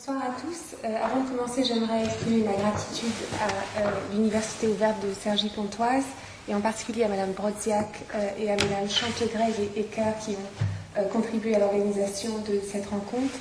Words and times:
Bonsoir 0.00 0.30
à 0.30 0.40
tous. 0.40 0.76
Euh, 0.82 0.96
avant 1.04 1.24
de 1.24 1.28
commencer, 1.28 1.62
j'aimerais 1.62 2.06
exprimer 2.06 2.44
ma 2.44 2.54
gratitude 2.54 3.12
à 3.38 3.80
euh, 3.80 3.90
l'Université 4.14 4.66
ouverte 4.68 4.96
de 5.06 5.12
Cergy-Pontoise 5.12 6.04
et 6.48 6.54
en 6.54 6.62
particulier 6.62 7.04
à 7.04 7.08
Madame 7.08 7.32
Brodziak 7.32 8.00
euh, 8.14 8.30
et 8.38 8.50
à 8.50 8.56
Madame 8.56 8.88
Chantegrève 8.88 9.54
et 9.60 9.80
Ecker 9.80 10.12
qui 10.24 10.30
ont 10.30 11.04
contribué 11.12 11.54
à 11.54 11.58
l'organisation 11.58 12.38
de 12.48 12.62
cette 12.66 12.86
rencontre. 12.86 13.34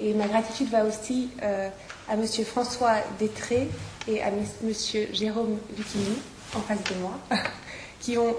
Et 0.00 0.14
ma 0.14 0.26
gratitude 0.26 0.68
va 0.68 0.84
aussi 0.84 1.30
à 1.40 2.16
Monsieur 2.16 2.42
François 2.42 2.94
Détré 3.20 3.68
et 4.08 4.20
à 4.20 4.30
Monsieur 4.62 5.08
Jérôme 5.12 5.58
Lucchini, 5.78 6.18
en 6.56 6.60
face 6.60 6.82
de 6.82 6.94
moi, 7.00 7.12
qui 8.00 8.18
ont 8.18 8.34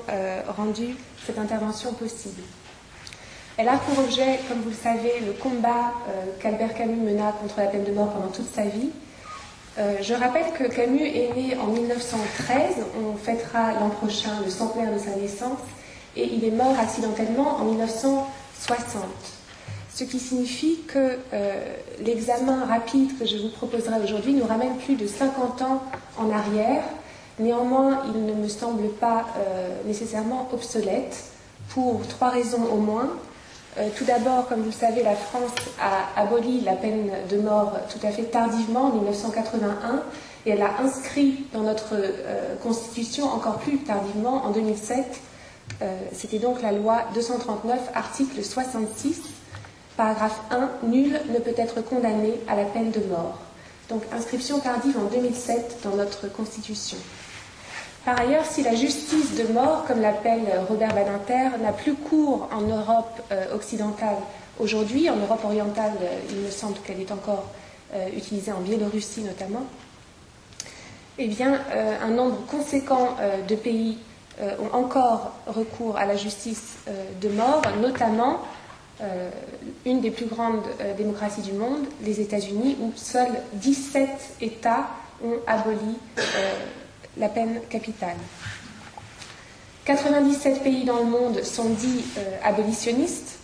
rendu 0.57 0.95
cette 1.25 1.39
intervention 1.39 1.93
possible. 1.93 2.41
Elle 3.57 3.69
a 3.69 3.77
pour 3.77 4.03
objet, 4.03 4.39
comme 4.49 4.59
vous 4.59 4.71
le 4.71 4.75
savez, 4.75 5.21
le 5.25 5.31
combat 5.31 5.93
euh, 6.09 6.25
qu'Albert 6.41 6.73
Camus 6.73 6.97
mena 6.97 7.31
contre 7.31 7.57
la 7.59 7.67
peine 7.67 7.85
de 7.85 7.91
mort 7.93 8.11
pendant 8.11 8.27
toute 8.27 8.53
sa 8.53 8.63
vie. 8.63 8.89
Euh, 9.77 9.95
je 10.01 10.13
rappelle 10.13 10.51
que 10.59 10.65
Camus 10.65 11.05
est 11.05 11.33
né 11.33 11.55
en 11.57 11.67
1913, 11.67 12.85
on 13.01 13.15
fêtera 13.15 13.71
l'an 13.79 13.89
prochain 13.89 14.41
le 14.43 14.51
centenaire 14.51 14.93
de 14.93 14.99
sa 14.99 15.15
naissance, 15.15 15.59
et 16.17 16.25
il 16.33 16.43
est 16.43 16.51
mort 16.51 16.75
accidentellement 16.77 17.55
en 17.55 17.63
1960. 17.63 19.03
Ce 19.93 20.03
qui 20.03 20.19
signifie 20.19 20.81
que 20.85 21.17
euh, 21.31 21.75
l'examen 22.01 22.65
rapide 22.65 23.17
que 23.17 23.25
je 23.25 23.37
vous 23.37 23.49
proposerai 23.49 24.03
aujourd'hui 24.03 24.33
nous 24.33 24.45
ramène 24.45 24.75
plus 24.79 24.95
de 24.95 25.07
50 25.07 25.61
ans 25.61 25.81
en 26.17 26.29
arrière. 26.29 26.83
Néanmoins, 27.39 28.01
il 28.13 28.25
ne 28.25 28.33
me 28.33 28.49
semble 28.49 28.89
pas 28.89 29.25
nécessairement 29.85 30.47
obsolète 30.53 31.25
pour 31.69 32.01
trois 32.07 32.29
raisons 32.29 32.63
au 32.71 32.77
moins. 32.77 33.09
Euh, 33.77 33.89
tout 33.97 34.05
d'abord, 34.05 34.47
comme 34.47 34.59
vous 34.61 34.67
le 34.67 34.71
savez, 34.71 35.03
la 35.03 35.15
France 35.15 35.51
a 35.81 36.21
aboli 36.21 36.61
la 36.61 36.73
peine 36.73 37.11
de 37.29 37.37
mort 37.37 37.73
tout 37.89 38.05
à 38.05 38.11
fait 38.11 38.23
tardivement, 38.23 38.85
en 38.85 38.93
1981, 38.93 40.03
et 40.45 40.51
elle 40.51 40.59
l'a 40.59 40.79
inscrit 40.79 41.45
dans 41.53 41.61
notre 41.61 41.93
euh, 41.93 42.55
Constitution 42.63 43.25
encore 43.25 43.57
plus 43.57 43.79
tardivement, 43.79 44.45
en 44.45 44.51
2007. 44.51 45.05
Euh, 45.81 45.97
c'était 46.13 46.39
donc 46.39 46.61
la 46.61 46.71
loi 46.71 47.01
239, 47.15 47.79
article 47.93 48.43
66, 48.43 49.21
paragraphe 49.97 50.39
1, 50.51 50.87
Nul 50.87 51.19
ne 51.33 51.39
peut 51.39 51.55
être 51.57 51.81
condamné 51.81 52.39
à 52.47 52.55
la 52.55 52.63
peine 52.63 52.91
de 52.91 53.01
mort. 53.09 53.39
Donc 53.89 54.03
inscription 54.13 54.59
tardive 54.59 54.97
en 54.97 55.09
2007 55.13 55.79
dans 55.83 55.95
notre 55.97 56.31
Constitution. 56.31 56.97
Par 58.05 58.19
ailleurs, 58.19 58.45
si 58.45 58.61
la 58.61 58.75
justice 58.75 59.33
de 59.33 59.51
mort, 59.51 59.83
comme 59.87 59.99
l'appelle 59.99 60.45
Robert 60.69 60.93
Badinter, 60.93 61.57
n'a 61.59 61.73
plus 61.73 61.95
cours 61.95 62.47
en 62.53 62.61
Europe 62.61 63.19
euh, 63.31 63.55
occidentale 63.55 64.17
aujourd'hui, 64.59 65.09
en 65.09 65.15
Europe 65.15 65.43
orientale, 65.43 65.93
euh, 65.99 66.19
il 66.29 66.41
me 66.41 66.51
semble 66.51 66.77
qu'elle 66.85 67.01
est 67.01 67.11
encore 67.11 67.45
euh, 67.95 68.07
utilisée 68.15 68.51
en 68.51 68.59
Biélorussie 68.59 69.21
notamment, 69.21 69.63
eh 71.17 71.27
bien, 71.27 71.61
un 72.03 72.09
nombre 72.09 72.45
conséquent 72.45 73.15
de 73.47 73.55
pays 73.55 73.97
ont 74.59 74.75
encore 74.75 75.31
recours 75.47 75.95
à 75.95 76.05
la 76.05 76.17
justice 76.17 76.75
de 77.21 77.29
mort, 77.29 77.61
notamment 77.81 78.41
une 79.85 80.01
des 80.01 80.11
plus 80.11 80.25
grandes 80.25 80.65
démocraties 80.97 81.41
du 81.41 81.53
monde, 81.53 81.85
les 82.03 82.19
États-Unis, 82.19 82.75
où 82.81 82.91
seuls 82.97 83.31
17 83.53 84.09
États 84.41 84.89
ont 85.23 85.37
aboli 85.47 85.95
la 87.17 87.29
peine 87.29 87.61
capitale. 87.69 88.17
97 89.85 90.63
pays 90.63 90.83
dans 90.83 90.97
le 90.97 91.05
monde 91.05 91.43
sont 91.43 91.69
dits 91.69 92.05
euh, 92.17 92.37
abolitionnistes 92.43 93.37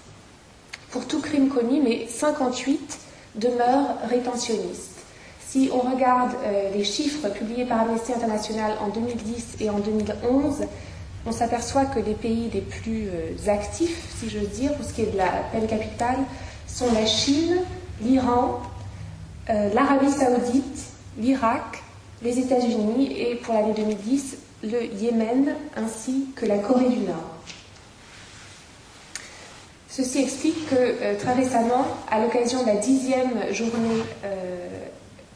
pour 0.90 1.08
tout 1.08 1.22
crime 1.22 1.50
connu, 1.50 1.82
mais 1.82 2.08
58 2.08 3.00
demeurent 3.36 3.98
rétentionnistes. 4.10 4.98
Si 5.48 5.70
on 5.72 5.80
regarde 5.80 6.32
euh, 6.44 6.72
les 6.74 6.84
chiffres 6.84 7.30
publiés 7.30 7.66
par 7.66 7.82
Amnesty 7.82 8.14
International 8.14 8.74
en 8.82 8.90
2010 8.90 9.58
et 9.60 9.70
en 9.70 9.80
2011, 9.80 10.66
on 11.28 11.32
s'aperçoit 11.32 11.86
que 11.86 12.00
les 12.00 12.16
pays 12.16 12.50
les 12.52 12.62
plus 12.62 13.08
euh, 13.08 13.50
actifs, 13.50 14.16
si 14.20 14.30
j'ose 14.30 14.50
dire, 14.50 14.74
pour 14.74 14.86
ce 14.86 14.94
qui 14.94 15.04
est 15.04 15.12
de 15.12 15.18
la 15.18 15.30
peine 15.52 15.68
capitale, 15.68 16.18
sont 16.66 16.92
la 16.92 17.06
Chine, 17.06 17.58
l'Iran, 18.02 18.62
l'Arabie 19.48 20.10
saoudite, 20.10 20.86
l'Irak, 21.18 21.84
les 22.24 22.40
États-Unis 22.40 23.14
et 23.18 23.36
pour 23.36 23.54
l'année 23.54 23.74
2010 23.76 24.38
le 24.64 24.86
Yémen 24.86 25.56
ainsi 25.76 26.28
que 26.36 26.46
la 26.46 26.58
Corée 26.58 26.90
du 26.90 27.00
Nord. 27.00 27.42
Ceci 29.90 30.20
explique 30.20 30.70
que 30.70 30.76
euh, 30.76 31.20
très 31.20 31.34
récemment, 31.34 31.86
à 32.10 32.22
l'occasion 32.22 32.62
de 32.62 32.68
la 32.68 32.76
dixième 32.76 33.52
journée 33.52 34.04
euh, 34.24 34.68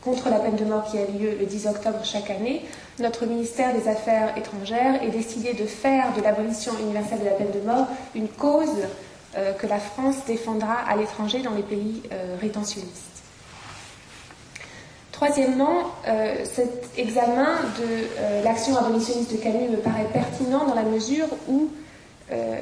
contre 0.01 0.29
la 0.29 0.39
peine 0.39 0.55
de 0.55 0.63
mort 0.63 0.85
qui 0.85 0.97
a 0.97 1.01
lieu 1.05 1.35
le 1.37 1.45
10 1.45 1.67
octobre 1.67 1.99
chaque 2.03 2.29
année, 2.29 2.61
notre 2.99 3.25
ministère 3.25 3.73
des 3.73 3.89
Affaires 3.89 4.37
étrangères 4.37 5.03
ait 5.03 5.09
décidé 5.09 5.53
de 5.53 5.65
faire 5.65 6.13
de 6.15 6.21
l'abolition 6.21 6.71
universelle 6.79 7.19
de 7.19 7.25
la 7.25 7.31
peine 7.31 7.51
de 7.51 7.67
mort 7.67 7.87
une 8.13 8.29
cause 8.29 8.69
euh, 9.35 9.51
que 9.53 9.67
la 9.67 9.79
France 9.79 10.23
défendra 10.25 10.75
à 10.87 10.95
l'étranger 10.95 11.41
dans 11.41 11.53
les 11.53 11.63
pays 11.63 12.03
rétentionnistes. 12.39 13.14
Troisièmement, 15.15 15.91
euh, 16.09 16.43
cet 16.43 16.89
examen 16.97 17.55
de 17.79 17.85
euh, 18.19 18.43
l'action 18.43 18.75
abolitionniste 18.75 19.31
de 19.31 19.37
Camus 19.37 19.69
me 19.69 19.77
paraît 19.77 20.09
pertinent 20.11 20.65
dans 20.65 20.75
la 20.75 20.83
mesure 20.83 21.27
où 21.47 21.69
euh, 22.33 22.59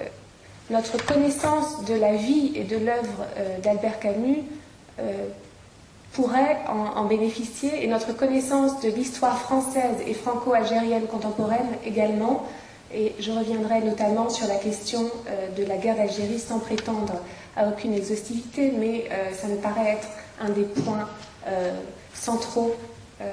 notre 0.70 1.04
connaissance 1.04 1.84
de 1.86 1.96
la 1.96 2.14
vie 2.14 2.52
et 2.54 2.64
de 2.64 2.78
l'œuvre 2.78 3.26
d'Albert 3.64 4.00
Camus 4.00 4.44
pourrait 6.14 6.60
en, 6.70 7.00
en, 7.00 7.06
bénéficier 7.06 7.84
et 7.84 7.88
notre 7.88 8.16
connaissance 8.16 8.80
de 8.82 8.90
l'histoire 8.90 9.40
française 9.40 9.98
et 10.06 10.14
franco-algérienne 10.14 11.08
contemporaine 11.08 11.68
également. 11.86 12.46
Et 12.94 13.14
je 13.20 13.32
reviendrai 13.32 13.82
notamment 13.82 14.30
sur 14.30 14.48
la 14.48 14.56
question 14.56 15.10
de 15.58 15.66
la 15.66 15.78
guerre 15.78 15.96
d'Algérie 15.98 16.40
sans 16.40 16.60
prétendre 16.60 17.14
à 17.58 17.68
aucune 17.68 17.94
exhaustivité, 17.94 18.72
mais 18.78 19.10
ça 19.34 19.48
me 19.48 19.58
paraît 19.58 19.94
être 19.94 20.08
un 20.40 20.50
des 20.50 20.64
points 20.64 21.10
centraux 22.14 22.76
euh, 23.22 23.32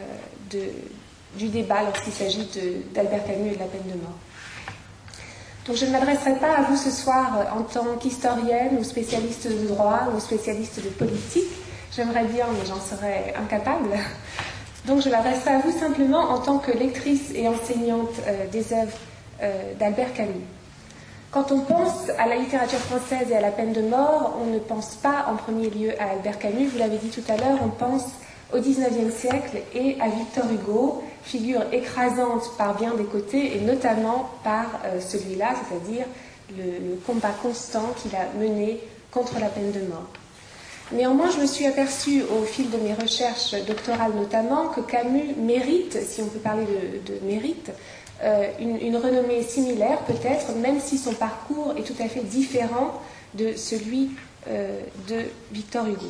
du 1.36 1.48
débat 1.48 1.82
lorsqu'il 1.82 2.12
s'agit 2.12 2.48
d'Albert 2.92 3.24
Camus 3.24 3.50
et 3.50 3.54
de 3.54 3.58
la 3.58 3.66
peine 3.66 3.86
de 3.86 4.00
mort. 4.00 4.18
Donc 5.66 5.76
je 5.76 5.84
ne 5.84 5.90
m'adresserai 5.90 6.34
pas 6.36 6.56
à 6.56 6.62
vous 6.62 6.76
ce 6.76 6.90
soir 6.90 7.38
euh, 7.38 7.58
en 7.58 7.62
tant 7.62 7.96
qu'historienne 8.00 8.78
ou 8.78 8.84
spécialiste 8.84 9.46
de 9.46 9.68
droit 9.68 10.08
ou 10.14 10.20
spécialiste 10.20 10.82
de 10.82 10.88
politique. 10.88 11.50
J'aimerais 11.94 12.24
bien, 12.24 12.46
mais 12.52 12.66
j'en 12.66 12.80
serais 12.80 13.34
incapable. 13.36 13.90
Donc 14.86 15.02
je 15.02 15.08
m'adresserai 15.08 15.50
à 15.50 15.58
vous 15.58 15.78
simplement 15.78 16.30
en 16.30 16.38
tant 16.38 16.58
que 16.58 16.72
lectrice 16.72 17.30
et 17.34 17.46
enseignante 17.46 18.14
euh, 18.26 18.46
des 18.48 18.72
œuvres 18.72 18.96
d'Albert 19.78 20.12
Camus. 20.12 20.44
Quand 21.30 21.52
on 21.52 21.60
pense 21.60 22.10
à 22.18 22.26
la 22.26 22.36
littérature 22.36 22.80
française 22.80 23.30
et 23.30 23.36
à 23.36 23.40
la 23.40 23.52
peine 23.52 23.72
de 23.72 23.82
mort, 23.82 24.36
on 24.42 24.52
ne 24.52 24.58
pense 24.58 24.96
pas 24.96 25.26
en 25.30 25.36
premier 25.36 25.70
lieu 25.70 25.92
à 25.98 26.10
Albert 26.10 26.38
Camus, 26.40 26.66
vous 26.66 26.78
l'avez 26.78 26.98
dit 26.98 27.08
tout 27.08 27.22
à 27.32 27.36
l'heure, 27.36 27.58
on 27.62 27.68
pense 27.68 28.04
au 28.52 28.60
XIXe 28.60 29.14
siècle 29.14 29.58
et 29.74 29.96
à 30.00 30.08
Victor 30.08 30.44
Hugo, 30.52 31.02
figure 31.22 31.62
écrasante 31.72 32.56
par 32.56 32.76
bien 32.76 32.94
des 32.94 33.04
côtés 33.04 33.56
et 33.56 33.60
notamment 33.60 34.30
par 34.42 34.80
euh, 34.84 35.00
celui-là, 35.00 35.54
c'est-à-dire 35.54 36.06
le, 36.56 36.96
combat 37.06 37.34
constant 37.42 37.94
qu'il 37.96 38.14
a 38.16 38.26
mené 38.38 38.80
contre 39.10 39.38
la 39.38 39.46
peine 39.46 39.72
de 39.72 39.80
mort. 39.80 40.08
Néanmoins, 40.92 41.30
je 41.30 41.40
me 41.40 41.46
suis 41.46 41.66
aperçue 41.66 42.22
au 42.22 42.42
fil 42.44 42.68
de 42.70 42.76
mes 42.78 42.94
recherches 42.94 43.54
doctorales 43.66 44.12
notamment 44.16 44.68
que 44.68 44.80
Camus 44.80 45.34
mérite, 45.36 45.98
si 46.02 46.20
on 46.20 46.26
peut 46.26 46.40
parler 46.40 46.64
de, 46.64 47.26
mérite, 47.26 47.70
euh, 48.22 48.48
une, 48.58 48.96
renommée 48.96 49.42
similaire 49.42 49.98
peut-être, 50.00 50.54
même 50.56 50.80
si 50.80 50.98
son 50.98 51.12
parcours 51.14 51.74
est 51.78 51.82
tout 51.82 52.02
à 52.02 52.08
fait 52.08 52.20
différent 52.20 53.00
de 53.34 53.52
celui 53.54 54.10
euh, 54.48 54.80
de 55.08 55.26
Victor 55.52 55.86
Hugo. 55.86 56.08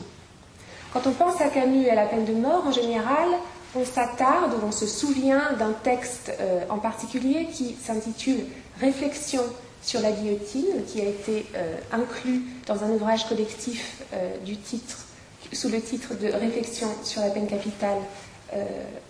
Quand 0.93 1.07
on 1.07 1.13
pense 1.13 1.41
à 1.41 1.49
Camus 1.49 1.85
et 1.85 1.91
à 1.91 1.95
la 1.95 2.07
peine 2.07 2.25
de 2.25 2.33
mort, 2.33 2.67
en 2.67 2.73
général, 2.73 3.29
on 3.77 3.85
s'attarde 3.85 4.55
ou 4.55 4.67
on 4.67 4.73
se 4.73 4.87
souvient 4.87 5.53
d'un 5.59 5.73
texte 5.73 6.33
euh, 6.41 6.65
en 6.69 6.79
particulier 6.79 7.47
qui 7.53 7.77
s'intitule 7.81 8.47
Réflexion 8.81 9.43
sur 9.83 10.01
la 10.01 10.11
guillotine, 10.11 10.85
qui 10.89 11.01
a 11.01 11.05
été 11.05 11.47
euh, 11.55 11.77
inclus 11.93 12.43
dans 12.67 12.83
un 12.83 12.91
ouvrage 12.91 13.29
collectif 13.29 14.03
euh, 14.13 14.37
du 14.45 14.57
titre, 14.57 15.07
sous 15.53 15.69
le 15.69 15.81
titre 15.81 16.15
de 16.15 16.27
Réflexion 16.27 16.89
sur 17.05 17.23
la 17.23 17.31
peine 17.31 17.47
capitale 17.47 17.99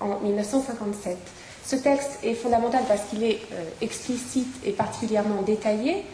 en 0.01 0.19
1957. 0.21 1.17
Ce 1.65 1.77
texte 1.77 2.19
est 2.23 2.35
fondamental 2.35 2.83
parce 2.87 3.01
qu'il 3.09 3.25
est 3.25 3.41
explicite 3.81 4.55
et 4.67 4.73
particulièrement 4.73 5.41
détaillé, 5.41 6.05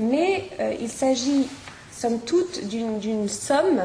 mais 0.00 0.48
il 0.80 0.88
s'agit, 0.88 1.48
somme 1.92 2.18
toute, 2.18 2.66
d'une 2.66 3.28
somme 3.28 3.82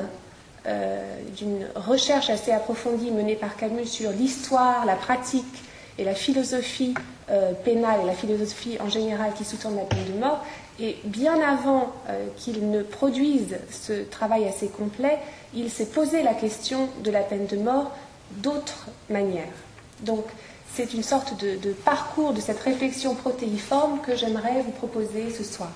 d'une 1.37 1.65
recherche 1.75 2.29
assez 2.29 2.51
approfondie 2.51 3.11
menée 3.11 3.35
par 3.35 3.55
Camus 3.55 3.85
sur 3.85 4.11
l'histoire, 4.11 4.85
la 4.85 4.95
pratique 4.95 5.63
et 5.97 6.03
la 6.03 6.13
philosophie 6.13 6.93
euh, 7.29 7.51
pénale 7.53 8.01
et 8.03 8.05
la 8.05 8.13
philosophie 8.13 8.77
en 8.79 8.89
général 8.89 9.33
qui 9.33 9.43
sous-tend 9.43 9.71
la 9.71 9.83
peine 9.83 10.05
de 10.13 10.19
mort. 10.19 10.45
Et 10.79 10.97
bien 11.03 11.41
avant 11.41 11.91
euh, 12.07 12.27
qu'il 12.37 12.69
ne 12.69 12.83
produise 12.83 13.57
ce 13.71 14.03
travail 14.03 14.47
assez 14.47 14.67
complet, 14.67 15.17
il 15.53 15.69
s'est 15.69 15.87
posé 15.87 16.21
la 16.21 16.33
question 16.33 16.87
de 17.03 17.11
la 17.11 17.21
peine 17.21 17.47
de 17.47 17.57
mort 17.57 17.91
d'autres 18.31 18.87
manières. 19.09 19.43
Donc, 20.01 20.25
c'est 20.73 20.93
une 20.93 21.01
sorte 21.01 21.41
de, 21.41 21.57
de, 21.57 21.71
parcours 21.71 22.33
de 22.33 22.41
cette 22.41 22.59
réflexion 22.59 23.15
protéiforme 23.15 23.99
que 24.01 24.15
j'aimerais 24.15 24.61
vous 24.61 24.71
proposer 24.71 25.31
ce 25.31 25.43
soir. 25.43 25.71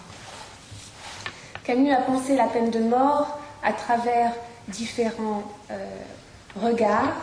Camus 1.63 1.91
a 1.91 2.01
pensé 2.01 2.35
la 2.35 2.47
peine 2.47 2.69
de 2.69 2.79
mort 2.79 3.39
à 3.63 3.73
travers 3.73 4.31
différents 4.71 5.43
euh, 5.69 5.75
regards, 6.55 7.15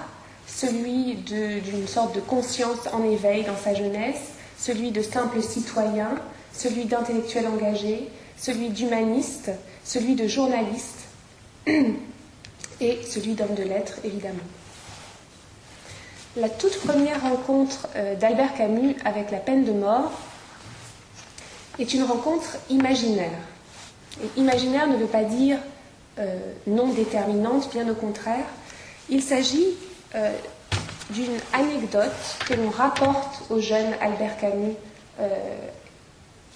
celui 0.46 1.14
d'une 1.14 1.86
sorte 1.86 2.14
de 2.14 2.20
conscience 2.20 2.88
en 2.92 3.04
éveil 3.04 3.44
dans 3.44 3.56
sa 3.56 3.74
jeunesse, 3.74 4.32
celui 4.58 4.90
de 4.90 5.02
simple 5.02 5.42
citoyen, 5.42 6.10
celui 6.52 6.86
d'intellectuel 6.86 7.46
engagé, 7.46 8.08
celui 8.36 8.70
d'humaniste, 8.70 9.50
celui 9.84 10.14
de 10.14 10.26
journaliste. 10.26 11.00
Et 12.80 13.00
celui 13.04 13.34
d'homme 13.34 13.56
de 13.56 13.64
lettres, 13.64 13.98
évidemment. 14.04 14.38
La 16.36 16.48
toute 16.48 16.78
première 16.78 17.20
rencontre 17.22 17.88
euh, 17.96 18.14
d'Albert 18.14 18.54
Camus 18.54 18.94
avec 19.04 19.32
la 19.32 19.38
peine 19.38 19.64
de 19.64 19.72
mort 19.72 20.12
est 21.80 21.92
une 21.92 22.04
rencontre 22.04 22.56
imaginaire. 22.70 23.40
Et 24.22 24.40
imaginaire 24.40 24.86
ne 24.86 24.96
veut 24.96 25.06
pas 25.06 25.24
dire 25.24 25.58
non 26.66 26.88
déterminante, 26.88 27.70
bien 27.72 27.88
au 27.88 27.94
contraire. 27.94 28.44
Il 29.10 29.22
s'agit 29.22 29.66
euh, 30.14 30.32
d'une 31.10 31.38
anecdote 31.54 32.12
que 32.46 32.52
l'on 32.52 32.68
rapporte 32.68 33.50
au 33.50 33.60
jeune 33.60 33.94
Albert 34.02 34.36
Camus 34.36 34.74
euh, 35.20 35.28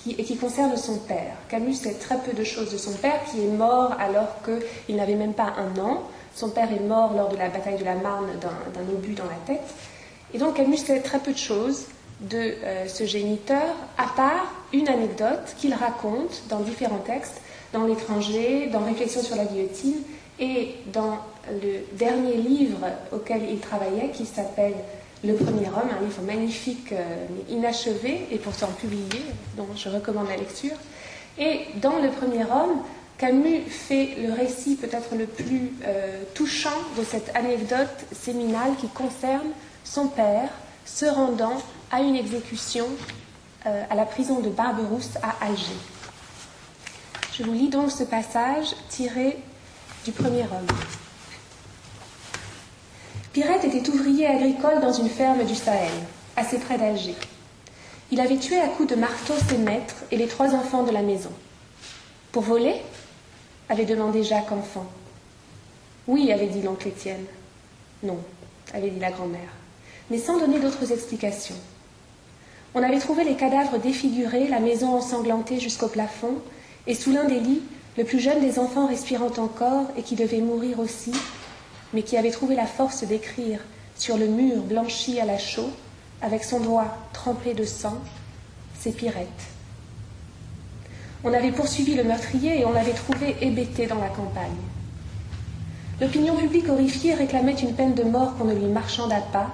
et 0.06 0.22
qui 0.24 0.36
concerne 0.36 0.76
son 0.76 0.98
père. 0.98 1.34
Camus 1.48 1.74
sait 1.74 1.94
très 1.94 2.18
peu 2.18 2.32
de 2.32 2.44
choses 2.44 2.70
de 2.70 2.76
son 2.76 2.92
père 2.92 3.20
qui 3.30 3.42
est 3.42 3.50
mort 3.50 3.94
alors 3.98 4.36
qu'il 4.44 4.96
n'avait 4.96 5.14
même 5.14 5.32
pas 5.32 5.54
un 5.56 5.80
an. 5.80 6.02
Son 6.34 6.50
père 6.50 6.70
est 6.70 6.80
mort 6.82 7.14
lors 7.14 7.30
de 7.30 7.36
la 7.36 7.48
bataille 7.48 7.78
de 7.78 7.84
la 7.84 7.94
Marne 7.94 8.26
d'un 8.40 8.94
obus 8.94 9.14
dans 9.14 9.24
la 9.24 9.38
tête. 9.46 9.66
Et 10.34 10.38
donc 10.38 10.56
Camus 10.56 10.76
sait 10.78 11.00
très 11.00 11.18
peu 11.18 11.32
de 11.32 11.38
choses 11.38 11.86
de 12.20 12.54
ce 12.86 13.04
géniteur, 13.04 13.74
à 13.96 14.06
part 14.14 14.52
une 14.72 14.88
anecdote 14.88 15.54
qu'il 15.58 15.74
raconte 15.74 16.42
dans 16.48 16.60
différents 16.60 16.98
textes 16.98 17.40
dans 17.72 17.84
l'étranger, 17.84 18.68
dans 18.72 18.80
Réflexion 18.80 19.22
sur 19.22 19.36
la 19.36 19.44
guillotine 19.44 19.96
et 20.38 20.74
dans 20.92 21.18
le 21.50 21.96
dernier 21.96 22.36
livre 22.36 22.78
auquel 23.12 23.42
il 23.50 23.58
travaillait 23.58 24.10
qui 24.10 24.26
s'appelle 24.26 24.74
Le 25.24 25.34
Premier 25.34 25.68
Homme, 25.68 25.90
un 25.98 26.04
livre 26.04 26.22
magnifique 26.22 26.92
euh, 26.92 27.26
mais 27.30 27.54
inachevé 27.54 28.26
et 28.30 28.38
pourtant 28.38 28.68
publié, 28.80 29.22
dont 29.56 29.68
je 29.76 29.88
recommande 29.88 30.28
la 30.28 30.36
lecture. 30.36 30.76
Et 31.38 31.60
dans 31.80 31.98
Le 31.98 32.10
Premier 32.10 32.44
Homme, 32.44 32.82
Camus 33.18 33.60
fait 33.68 34.16
le 34.18 34.32
récit 34.32 34.76
peut-être 34.76 35.14
le 35.14 35.26
plus 35.26 35.72
euh, 35.86 36.22
touchant 36.34 36.70
de 36.98 37.04
cette 37.04 37.34
anecdote 37.36 37.88
séminale 38.12 38.72
qui 38.80 38.88
concerne 38.88 39.48
son 39.84 40.08
père 40.08 40.50
se 40.84 41.06
rendant 41.06 41.62
à 41.90 42.00
une 42.00 42.16
exécution 42.16 42.86
euh, 43.66 43.84
à 43.88 43.94
la 43.94 44.06
prison 44.06 44.40
de 44.40 44.48
Barberousse 44.48 45.10
à 45.22 45.44
Alger. 45.44 45.91
Je 47.32 47.44
vous 47.44 47.52
lis 47.54 47.70
donc 47.70 47.90
ce 47.90 48.04
passage 48.04 48.74
tiré 48.90 49.38
du 50.04 50.12
premier 50.12 50.42
homme. 50.42 50.66
Pirette 53.32 53.64
était 53.64 53.88
ouvrier 53.88 54.26
agricole 54.26 54.82
dans 54.82 54.92
une 54.92 55.08
ferme 55.08 55.42
du 55.44 55.54
Sahel, 55.54 55.90
assez 56.36 56.58
près 56.58 56.76
d'Alger. 56.76 57.14
Il 58.10 58.20
avait 58.20 58.36
tué 58.36 58.60
à 58.60 58.68
coups 58.68 58.90
de 58.90 58.96
marteau 58.96 59.32
ses 59.48 59.56
maîtres 59.56 60.04
et 60.10 60.18
les 60.18 60.26
trois 60.26 60.54
enfants 60.54 60.82
de 60.82 60.90
la 60.90 61.00
maison. 61.00 61.32
Pour 62.32 62.42
voler 62.42 62.82
avait 63.70 63.86
demandé 63.86 64.22
Jacques 64.22 64.52
enfant. 64.52 64.84
Oui, 66.06 66.30
avait 66.32 66.48
dit 66.48 66.60
l'oncle 66.60 66.88
Étienne. 66.88 67.24
Non, 68.02 68.18
avait 68.74 68.90
dit 68.90 69.00
la 69.00 69.10
grand-mère, 69.10 69.54
mais 70.10 70.18
sans 70.18 70.38
donner 70.38 70.58
d'autres 70.58 70.92
explications. 70.92 71.56
On 72.74 72.82
avait 72.82 72.98
trouvé 72.98 73.24
les 73.24 73.36
cadavres 73.36 73.78
défigurés, 73.78 74.48
la 74.48 74.60
maison 74.60 74.94
ensanglantée 74.94 75.60
jusqu'au 75.60 75.88
plafond, 75.88 76.34
et 76.86 76.94
sous 76.94 77.12
l'un 77.12 77.24
des 77.24 77.40
lits, 77.40 77.62
le 77.96 78.04
plus 78.04 78.20
jeune 78.20 78.40
des 78.40 78.58
enfants 78.58 78.86
respirant 78.86 79.32
encore 79.38 79.86
et 79.96 80.02
qui 80.02 80.16
devait 80.16 80.40
mourir 80.40 80.78
aussi, 80.80 81.12
mais 81.92 82.02
qui 82.02 82.16
avait 82.16 82.30
trouvé 82.30 82.54
la 82.56 82.66
force 82.66 83.04
d'écrire 83.04 83.60
sur 83.96 84.16
le 84.16 84.26
mur 84.26 84.62
blanchi 84.62 85.20
à 85.20 85.24
la 85.24 85.38
chaux, 85.38 85.70
avec 86.22 86.44
son 86.44 86.60
doigt 86.60 86.96
trempé 87.12 87.54
de 87.54 87.64
sang, 87.64 87.98
c'est 88.78 88.92
Pirette. 88.92 89.28
On 91.24 91.32
avait 91.32 91.52
poursuivi 91.52 91.94
le 91.94 92.04
meurtrier 92.04 92.60
et 92.60 92.64
on 92.64 92.72
l'avait 92.72 92.92
trouvé 92.92 93.36
hébété 93.40 93.86
dans 93.86 94.00
la 94.00 94.08
campagne. 94.08 94.50
L'opinion 96.00 96.34
publique 96.34 96.68
horrifiée 96.68 97.14
réclamait 97.14 97.52
une 97.52 97.74
peine 97.74 97.94
de 97.94 98.02
mort 98.02 98.36
qu'on 98.36 98.46
ne 98.46 98.54
lui 98.54 98.66
marchanda 98.66 99.20
pas, 99.32 99.50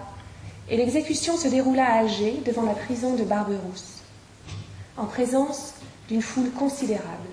et 0.70 0.76
l'exécution 0.76 1.36
se 1.36 1.48
déroula 1.48 1.84
à 1.84 1.98
Alger, 1.98 2.40
devant 2.46 2.62
la 2.62 2.74
prison 2.74 3.16
de 3.16 3.24
Barberousse, 3.24 4.02
en 4.96 5.06
présence 5.06 5.74
d'une 6.08 6.22
foule 6.22 6.50
considérable. 6.50 7.28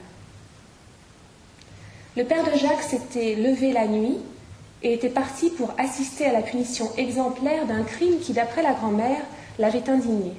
Le 2.16 2.24
père 2.26 2.44
de 2.44 2.58
Jacques 2.58 2.84
s'était 2.84 3.36
levé 3.36 3.74
la 3.74 3.88
nuit 3.88 4.18
et 4.84 4.94
était 4.94 5.10
parti 5.10 5.50
pour 5.50 5.74
assister 5.78 6.26
à 6.26 6.34
la 6.34 6.42
punition 6.42 6.94
exemplaire 6.96 7.66
d'un 7.66 7.84
crime 7.84 8.20
qui, 8.20 8.34
d'après 8.34 8.64
la 8.64 8.74
grand-mère, 8.74 9.22
l'avait 9.60 9.90
indigné. 9.90 10.34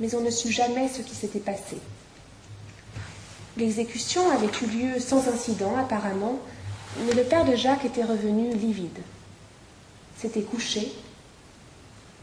Mais 0.00 0.14
on 0.14 0.20
ne 0.20 0.30
sut 0.30 0.50
jamais 0.50 0.88
ce 0.88 1.02
qui 1.02 1.14
s'était 1.14 1.38
passé. 1.38 1.76
L'exécution 3.56 4.28
avait 4.30 4.50
eu 4.62 4.66
lieu 4.66 5.00
sans 5.00 5.28
incident, 5.28 5.76
apparemment, 5.78 6.38
mais 7.06 7.12
le 7.12 7.22
père 7.22 7.44
de 7.44 7.54
Jacques 7.54 7.84
était 7.84 8.04
revenu 8.04 8.52
livide. 8.54 8.98
S'était 10.18 10.42
couché, 10.42 10.92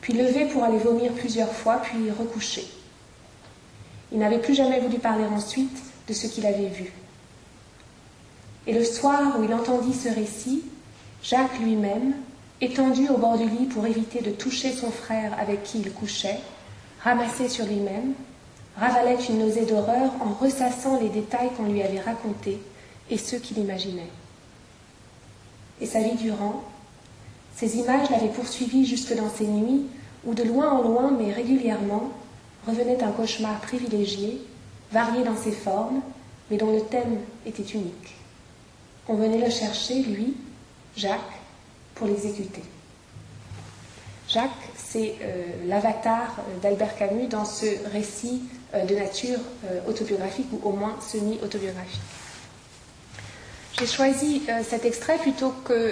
puis 0.02 0.14
levé 0.14 0.46
pour 0.46 0.64
aller 0.64 0.78
vomir 0.78 1.14
plusieurs 1.14 1.52
fois, 1.52 1.78
puis 1.78 2.12
recouché. 2.12 2.68
Il 4.12 4.20
n'avait 4.20 4.40
plus 4.40 4.54
jamais 4.54 4.80
voulu 4.80 5.00
parler 5.00 5.26
ensuite 5.26 5.78
de 6.08 6.14
ce 6.14 6.28
qu'il 6.28 6.46
avait 6.46 6.68
vu. 6.68 6.92
Et 8.68 8.74
le 8.74 8.84
soir 8.84 9.40
où 9.40 9.44
il 9.44 9.54
entendit 9.54 9.94
ce 9.94 10.10
récit, 10.10 10.64
Jacques 11.24 11.60
lui-même, 11.60 12.14
étendu 12.62 13.08
au 13.10 13.18
bord 13.18 13.38
du 13.38 13.48
lit 13.48 13.66
pour 13.66 13.86
éviter 13.86 14.22
de 14.22 14.32
toucher 14.32 14.72
son 14.72 14.92
frère 14.92 15.36
avec 15.40 15.64
qui 15.64 15.80
il 15.80 15.92
couchait, 15.92 16.40
ramassé 17.04 17.50
sur 17.50 17.66
lui-même, 17.66 18.14
ravalait 18.78 19.24
une 19.30 19.40
nausée 19.40 19.66
d'horreur 19.66 20.12
en 20.20 20.34
ressassant 20.34 21.00
les 21.00 21.10
détails 21.10 21.50
qu'on 21.58 21.72
lui 21.72 21.82
avait 21.82 22.00
racontés 22.00 22.62
et 23.10 23.18
ceux 23.18 23.38
qu'il 23.38 23.58
imaginait. 23.58 24.10
Et 25.80 25.86
sa 25.86 26.02
vie 26.02 26.16
durant, 26.16 26.64
ces 27.56 27.78
images 27.78 28.10
l'avaient 28.10 28.28
poursuivi 28.28 28.86
jusque 28.86 29.16
dans 29.16 29.30
ses 29.30 29.48
nuits 29.48 29.88
où, 30.26 30.34
de 30.34 30.44
loin 30.44 30.72
en 30.72 30.82
loin, 30.84 31.12
mais 31.12 31.34
régulièrement, 31.34 32.12
revenait 32.68 33.04
un 33.04 33.12
cauchemar 33.12 33.60
privilégié, 33.62 34.42
varié 34.92 35.24
dans 35.24 35.38
ses 35.38 35.52
formes, 35.52 36.02
mais 36.50 36.58
dont 36.58 36.74
le 36.74 36.82
thème 36.82 37.20
était 37.46 37.64
unique. 37.64 38.16
On 39.08 39.16
venait 39.16 39.44
le 39.44 39.50
chercher, 39.50 40.04
lui, 40.04 40.36
Jacques, 40.96 41.20
pour 41.96 42.08
l'exécuter. 42.08 42.62
Jacques, 44.28 44.50
c'est 44.78 45.16
euh, 45.22 45.44
l'avatar 45.68 46.38
d'Albert 46.62 46.96
Camus 46.96 47.28
dans 47.28 47.46
ce 47.46 47.66
récit 47.92 48.44
euh, 48.74 48.86
de 48.86 48.96
nature 48.96 49.40
euh, 49.66 49.82
autobiographique 49.88 50.48
ou 50.54 50.68
au 50.68 50.72
moins 50.72 50.96
semi-autobiographique. 51.02 52.00
J'ai 53.78 53.88
choisi 53.88 54.44
cet 54.70 54.86
extrait 54.86 55.18
plutôt 55.18 55.52
qu'un 55.66 55.90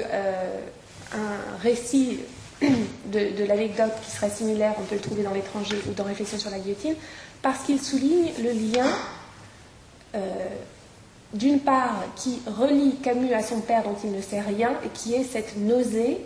récit 1.63 2.19
de, 2.61 3.45
l'anecdote 3.45 3.93
qui 4.03 4.11
serait 4.11 4.29
similaire, 4.29 4.73
on 4.79 4.83
peut 4.83 4.95
le 4.95 5.01
trouver 5.01 5.23
dans 5.23 5.33
l'étranger 5.33 5.77
ou 5.89 5.93
dans 5.93 6.03
Réflexion 6.03 6.37
sur 6.37 6.51
la 6.51 6.59
guillotine, 6.59 6.95
parce 7.41 7.63
qu'il 7.63 7.81
souligne 7.81 8.31
le 8.43 8.51
lien, 8.51 8.87
euh, 10.15 10.19
d'une 11.33 11.59
part, 11.59 12.03
qui 12.15 12.41
relie 12.47 12.95
Camus 12.97 13.33
à 13.33 13.43
son 13.43 13.61
père 13.61 13.83
dont 13.83 13.95
il 14.03 14.11
ne 14.11 14.21
sait 14.21 14.41
rien, 14.41 14.71
et 14.83 14.89
qui 14.89 15.13
est 15.13 15.23
cette 15.23 15.57
nausée 15.57 16.17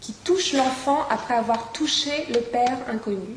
qui 0.00 0.12
touche 0.12 0.52
l'enfant 0.52 1.00
après 1.10 1.34
avoir 1.34 1.72
touché 1.72 2.26
le 2.32 2.40
père 2.40 2.78
inconnu. 2.88 3.36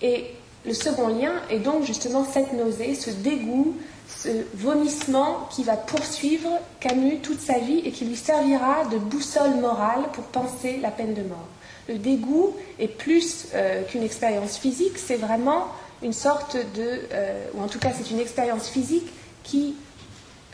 Et 0.00 0.30
le 0.64 0.74
second 0.74 1.08
lien 1.08 1.32
est 1.50 1.58
donc 1.58 1.84
justement 1.84 2.24
cette 2.24 2.52
nausée, 2.52 2.94
ce 2.94 3.10
dégoût, 3.10 3.76
ce 4.16 4.28
vomissement 4.54 5.48
qui 5.50 5.64
va 5.64 5.76
poursuivre 5.76 6.48
Camus 6.80 7.18
toute 7.18 7.40
sa 7.40 7.58
vie 7.58 7.82
et 7.84 7.90
qui 7.90 8.04
lui 8.04 8.16
servira 8.16 8.84
de 8.86 8.98
boussole 8.98 9.56
morale 9.60 10.04
pour 10.12 10.24
penser 10.24 10.78
la 10.80 10.90
peine 10.90 11.14
de 11.14 11.22
mort. 11.22 11.48
Le 11.88 11.98
dégoût 11.98 12.54
est 12.78 12.88
plus 12.88 13.48
euh, 13.54 13.82
qu'une 13.84 14.02
expérience 14.02 14.56
physique, 14.56 14.98
c'est 14.98 15.16
vraiment 15.16 15.66
une 16.02 16.12
sorte 16.12 16.56
de, 16.56 17.00
euh, 17.12 17.46
ou 17.54 17.62
en 17.62 17.68
tout 17.68 17.78
cas 17.78 17.90
c'est 17.96 18.10
une 18.10 18.20
expérience 18.20 18.68
physique 18.68 19.08
qui 19.42 19.74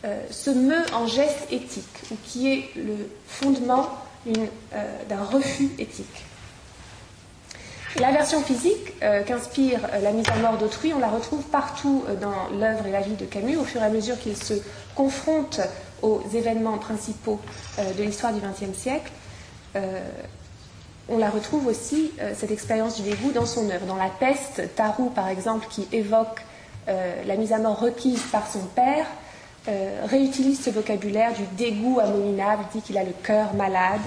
euh, 0.04 0.22
se 0.30 0.50
meut 0.50 0.84
en 0.94 1.06
geste 1.06 1.46
éthique, 1.50 1.84
ou 2.10 2.16
qui 2.24 2.50
est 2.52 2.64
le 2.76 3.08
fondement 3.26 3.88
d'un 5.08 5.24
refus 5.24 5.70
éthique. 5.78 6.27
La 8.00 8.12
version 8.12 8.40
physique 8.42 8.92
euh, 9.02 9.24
qu'inspire 9.24 9.80
euh, 9.92 10.00
la 10.00 10.12
mise 10.12 10.28
à 10.28 10.36
mort 10.36 10.56
d'autrui, 10.56 10.94
on 10.94 11.00
la 11.00 11.08
retrouve 11.08 11.42
partout 11.42 12.04
euh, 12.08 12.14
dans 12.14 12.56
l'œuvre 12.56 12.86
et 12.86 12.92
la 12.92 13.00
vie 13.00 13.14
de 13.14 13.24
Camus 13.24 13.56
au 13.56 13.64
fur 13.64 13.80
et 13.80 13.84
à 13.84 13.88
mesure 13.88 14.16
qu'il 14.20 14.36
se 14.36 14.54
confronte 14.94 15.60
aux 16.00 16.22
événements 16.32 16.78
principaux 16.78 17.40
de 17.78 18.02
l'histoire 18.04 18.32
du 18.32 18.40
XXe 18.40 18.76
siècle. 18.76 19.10
on 21.08 21.18
la 21.18 21.28
retrouve 21.28 21.66
aussi, 21.66 22.12
cette 22.34 22.52
expérience 22.52 23.02
du 23.02 23.02
dégoût, 23.02 23.32
dans 23.32 23.46
son 23.46 23.68
œuvre. 23.68 23.84
Dans 23.86 23.96
La 23.96 24.08
peste, 24.08 24.62
Tarou, 24.76 25.10
par 25.10 25.28
exemple, 25.28 25.66
qui 25.68 25.88
évoque 25.90 26.44
la 26.86 27.36
mise 27.36 27.52
à 27.52 27.58
mort 27.58 27.80
requise 27.80 28.22
par 28.30 28.48
son 28.48 28.60
père, 28.76 29.06
réutilise 30.04 30.62
ce 30.62 30.70
vocabulaire 30.70 31.32
du 31.32 31.42
dégoût 31.56 31.98
abominable, 32.00 32.64
dit 32.72 32.80
qu'il 32.80 32.96
a 32.96 33.02
le 33.02 33.14
cœur 33.24 33.54
malade. 33.54 34.00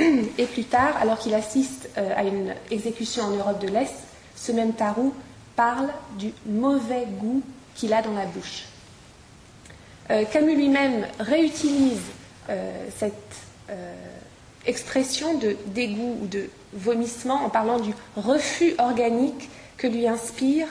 Et 0.00 0.44
plus 0.44 0.64
tard, 0.64 0.96
alors 1.00 1.18
qu'il 1.18 1.34
assiste 1.34 1.88
euh, 1.96 2.12
à 2.14 2.24
une 2.24 2.54
exécution 2.70 3.24
en 3.24 3.30
Europe 3.30 3.60
de 3.60 3.68
l'Est, 3.68 3.94
ce 4.34 4.52
même 4.52 4.74
Tarou 4.74 5.14
parle 5.54 5.88
du 6.18 6.32
mauvais 6.44 7.06
goût 7.18 7.42
qu'il 7.74 7.94
a 7.94 8.02
dans 8.02 8.12
la 8.12 8.26
bouche. 8.26 8.64
Euh, 10.10 10.24
Camus 10.24 10.54
lui-même 10.54 11.06
réutilise 11.18 12.02
euh, 12.50 12.86
cette 12.96 13.14
expression 14.66 15.38
de 15.38 15.56
dégoût 15.66 16.18
ou 16.22 16.26
de 16.26 16.48
vomissement 16.72 17.44
en 17.44 17.48
parlant 17.48 17.80
du 17.80 17.92
refus 18.16 18.74
organique 18.78 19.48
que 19.76 19.86
lui 19.86 20.06
inspire 20.06 20.68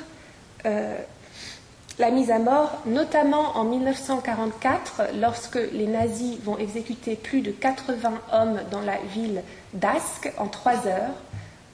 la 1.98 2.12
mise 2.12 2.30
à 2.30 2.40
mort, 2.40 2.82
notamment 2.86 3.56
en 3.56 3.64
1944, 3.64 5.04
lorsque 5.20 5.56
les 5.56 5.88
nazis 5.88 6.38
vont 6.44 6.58
exécuter 6.58 7.16
plus 7.16 7.42
de 7.42 7.52
80 7.52 8.14
hommes 8.34 8.60
dans 8.70 8.82
la 8.82 8.98
ville 9.14 9.42
d'Ask 9.74 10.32
en 10.38 10.48
trois 10.48 10.88
heures 10.88 11.14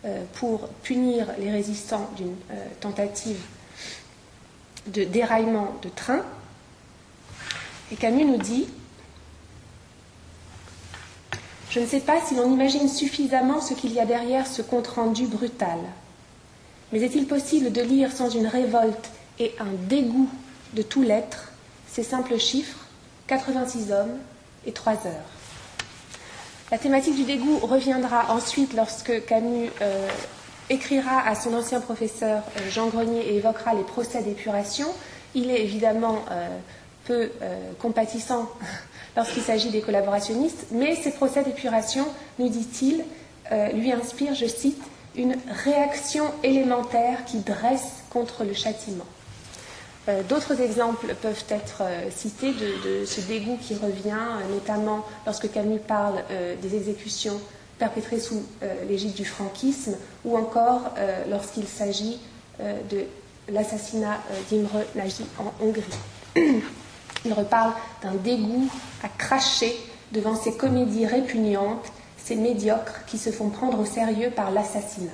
euh, 0.06 0.24
pour 0.34 0.68
punir 0.84 1.28
les 1.40 1.52
résistants 1.52 2.08
d'une 2.18 2.36
euh, 2.52 2.66
tentative 2.80 3.42
de 4.88 5.04
déraillement 5.04 5.76
de 5.82 5.90
train. 5.90 6.22
Et 7.92 7.96
Camus 7.96 8.26
nous 8.26 8.38
dit 8.38 8.68
Je 11.72 11.80
ne 11.80 11.86
sais 11.86 12.00
pas 12.00 12.22
si 12.22 12.36
l'on 12.36 12.52
imagine 12.52 12.90
suffisamment 12.90 13.60
ce 13.60 13.74
qu'il 13.74 13.94
y 13.94 14.00
a 14.00 14.06
derrière 14.06 14.46
ce 14.46 14.62
compte-rendu 14.62 15.26
brutal. 15.26 15.80
Mais 16.92 17.02
est-il 17.02 17.26
possible 17.26 17.72
de 17.72 17.82
lire 17.82 18.12
sans 18.12 18.30
une 18.30 18.48
révolte 18.48 19.10
et 19.42 19.56
un 19.60 19.74
dégoût 19.90 20.30
de 20.74 20.84
tout 20.84 21.02
l'être, 21.02 21.52
ces 21.88 22.04
simples 22.04 22.38
chiffres, 22.38 22.78
86 23.26 23.92
hommes 23.92 24.18
et 24.68 24.72
3 24.72 24.94
heures. 25.08 25.32
La 26.70 26.78
thématique 26.78 27.16
du 27.16 27.24
dégoût 27.24 27.58
reviendra 27.58 28.32
ensuite 28.32 28.74
lorsque 28.74 29.26
Camus 29.26 29.70
euh, 29.82 30.08
écrira 30.70 31.28
à 31.28 31.34
son 31.34 31.54
ancien 31.56 31.82
professeur 31.82 32.44
euh, 32.56 32.70
Jean 32.70 32.88
Grenier 32.88 33.22
et 33.30 33.38
évoquera 33.38 33.74
les 33.74 33.84
procès 33.84 34.22
d'épuration. 34.22 34.88
Il 35.34 35.50
est 35.50 35.64
évidemment 35.64 36.20
euh, 36.30 36.48
peu 37.06 37.32
compatissant 37.80 38.48
lorsqu'il 39.18 39.42
s'agit 39.42 39.72
des 39.72 39.82
collaborationnistes, 39.82 40.68
mais 40.72 40.96
ces 40.96 41.12
procès 41.12 41.44
d'épuration, 41.44 42.06
nous 42.38 42.48
dit-il, 42.48 43.04
lui 43.74 43.92
inspirent, 43.92 44.36
je 44.36 44.46
cite, 44.46 44.82
une 45.16 45.36
réaction 45.66 46.24
élémentaire 46.44 47.26
qui 47.26 47.40
dresse 47.40 48.04
contre 48.10 48.46
le 48.46 48.54
châtiment. 48.54 49.08
Euh, 50.12 50.24
d'autres 50.24 50.62
exemples 50.62 51.16
peuvent 51.22 51.46
être 51.50 51.82
euh, 51.82 52.10
cités 52.14 52.54
de, 52.54 53.06
ce 53.06 53.22
dégoût 53.22 53.58
qui 53.62 53.76
revient, 53.76 54.12
euh, 54.12 54.54
notamment 54.54 55.06
lorsque 55.26 55.52
Camus 55.52 55.80
parle 55.80 56.24
des 56.62 56.76
exécutions 56.76 57.40
perpétrées 57.78 58.20
sous 58.20 58.44
l'égide 58.88 59.14
du 59.14 59.26
franquisme, 59.26 59.96
ou 60.24 60.38
encore 60.38 60.94
lorsqu'il 61.30 61.68
s'agit 61.68 62.20
de 62.60 63.06
l'assassinat 63.50 64.20
d'Imre 64.50 64.84
Nagy 64.96 65.26
en 65.40 65.52
Hongrie. 65.64 65.82
Il 67.26 67.34
reparle 67.34 67.74
d'un 68.04 68.14
dégoût 68.14 68.70
à 69.04 69.08
cracher 69.10 69.76
devant 70.12 70.36
ces 70.36 70.56
comédies 70.56 71.08
répugnantes, 71.08 71.92
ces 72.18 72.36
médiocres 72.36 73.06
qui 73.08 73.18
se 73.18 73.32
font 73.32 73.50
prendre 73.50 73.80
au 73.80 73.86
sérieux 73.86 74.30
par 74.30 74.52
l'assassinat. 74.52 75.12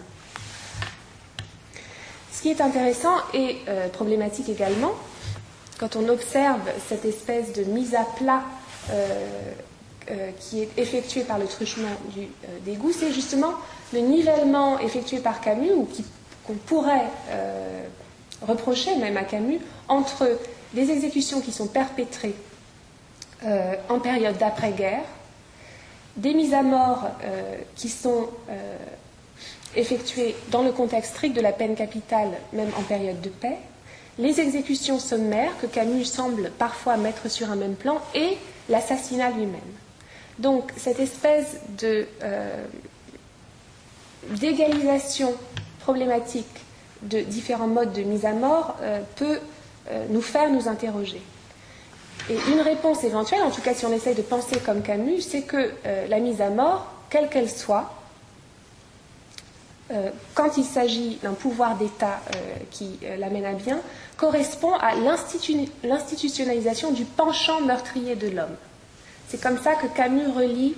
Ce 2.37 2.43
qui 2.43 2.49
est 2.49 2.61
intéressant 2.61 3.15
et 3.33 3.57
euh, 3.67 3.89
problématique 3.89 4.47
également, 4.47 4.91
quand 5.79 5.95
on 5.95 6.07
observe 6.07 6.61
cette 6.87 7.03
espèce 7.03 7.51
de 7.53 7.63
mise 7.63 7.95
à 7.95 8.03
plat 8.03 8.43
euh, 8.91 9.07
euh, 10.11 10.29
qui 10.39 10.61
est 10.61 10.69
effectuée 10.77 11.23
par 11.23 11.39
le 11.39 11.47
truchement 11.47 11.89
du 12.13 12.27
dégoût, 12.63 12.91
c'est 12.91 13.11
justement 13.11 13.53
le 13.91 14.01
nivellement 14.01 14.77
effectué 14.77 15.17
par 15.17 15.41
Camus, 15.41 15.71
ou 15.71 15.89
qu'on 16.45 16.53
pourrait 16.53 17.07
reprocher 18.47 18.95
même 18.97 19.17
à 19.17 19.23
Camus, 19.23 19.59
entre 19.87 20.29
les 20.75 20.91
exécutions 20.91 21.41
qui 21.41 21.51
sont 21.51 21.67
perpétrées 21.67 22.35
en 23.89 23.99
période 23.99 24.37
d'après-guerre, 24.37 25.05
des 26.15 26.35
mises 26.35 26.53
à 26.53 26.61
mort 26.61 27.09
qui 27.75 27.89
sont 27.89 28.27
effectuées 29.77 30.35
dans 30.49 30.63
le 30.63 30.71
contexte 30.71 31.11
strict 31.11 31.35
de 31.35 31.41
la 31.41 31.53
peine 31.53 31.75
capitale, 31.75 32.29
même 32.51 32.69
en 32.77 32.81
période 32.81 33.21
de 33.21 33.29
paix, 33.29 33.57
les 34.19 34.41
exécutions 34.41 34.99
sommaires 34.99 35.51
que 35.61 35.67
Camus 35.67 36.05
semble 36.05 36.51
parfois 36.57 36.97
mettre 36.97 37.29
sur 37.29 37.51
un 37.51 37.55
même 37.55 37.75
plan 37.75 38.01
et 38.15 38.37
l'assassinat 38.67 39.29
lui-même. 39.29 39.61
Donc 40.39 40.71
cette 40.75 40.99
espèce 40.99 41.57
euh, 41.83 42.65
d'égalisation 44.31 45.35
problématique 45.79 46.47
de 47.03 47.19
différents 47.21 47.67
modes 47.67 47.93
de 47.93 48.01
mise 48.01 48.25
à 48.25 48.33
mort 48.33 48.75
euh, 48.81 49.01
peut 49.15 49.39
euh, 49.91 50.05
nous 50.09 50.21
faire 50.21 50.49
nous 50.49 50.67
interroger. 50.67 51.21
Et 52.29 52.37
une 52.51 52.61
réponse 52.61 53.03
éventuelle, 53.03 53.41
en 53.43 53.51
tout 53.51 53.61
cas 53.61 53.75
si 53.75 53.85
on 53.85 53.93
essaye 53.93 54.15
de 54.15 54.23
penser 54.23 54.59
comme 54.59 54.81
Camus, 54.81 55.21
c'est 55.21 55.43
que 55.43 55.71
la 56.09 56.19
mise 56.19 56.41
à 56.41 56.49
mort, 56.49 56.91
quelle 57.09 57.29
qu'elle 57.29 57.49
soit, 57.49 57.96
quand 60.33 60.57
il 60.57 60.65
s'agit 60.65 61.17
d'un 61.23 61.33
pouvoir 61.33 61.77
d'État 61.77 62.19
euh, 62.35 62.39
qui 62.71 62.99
euh, 63.03 63.15
l'amène 63.17 63.45
à 63.45 63.53
bien, 63.53 63.79
correspond 64.17 64.73
à 64.73 64.95
l'institutionnalisation 64.95 66.91
du 66.91 67.05
penchant 67.05 67.61
meurtrier 67.61 68.15
de 68.15 68.27
l'homme. 68.27 68.55
C'est 69.29 69.41
comme 69.41 69.57
ça 69.57 69.75
que 69.75 69.87
Camus 69.87 70.27
relie 70.27 70.75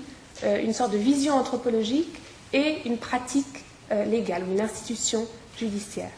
une 0.64 0.74
sorte 0.74 0.94
de 0.94 0.98
vision 0.98 1.34
anthropologique 1.34 2.16
et 2.54 2.78
une 2.86 2.98
pratique 2.98 3.66
légale, 3.92 4.44
ou 4.48 4.54
une 4.54 4.62
institution 4.62 5.28
judiciaire. 5.58 6.12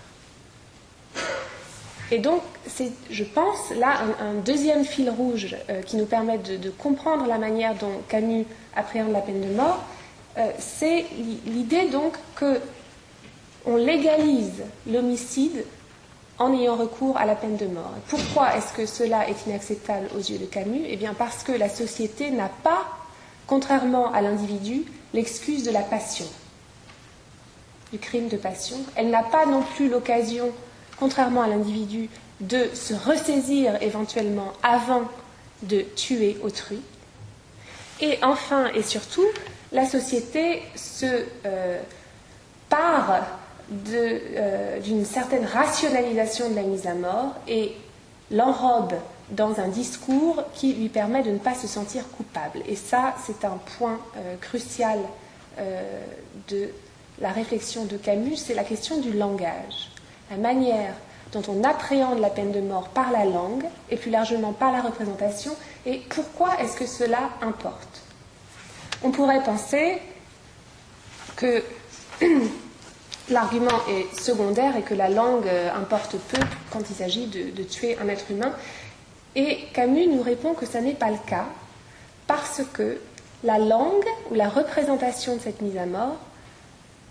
Et 2.12 2.19
donc, 2.19 2.41
c'est, 2.67 2.91
je 3.10 3.24
pense, 3.24 3.71
là, 3.77 4.01
un, 4.21 4.36
deuxième 4.36 4.86
fil 4.86 5.10
rouge 5.10 5.55
qui 5.88 5.98
nous 5.98 6.05
permet 6.05 6.38
de, 6.38 6.69
comprendre 6.69 7.25
la 7.25 7.39
manière 7.39 7.74
dont 7.75 8.01
Camus 8.07 8.45
appréhende 8.75 9.12
la 9.12 9.21
peine 9.21 9.41
de 9.41 9.53
mort, 9.53 9.83
c'est 10.60 11.05
l'idée 11.45 11.89
donc 11.89 12.13
que 12.36 12.62
on 13.65 13.75
légalise 13.75 14.63
l'homicide 14.88 15.65
en 16.39 16.53
ayant 16.53 16.75
recours 16.75 17.18
à 17.18 17.25
la 17.25 17.36
peine 17.36 17.58
de 17.58 17.68
mort. 17.68 17.94
Pourquoi 18.08 18.56
est-ce 18.56 18.74
que 18.74 18.86
cela 18.86 19.30
est 19.30 19.46
inacceptable 19.46 20.08
aux 20.15 20.20
yeux 20.20 20.39
de 20.39 20.46
Camus? 20.46 20.84
Eh 20.88 20.96
bien 20.98 21.13
parce 21.13 21.44
que 21.44 21.51
la 21.51 21.70
société 21.70 22.32
n'a 22.32 22.50
pas, 22.63 22.84
contrairement 23.46 24.12
à 24.12 24.22
l'individu, 24.22 24.86
l'excuse 25.13 25.63
de 25.63 25.72
la 25.72 25.82
passion, 25.82 26.25
du 27.91 28.00
crime 28.00 28.27
de 28.27 28.38
passion. 28.38 28.77
Elle 28.96 29.12
n'a 29.12 29.24
pas 29.24 29.46
non 29.46 29.62
plus 29.62 29.89
l'occasion, 29.89 30.51
contrairement 30.98 31.44
à 31.44 31.48
l'individu, 31.48 32.10
de 32.39 32.70
se 32.74 32.96
ressaisir 32.96 33.82
éventuellement 33.84 34.53
avant 34.63 35.03
de 35.62 35.82
tuer 35.82 36.39
autrui. 36.44 36.82
Et 38.00 38.18
enfin 38.24 38.72
et 38.74 38.82
surtout, 38.82 39.27
la 39.72 39.86
société 39.86 40.63
se 40.75 41.06
euh, 41.46 41.80
part 42.68 43.25
euh, 43.94 44.80
d'une 44.82 45.06
certaine 45.06 45.46
rationalisation 45.46 46.50
de 46.50 46.56
la 46.56 46.63
mise 46.63 46.88
à 46.88 46.94
mort 46.94 47.36
et 47.48 47.74
l'enrobe 48.30 48.94
dans 49.30 49.60
un 49.60 49.70
discours 49.70 50.44
qui 50.54 50.74
lui 50.74 50.90
permet 50.90 51.24
de 51.24 51.32
ne 51.32 51.38
pas 51.38 51.56
se 51.56 51.68
sentir 51.68 52.04
coupable. 52.18 52.60
Et 52.68 52.75
ça, 52.75 53.16
c'est 53.25 53.46
un 53.46 53.58
point 53.78 54.00
euh, 54.18 54.36
crucial 54.42 55.00
euh, 55.60 56.04
de 56.50 56.70
la 57.20 57.30
réflexion 57.30 57.86
de 57.86 57.98
Camus, 57.98 58.36
c'est 58.36 58.56
la 58.56 58.63
question 58.63 59.00
du 59.00 59.13
langage. 59.13 59.92
La 60.30 60.38
manière 60.38 60.94
dont 61.32 61.44
on 61.48 61.63
appréhende 61.63 62.20
la 62.20 62.30
peine 62.30 62.51
de 62.51 62.60
mort 62.60 62.90
par 62.90 63.12
la 63.12 63.24
langue 63.24 63.63
et 63.90 63.96
plus 63.96 64.12
largement 64.12 64.51
par 64.51 64.72
la 64.72 64.82
représentation, 64.82 65.56
et 65.86 66.01
pourquoi 66.10 66.60
est-ce 66.60 66.75
que 66.75 66.86
cela 66.86 67.30
importe? 67.42 68.01
On 69.04 69.12
pourrait 69.12 69.44
penser 69.44 70.00
que 71.38 71.63
l'argument 73.30 73.80
est 73.90 74.20
secondaire 74.20 74.75
et 74.78 74.82
que 74.82 74.94
la 74.94 75.10
langue 75.10 75.48
euh, 75.48 75.70
importe 75.74 76.16
peu 76.18 76.40
quand 76.72 76.82
il 76.90 76.96
s'agit 76.96 77.28
de, 77.28 77.63
tuer 77.63 77.98
un 78.00 78.08
être 78.08 78.30
humain. 78.30 78.54
Et 79.36 79.60
Camus 79.74 80.08
nous 80.08 80.22
répond 80.22 80.54
que 80.54 80.66
ça 80.66 80.82
n'est 80.82 80.94
pas 80.94 81.10
le 81.10 81.20
cas 81.25 81.46
parce 82.28 82.62
que 82.74 83.00
la 83.44 83.58
langue 83.58 84.06
ou 84.30 84.36
la 84.36 84.50
représentation 84.50 85.36
de 85.36 85.42
cette 85.42 85.62
mise 85.62 85.78
à 85.78 85.86
mort 85.86 86.18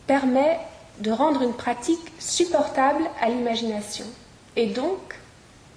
permet 0.07 0.59
de 0.99 1.11
rendre 1.11 1.43
une 1.43 1.55
pratique 1.55 2.13
supportable 2.19 3.03
à 3.21 3.29
l'imagination 3.29 4.05
et 4.57 4.67
donc 4.67 5.17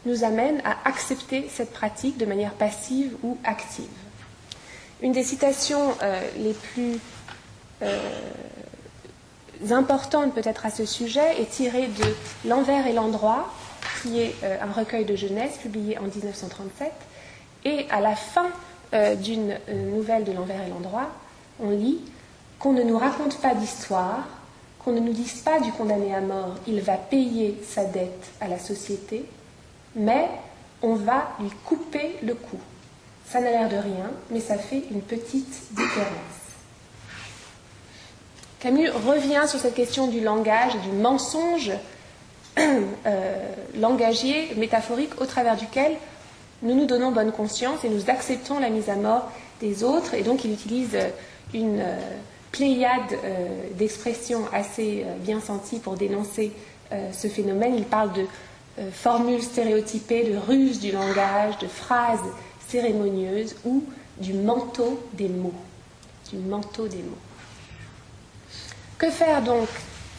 nous 0.06 0.24
amène 0.24 0.62
à 0.66 0.78
accepter 0.86 1.48
cette 1.50 1.72
pratique 1.72 2.18
de 2.18 2.26
manière 2.26 2.54
passive 2.54 3.16
ou 3.24 3.38
active. 3.44 3.86
Une 5.02 5.14
des 5.14 5.24
citations 5.24 5.96
euh, 6.02 6.22
les 6.38 6.54
plus 6.54 7.00
euh, 7.82 8.00
importantes 9.72 10.34
peut-être 10.34 10.66
à 10.66 10.70
ce 10.70 10.86
sujet 10.86 11.42
est 11.42 11.50
tirée 11.50 11.88
de 11.88 12.50
L'envers 12.50 12.88
et 12.88 12.94
l'endroit, 12.94 13.54
qui 14.02 14.20
est 14.20 14.36
euh, 14.44 14.58
un 14.62 14.72
recueil 14.72 15.06
de 15.06 15.16
jeunesse 15.16 15.58
publié 15.58 15.98
en 15.98 16.04
1937. 16.04 16.92
Et 17.66 17.86
à 17.90 18.02
la 18.02 18.16
fin 18.16 18.48
d'une 19.24 19.58
nouvelle 19.96 20.24
de 20.24 20.32
L'envers 20.32 20.62
et 20.62 20.70
l'endroit, 20.70 21.10
on 21.60 21.72
lit 21.72 22.00
qu'on 22.60 22.74
ne 22.74 22.84
nous 22.84 22.98
raconte 22.98 23.42
pas 23.42 23.56
d'histoire, 23.56 24.28
qu'on 24.84 24.92
ne 24.92 25.00
nous 25.00 25.14
dise 25.14 25.42
pas 25.42 25.60
du 25.60 25.72
condamné 25.72 26.14
à 26.14 26.22
mort, 26.22 26.56
il 26.68 26.82
va 26.82 26.96
payer 26.98 27.62
sa 27.68 27.86
dette 27.86 28.32
à 28.42 28.48
la 28.48 28.60
société, 28.60 29.26
mais 29.96 30.30
on 30.82 30.96
va 30.96 31.30
lui 31.40 31.50
couper 31.66 32.18
le 32.22 32.36
cou. 32.36 32.58
Ça 33.28 33.40
n'a 33.40 33.52
l'air 33.52 33.70
de 33.70 33.78
rien, 33.78 34.12
mais 34.30 34.40
ça 34.40 34.58
fait 34.58 34.84
une 34.92 35.02
petite 35.02 35.74
différence. 35.74 36.33
Camus 38.64 38.92
revient 38.92 39.44
sur 39.46 39.60
cette 39.60 39.74
question 39.74 40.08
du 40.08 40.22
langage 40.22 40.74
et 40.74 40.90
du 40.90 40.96
mensonge 40.96 41.74
euh, 42.58 43.54
langagier, 43.78 44.56
métaphorique, 44.56 45.20
au 45.20 45.26
travers 45.26 45.58
duquel 45.58 45.92
nous 46.62 46.74
nous 46.74 46.86
donnons 46.86 47.12
bonne 47.12 47.34
conscience 47.34 47.84
et 47.84 47.90
nous 47.90 48.10
acceptons 48.10 48.60
la 48.60 48.70
mise 48.70 48.88
à 48.88 48.96
mort 48.96 49.30
des 49.60 49.84
autres. 49.84 50.14
Et 50.14 50.22
donc 50.22 50.46
il 50.46 50.54
utilise 50.54 50.98
une 51.54 51.82
euh, 51.82 52.00
pléiade 52.54 53.02
euh, 53.12 53.48
d'expressions 53.74 54.46
assez 54.54 55.06
bien 55.20 55.42
senties 55.42 55.80
pour 55.80 55.96
dénoncer 55.96 56.54
ce 57.12 57.28
phénomène. 57.28 57.76
Il 57.76 57.86
parle 57.86 58.14
de 58.14 58.26
formules 58.94 59.42
stéréotypées, 59.42 60.24
de 60.24 60.38
ruses 60.38 60.80
du 60.80 60.92
langage, 60.92 61.58
de 61.58 61.68
phrases 61.68 62.20
cérémonieuses 62.70 63.56
ou 63.66 63.84
du 64.20 64.34
manteau 64.34 65.04
des 65.14 65.28
mots. 65.28 65.56
Du 66.32 66.38
manteau 66.38 66.88
des 66.88 67.00
mots. 67.00 67.18
Que 69.04 69.10
faire 69.10 69.42
donc 69.42 69.68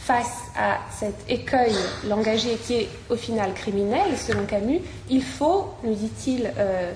face 0.01 0.43
à 0.55 0.77
cet 0.93 1.15
écueil 1.31 1.75
langagier 2.07 2.57
qui 2.57 2.75
est 2.75 2.89
au 3.09 3.17
final 3.17 3.55
criminel, 3.55 4.19
selon 4.19 4.45
Camus? 4.45 4.83
Il 5.09 5.23
faut, 5.23 5.71
nous 5.85 5.95
dit-il 5.95 6.53
euh, 6.59 6.93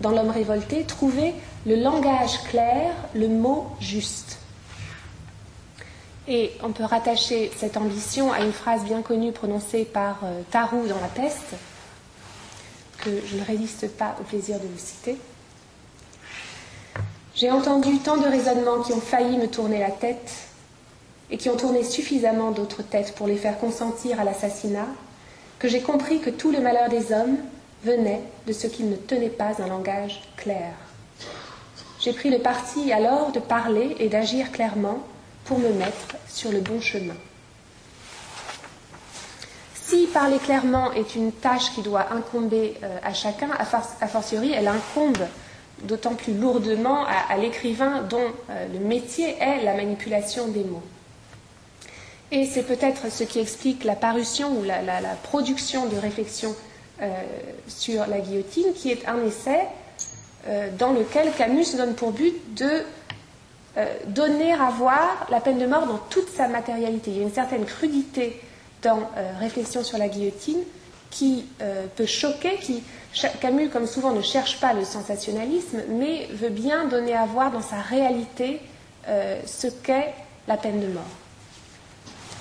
dans 0.00 0.10
L'homme 0.10 0.30
révolté, 0.30 0.82
trouver 0.82 1.32
le 1.64 1.76
langage 1.76 2.42
clair, 2.50 2.92
le 3.14 3.28
mot 3.28 3.68
juste. 3.78 4.38
Et 6.26 6.50
on 6.64 6.72
peut 6.72 6.82
rattacher 6.82 7.52
cette 7.56 7.76
ambition 7.76 8.32
à 8.32 8.40
une 8.40 8.52
phrase 8.52 8.82
bien 8.82 9.00
connue 9.00 9.30
prononcée 9.30 9.84
par 9.84 10.18
euh, 10.24 10.40
Tarou 10.50 10.88
dans 10.88 11.00
La 11.00 11.06
Peste, 11.06 11.54
que 12.98 13.10
je 13.24 13.36
ne 13.36 13.44
résiste 13.44 13.96
pas 13.96 14.16
au 14.20 14.24
plaisir 14.24 14.58
de 14.58 14.66
vous 14.66 14.78
citer. 14.78 15.16
J'ai 17.36 17.52
entendu 17.52 17.96
tant 18.00 18.16
de 18.16 18.26
raisonnements 18.26 18.82
qui 18.82 18.92
ont 18.92 19.00
failli 19.00 19.38
me 19.38 19.46
tourner 19.46 19.78
la 19.78 19.92
tête 19.92 20.48
et 21.30 21.38
qui 21.38 21.48
ont 21.48 21.56
tourné 21.56 21.82
suffisamment 21.82 22.50
d'autres 22.50 22.82
têtes 22.82 23.14
pour 23.14 23.26
les 23.26 23.36
faire 23.36 23.58
consentir 23.58 24.20
à 24.20 24.24
l'assassinat, 24.24 24.86
que 25.58 25.68
j'ai 25.68 25.80
compris 25.80 26.20
que 26.20 26.30
tout 26.30 26.50
le 26.50 26.60
malheur 26.60 26.88
des 26.88 27.12
hommes 27.12 27.36
venait 27.84 28.22
de 28.46 28.52
ce 28.52 28.66
qu'ils 28.66 28.90
ne 28.90 28.96
tenaient 28.96 29.28
pas 29.28 29.60
un 29.62 29.66
langage 29.66 30.22
clair. 30.36 30.72
J'ai 32.00 32.12
pris 32.12 32.30
le 32.30 32.38
parti 32.38 32.92
alors 32.92 33.32
de 33.32 33.40
parler 33.40 33.96
et 33.98 34.08
d'agir 34.08 34.52
clairement 34.52 35.00
pour 35.44 35.58
me 35.58 35.72
mettre 35.72 36.16
sur 36.28 36.52
le 36.52 36.60
bon 36.60 36.80
chemin. 36.80 37.16
Si 39.74 40.06
parler 40.06 40.38
clairement 40.38 40.92
est 40.92 41.14
une 41.14 41.32
tâche 41.32 41.72
qui 41.74 41.82
doit 41.82 42.12
incomber 42.12 42.74
euh, 42.82 42.98
à 43.04 43.14
chacun, 43.14 43.48
a 43.58 44.06
fortiori, 44.08 44.52
elle 44.52 44.66
incombe 44.66 45.18
d'autant 45.82 46.14
plus 46.14 46.34
lourdement 46.34 47.04
à, 47.06 47.36
l'écrivain 47.36 48.02
dont 48.02 48.32
euh, 48.50 48.66
le 48.72 48.80
métier 48.80 49.36
est 49.40 49.62
la 49.62 49.74
manipulation 49.74 50.48
des 50.48 50.64
mots. 50.64 50.82
Et 52.32 52.46
c'est 52.46 52.64
peut-être 52.64 53.10
ce 53.10 53.24
qui 53.24 53.38
explique 53.38 53.84
la 53.84 53.94
parution 53.94 54.58
ou 54.58 54.64
la, 54.64 54.80
production 55.22 55.86
de 55.86 55.96
réflexions 55.96 56.54
euh, 57.00 57.08
sur 57.68 58.06
la 58.06 58.20
guillotine, 58.20 58.72
qui 58.74 58.90
est 58.90 59.06
un 59.06 59.24
essai 59.24 59.60
dans 60.78 60.92
lequel 60.92 61.32
Camus 61.36 61.74
donne 61.76 61.94
pour 61.94 62.12
but 62.12 62.32
de 62.54 62.84
donner 64.06 64.52
à 64.52 64.70
voir 64.70 65.26
la 65.28 65.40
peine 65.40 65.58
de 65.58 65.66
mort 65.66 65.86
dans 65.86 65.98
toute 66.08 66.28
sa 66.28 66.46
matérialité. 66.46 67.10
Il 67.10 67.16
y 67.16 67.20
a 67.20 67.24
une 67.24 67.32
certaine 67.32 67.64
crudité 67.64 68.40
dans 68.82 69.00
euh, 69.16 69.32
Réflexion 69.38 69.82
sur 69.82 69.98
la 69.98 70.08
guillotine 70.08 70.60
qui 71.10 71.46
euh, 71.62 71.86
peut 71.96 72.06
choquer, 72.06 72.56
qui, 72.56 72.82
Camus, 73.40 73.70
comme 73.70 73.86
souvent, 73.86 74.12
ne 74.12 74.22
cherche 74.22 74.60
pas 74.60 74.74
le 74.74 74.84
sensationnalisme, 74.84 75.82
mais 75.88 76.28
veut 76.32 76.50
bien 76.50 76.86
donner 76.86 77.14
à 77.14 77.24
voir 77.24 77.50
dans 77.50 77.62
sa 77.62 77.80
réalité 77.80 78.60
euh, 79.08 79.40
ce 79.46 79.68
qu'est 79.68 80.12
la 80.46 80.56
peine 80.56 80.80
de 80.80 80.88
mort. 80.88 81.04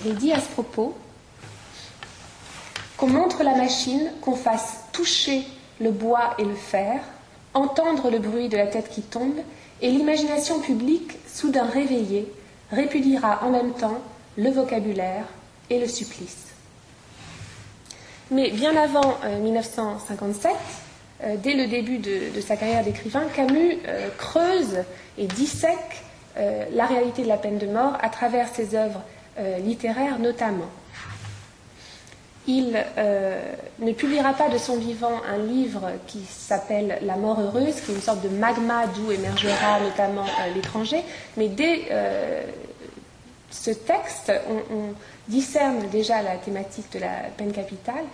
Il 0.03 0.15
dit 0.15 0.33
à 0.33 0.39
ce 0.39 0.49
propos 0.49 0.95
qu'on 2.97 3.07
montre 3.07 3.43
la 3.43 3.55
machine, 3.55 4.11
qu'on 4.21 4.35
fasse 4.35 4.85
toucher 4.91 5.43
le 5.79 5.91
bois 5.91 6.33
et 6.37 6.43
le 6.43 6.55
fer, 6.55 7.01
entendre 7.53 8.09
le 8.09 8.19
bruit 8.19 8.49
de 8.49 8.57
la 8.57 8.67
tête 8.67 8.89
qui 8.89 9.01
tombe, 9.01 9.37
et 9.81 9.89
l'imagination 9.89 10.59
publique, 10.59 11.17
soudain 11.27 11.65
réveillée, 11.65 12.31
répudiera 12.71 13.43
en 13.43 13.49
même 13.49 13.73
temps 13.73 13.99
le 14.37 14.49
vocabulaire, 14.49 15.25
et 15.69 15.79
le 15.79 15.87
supplice. 15.87 16.45
Mais 18.31 18.51
bien 18.51 18.75
avant 18.75 19.17
1957, 19.41 20.51
euh, 20.51 20.55
euh, 21.23 21.35
dès 21.41 21.53
le 21.53 21.67
début 21.67 21.99
de, 21.99 22.41
sa 22.41 22.57
carrière 22.57 22.83
d'écrivain, 22.83 23.23
Camus 23.35 23.77
euh, 23.87 24.09
creuse 24.17 24.79
et 25.17 25.27
dissèque 25.27 26.01
la 26.73 26.85
réalité 26.85 27.21
de 27.23 27.29
la 27.29 27.37
peine 27.37 27.57
de 27.57 27.65
mort 27.65 27.97
à 28.01 28.09
travers 28.09 28.49
ses 28.53 28.75
œuvres 28.75 28.99
littéraires 29.63 30.19
notamment. 30.19 30.69
Il 32.47 32.77
ne 33.79 33.91
publiera 33.91 34.33
pas 34.33 34.49
de 34.49 34.57
son 34.57 34.77
vivant 34.77 35.21
un 35.27 35.37
livre 35.37 35.91
qui 36.07 36.21
s'appelle 36.29 36.99
La 37.01 37.15
mort 37.15 37.39
heureuse, 37.41 37.81
qui 37.81 37.91
est 37.91 37.95
une 37.95 38.01
sorte 38.01 38.21
de 38.21 38.29
magma 38.29 38.85
d'où 38.87 39.11
émergera 39.11 39.79
notamment 39.79 40.25
l'étranger, 40.53 41.03
mais 41.37 41.47
dès 41.47 41.89
ce 43.49 43.71
texte, 43.71 44.31
on 44.47 44.93
discerne 45.27 45.87
déjà 45.91 46.21
la 46.21 46.35
thématique 46.37 46.91
de 46.93 46.99
la 46.99 47.29
peine 47.35 47.51
capitale. 47.51 48.05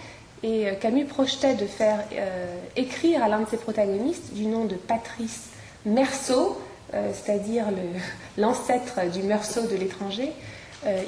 Et 0.44 0.68
euh, 0.68 0.74
Camus 0.76 1.06
projetait 1.06 1.56
de 1.56 1.66
faire 1.66 2.00
euh, 2.14 2.56
écrire 2.76 3.24
à 3.24 3.28
l'un 3.28 3.42
de 3.42 3.50
ses 3.50 3.58
protagonistes, 3.58 4.34
du 4.34 4.46
nom 4.46 4.66
de 4.66 4.76
Patrice 4.76 5.50
Merceau, 5.86 6.60
euh, 6.94 7.12
c'est-à-dire 7.14 7.66
l'ancêtre 8.38 9.00
du 9.12 9.24
Meursault 9.24 9.68
de 9.68 9.76
l'étranger, 9.76 10.32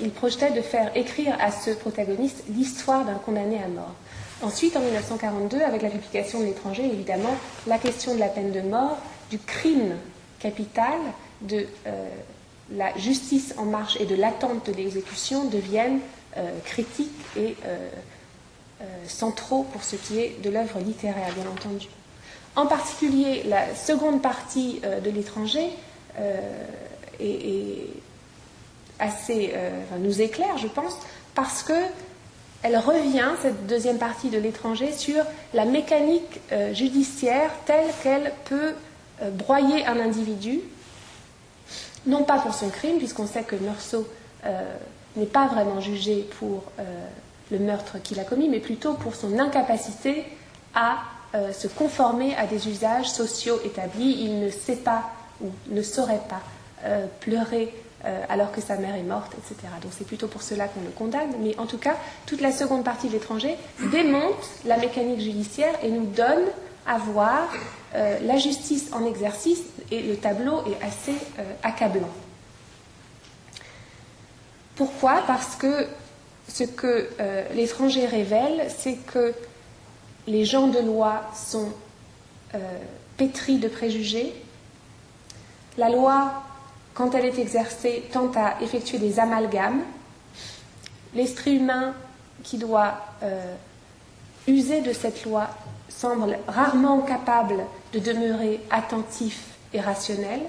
il 0.02 0.12
projetait 0.12 0.52
de 0.52 0.62
faire 0.62 0.92
écrire 0.96 1.36
à 1.40 1.52
ce 1.52 1.72
protagoniste 1.72 2.44
l'histoire 2.50 3.06
d'un 3.06 3.16
condamné 3.16 3.58
à 3.58 3.68
mort. 3.68 3.94
Ensuite, 4.44 4.78
en 4.78 4.82
1942, 4.82 5.62
avec 5.62 5.82
la 5.82 5.90
publication 5.90 6.40
de 6.40 6.46
l'étranger, 6.46 6.86
évidemment, 6.86 7.36
la 7.66 7.80
question 7.80 8.14
de 8.14 8.20
la 8.20 8.28
peine 8.28 8.52
de 8.52 8.62
mort, 8.62 8.98
du 9.32 9.40
crime 9.40 9.96
capital, 10.40 11.00
de 11.42 11.66
la 12.72 12.96
justice 12.98 13.54
en 13.58 13.66
marche 13.66 13.98
et 14.00 14.06
de 14.06 14.16
l'attente 14.16 14.68
de 14.68 14.74
l'exécution 14.74 15.46
deviennent 15.46 16.00
euh, 16.38 16.50
critiques 16.66 17.12
et 17.38 17.56
euh, 17.66 17.90
euh, 18.82 18.86
centraux 19.08 19.64
pour 19.72 19.84
ce 19.84 19.96
qui 19.96 20.20
est 20.20 20.42
de 20.44 20.50
l'œuvre 20.50 20.80
littéraire, 20.80 21.34
bien 21.36 21.50
entendu. 21.50 21.88
En 22.56 22.66
particulier, 22.66 23.44
la 23.44 23.76
seconde 23.76 24.22
partie 24.22 24.80
de 25.04 25.10
l'étranger 25.10 25.72
est, 27.20 27.88
assez, 29.00 29.54
nous 30.00 30.22
éclaire, 30.22 30.58
je 30.58 30.68
pense, 30.68 30.98
parce 31.36 31.64
que 31.64 31.74
elle 32.62 32.78
revient, 32.78 33.30
cette 33.42 33.68
deuxième 33.68 33.98
partie 33.98 34.30
de 34.30 34.38
l'étranger, 34.38 34.94
sur 34.94 35.24
la 35.54 35.66
mécanique 35.66 36.40
judiciaire 36.72 37.52
telle 37.66 37.90
qu'elle 38.02 38.32
peut 38.46 38.74
broyer 39.32 39.86
un 39.86 40.00
individu 40.00 40.62
non 42.06 42.24
pas 42.24 42.40
pour 42.40 42.54
son 42.54 42.70
crime, 42.70 42.98
puisqu'on 42.98 43.28
sait 43.28 43.44
que 43.44 43.56
Meursault 43.56 44.08
euh, 44.46 44.62
n'est 45.16 45.26
pas 45.26 45.48
vraiment 45.48 45.80
jugé 45.80 46.28
pour 46.40 46.64
euh, 46.80 46.84
le 47.52 47.60
meurtre 47.60 48.02
qu'il 48.02 48.20
a 48.20 48.24
commis, 48.24 48.50
mais 48.50 48.60
plutôt 48.60 48.94
pour 48.94 49.16
son 49.16 49.40
incapacité 49.40 50.26
à 50.76 50.98
euh, 51.36 51.54
se 51.54 51.68
conformer 51.68 52.36
à 52.36 52.46
des 52.46 52.68
usages 52.68 53.10
sociaux 53.10 53.60
établis. 53.64 54.18
Il 54.20 54.40
ne 54.40 54.50
sait 54.50 54.78
pas 54.78 55.12
ou 55.42 55.50
ne 55.70 55.82
saurait 55.82 56.22
pas 56.30 56.42
pleurer 57.22 57.74
alors 58.30 58.52
que 58.52 58.60
sa 58.60 58.76
mère 58.76 58.96
est 58.96 59.04
morte, 59.04 59.34
etc. 59.38 59.68
Donc 59.82 59.92
c'est 59.98 60.06
plutôt 60.06 60.28
pour 60.28 60.42
cela 60.42 60.68
qu'on 60.68 60.82
le 60.82 60.90
condamne. 60.90 61.30
Mais 61.40 61.58
en 61.58 61.66
tout 61.66 61.78
cas, 61.78 61.96
toute 62.26 62.42
la 62.42 62.52
seconde 62.52 62.84
partie 62.84 63.08
de 63.08 63.14
l'étranger 63.14 63.58
démonte 63.92 64.50
la 64.66 64.78
mécanique 64.78 65.22
judiciaire 65.22 65.74
et 65.82 65.90
nous 65.90 66.06
donne 66.08 66.44
à 66.86 66.98
voir 66.98 67.48
la 67.94 68.38
justice 68.38 68.90
en 68.92 69.06
exercice 69.06 69.62
et 69.92 70.02
le 70.02 70.18
tableau 70.18 70.64
est 70.66 70.84
assez 70.84 71.16
euh, 71.40 71.54
accablant. 71.62 72.10
Pourquoi? 74.76 75.24
Parce 75.28 75.56
que 75.56 75.88
ce 76.48 76.64
que 76.64 77.10
euh, 77.20 77.44
l'étranger 77.54 78.06
révèle, 78.08 78.68
c'est 78.76 78.96
que 78.96 79.34
les 80.26 80.46
gens 80.46 80.68
de 80.68 80.80
loi 80.80 81.22
sont 81.36 81.72
euh, 82.56 82.58
pétris 83.18 83.58
de 83.58 83.68
préjugés. 83.68 84.34
La 85.78 85.90
loi, 85.90 86.44
quand 86.94 87.16
elle 87.16 87.26
est 87.26 87.40
exercée, 87.40 88.04
tend 88.12 88.32
à 88.36 88.62
effectuer 88.62 88.98
des 88.98 89.20
amalgames. 89.20 89.82
L'esprit 91.16 91.56
humain 91.58 91.94
qui 92.44 92.58
doit 92.58 92.96
euh, 93.24 93.56
user 94.48 94.82
de 94.82 94.94
cette 94.94 95.24
loi 95.26 95.50
semble 95.90 96.38
rarement 96.48 97.00
capable 97.02 97.56
de 97.94 98.00
demeurer 98.00 98.60
attentif 98.70 99.44
et 99.74 99.80
rationnel. 99.80 100.42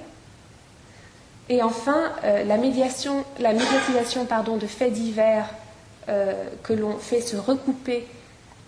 Et 1.49 1.63
enfin, 1.63 2.13
la, 2.23 2.57
médiation, 2.57 3.25
la 3.39 3.53
médiatisation 3.53 4.25
pardon, 4.25 4.57
de 4.57 4.67
faits 4.67 4.95
divers 4.95 5.47
euh, 6.11 6.35
que 6.63 6.75
l'on 6.75 6.99
fait 6.99 7.23
se 7.23 7.35
recouper, 7.35 8.07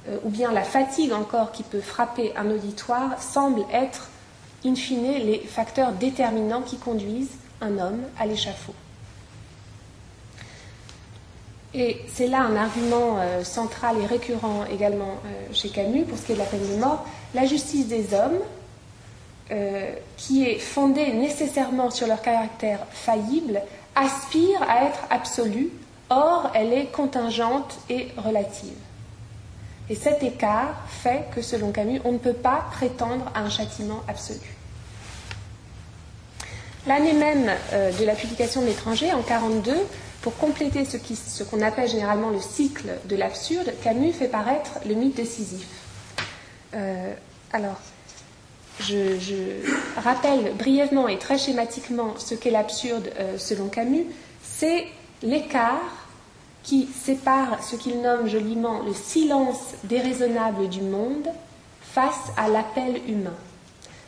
euh, 0.09 0.17
ou 0.25 0.31
bien 0.31 0.53
la 0.53 0.63
fatigue 0.63 1.13
encore 1.13 1.53
qui 1.53 1.65
peut 1.65 1.83
frapper 1.83 2.33
un 2.35 2.51
auditoire, 2.51 3.23
semble 3.23 3.61
être, 3.71 4.09
in 4.65 4.75
fine, 4.75 5.19
les 5.19 5.41
facteurs 5.41 5.93
déterminants 5.93 6.63
qui 6.63 6.79
conduisent 6.79 7.37
un 7.61 7.79
homme 7.79 8.03
à 8.19 8.27
l'échafaud. 8.27 8.75
Et 11.75 12.01
c'est 12.13 12.27
là 12.27 12.41
un 12.41 12.57
argument 12.57 13.19
euh, 13.19 13.45
central 13.45 13.97
et 14.01 14.07
récurrent 14.07 14.65
également 14.73 15.19
chez 15.53 15.69
Camus 15.69 16.05
pour 16.05 16.17
ce 16.17 16.27
qui 16.27 16.33
est 16.33 16.35
de 16.37 16.41
la 16.41 16.47
peine 16.47 16.67
de 16.67 16.77
mort. 16.81 17.07
La 17.35 17.47
justice 17.47 17.87
des 17.89 18.15
hommes, 18.15 18.39
qui 20.17 20.45
est 20.45 20.59
fondée 20.59 21.13
nécessairement 21.13 21.91
sur 21.93 22.09
leur 22.09 22.21
caractère 22.21 22.81
faillible, 22.91 23.61
aspire 23.95 24.61
à 24.69 24.87
être 24.87 24.99
absolue 25.09 25.71
Or, 26.09 26.53
elle 26.55 26.73
est 26.73 26.87
contingente 26.87 27.79
et 27.91 28.09
relative. 28.17 28.77
Et 29.89 29.97
cet 29.97 30.23
écart 30.23 30.85
fait 30.89 31.29
que, 31.35 31.43
selon 31.43 31.73
Camus, 31.73 32.01
on 32.05 32.13
ne 32.13 32.19
peut 32.19 32.33
pas 32.33 32.67
prétendre 32.71 33.31
à 33.35 33.41
un 33.41 33.51
châtiment 33.51 34.03
absolu. 34.07 34.56
L'année 36.87 37.15
même 37.15 37.51
euh, 37.73 37.91
de 37.99 38.05
la 38.05 38.15
publication 38.15 38.63
de 38.63 38.67
l'étranger, 38.67 39.07
en 39.07 39.19
1942, 39.19 39.75
pour 40.23 40.37
compléter 40.37 40.85
ce 40.85 41.43
qu'on 41.43 41.63
appelle 41.63 41.89
généralement 41.89 42.31
le 42.31 42.41
cycle 42.41 42.89
de 43.05 43.17
l'absurde, 43.17 43.73
Camus 43.83 44.13
fait 44.13 44.29
paraître 44.29 44.79
le 44.87 44.95
mythe 44.95 45.17
de 45.19 45.25
Sisyphe. 45.25 45.67
Euh, 46.75 47.13
alors, 47.53 47.81
je, 48.81 49.17
rappelle 49.97 50.53
brièvement 50.55 51.09
et 51.09 51.19
très 51.19 51.39
schématiquement 51.39 52.15
ce 52.19 52.35
qu'est 52.35 52.51
l'absurde 52.51 53.11
euh, 53.19 53.39
selon 53.39 53.69
Camus. 53.69 54.07
C'est 54.43 54.85
l'écart 55.23 56.07
qui 56.63 56.89
sépare 57.05 57.63
ce 57.63 57.77
qu'il 57.77 58.01
nomme 58.01 58.29
joliment 58.29 58.83
le 58.83 58.93
silence 58.95 59.75
déraisonnable 59.85 60.69
du 60.69 60.83
monde 60.83 61.29
face 61.83 62.33
à 62.37 62.49
l'appel 62.49 63.01
humain. 63.09 63.37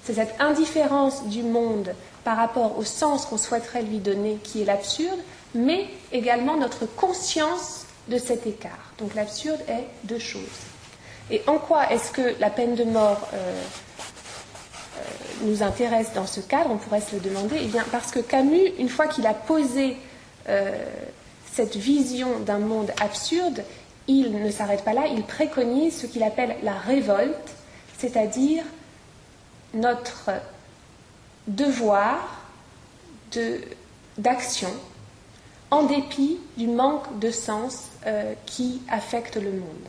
C'est 0.02 0.14
cette 0.14 0.34
indifférence 0.40 1.26
du 1.26 1.42
monde 1.42 1.94
par 2.28 2.36
rapport 2.36 2.76
au 2.76 2.84
sens 2.84 3.24
qu'on 3.24 3.38
souhaiterait 3.38 3.80
lui 3.80 4.00
donner 4.00 4.36
qui 4.44 4.60
est 4.60 4.66
l'absurde, 4.66 5.18
mais 5.54 5.86
également 6.12 6.58
notre 6.58 6.84
conscience 6.84 7.86
de 8.08 8.18
cet 8.18 8.46
écart. 8.46 8.92
Donc 8.98 9.14
l'absurde 9.14 9.58
est 9.66 9.86
deux 10.04 10.18
choses. 10.18 10.42
Et 11.30 11.40
en 11.46 11.56
quoi 11.56 11.90
est-ce 11.90 12.12
que 12.12 12.38
la 12.38 12.50
peine 12.50 12.74
de 12.74 12.84
mort 12.84 13.26
euh, 13.32 13.36
euh, 13.38 15.00
nous 15.44 15.62
intéresse 15.62 16.12
dans 16.12 16.26
ce 16.26 16.40
cadre? 16.40 16.70
On 16.70 16.76
pourrait 16.76 17.00
se 17.00 17.14
le 17.14 17.22
demander. 17.22 17.56
Eh 17.62 17.66
bien, 17.68 17.84
parce 17.90 18.10
que 18.10 18.20
Camus, 18.20 18.74
une 18.78 18.90
fois 18.90 19.06
qu'il 19.06 19.26
a 19.26 19.32
posé 19.32 19.96
euh, 20.50 20.70
cette 21.54 21.76
vision 21.76 22.40
d'un 22.40 22.58
monde 22.58 22.92
absurde, 23.00 23.64
il 24.06 24.44
ne 24.44 24.50
s'arrête 24.50 24.84
pas 24.84 24.92
là, 24.92 25.06
il 25.06 25.22
préconise 25.22 26.02
ce 26.02 26.04
qu'il 26.04 26.22
appelle 26.22 26.56
la 26.62 26.74
révolte, 26.74 27.54
c'est-à-dire 27.96 28.64
notre 29.72 30.28
devoir 31.48 32.18
d'action 34.16 34.70
en 35.70 35.82
dépit 35.82 36.38
du 36.56 36.66
manque 36.66 37.18
de 37.18 37.30
sens 37.30 37.88
euh, 38.06 38.34
qui 38.46 38.80
affecte 38.88 39.36
le 39.36 39.52
monde. 39.52 39.88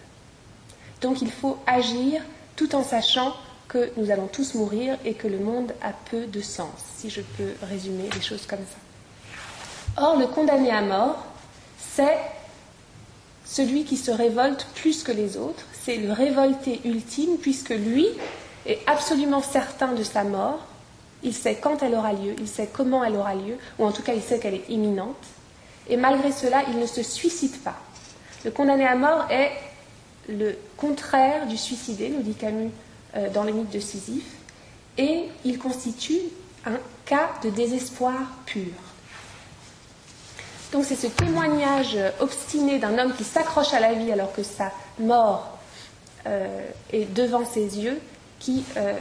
Donc 1.02 1.22
il 1.22 1.32
faut 1.32 1.58
agir 1.68 2.22
tout 2.56 2.76
en 2.76 2.84
sachant 2.84 3.34
que 3.68 3.92
nous 3.96 4.12
allons 4.12 4.28
tous 4.28 4.56
mourir 4.56 4.98
et 5.06 5.14
que 5.14 5.28
le 5.28 5.40
monde 5.40 5.74
a 5.82 5.92
peu 6.10 6.26
de 6.26 6.42
sens, 6.42 6.74
si 6.98 7.10
je 7.10 7.22
peux 7.22 7.54
résumer 7.62 8.10
les 8.14 8.22
choses 8.22 8.46
comme 8.46 8.60
ça. 8.60 10.02
Or, 10.02 10.18
le 10.18 10.28
condamné 10.28 10.72
à 10.72 10.82
mort, 10.82 11.24
c'est 11.78 12.18
celui 13.46 13.84
qui 13.86 13.98
se 13.98 14.12
révolte 14.12 14.66
plus 14.76 15.04
que 15.04 15.12
les 15.12 15.38
autres, 15.38 15.64
c'est 15.84 15.98
le 15.98 16.12
révolté 16.12 16.82
ultime, 16.84 17.38
puisque 17.38 17.70
lui 17.70 18.08
est 18.66 18.80
absolument 18.88 19.42
certain 19.42 19.94
de 19.94 20.04
sa 20.04 20.24
mort, 20.24 20.60
il 21.24 21.34
sait 21.34 21.56
quand 21.56 21.84
elle 21.84 21.96
aura 21.96 22.14
lieu, 22.14 22.36
il 22.40 22.48
sait 22.48 22.70
comment 22.72 23.04
elle 23.04 23.16
aura 23.16 23.36
lieu, 23.36 23.58
ou 23.78 23.86
en 23.86 23.92
tout 23.92 24.02
cas 24.02 24.14
il 24.14 24.22
sait 24.22 24.40
qu'elle 24.40 24.56
est 24.56 24.70
imminente, 24.70 25.26
et 25.90 25.98
malgré 25.98 26.32
cela, 26.32 26.64
il 26.70 26.80
ne 26.80 26.86
se 26.86 27.04
suicide 27.04 27.58
pas. 27.64 27.76
Le 28.46 28.52
condamné 28.52 28.86
à 28.86 28.96
mort 28.96 29.26
est 29.30 29.52
le 30.30 30.56
contraire 30.78 31.48
du 31.48 31.58
suicidé, 31.58 32.10
nous 32.10 32.22
dit 32.22 32.36
Camus 32.36 32.72
euh, 33.16 33.30
dans 33.30 33.44
les 33.44 33.52
mythes 33.52 33.72
de 33.72 33.80
Sisyphe, 33.80 34.36
et 34.98 35.26
il 35.44 35.58
constitue 35.58 36.20
un 36.66 36.78
cas 37.06 37.30
de 37.44 37.50
désespoir 37.50 38.16
pur. 38.46 38.72
Donc 40.72 40.86
c'est 40.86 40.96
ce 40.96 41.08
témoignage 41.08 41.98
obstiné 42.20 42.78
d'un 42.78 42.98
homme 43.00 43.14
qui 43.16 43.24
s'accroche 43.24 43.74
à 43.74 43.80
la 43.80 43.94
vie 43.94 44.12
alors 44.12 44.32
que 44.34 44.44
sa 44.44 44.72
mort 45.00 45.58
euh, 46.28 46.62
est 46.94 47.12
devant 47.12 47.46
ses 47.46 47.80
yeux 47.80 48.00
qui 48.40 48.64
euh, 48.78 48.94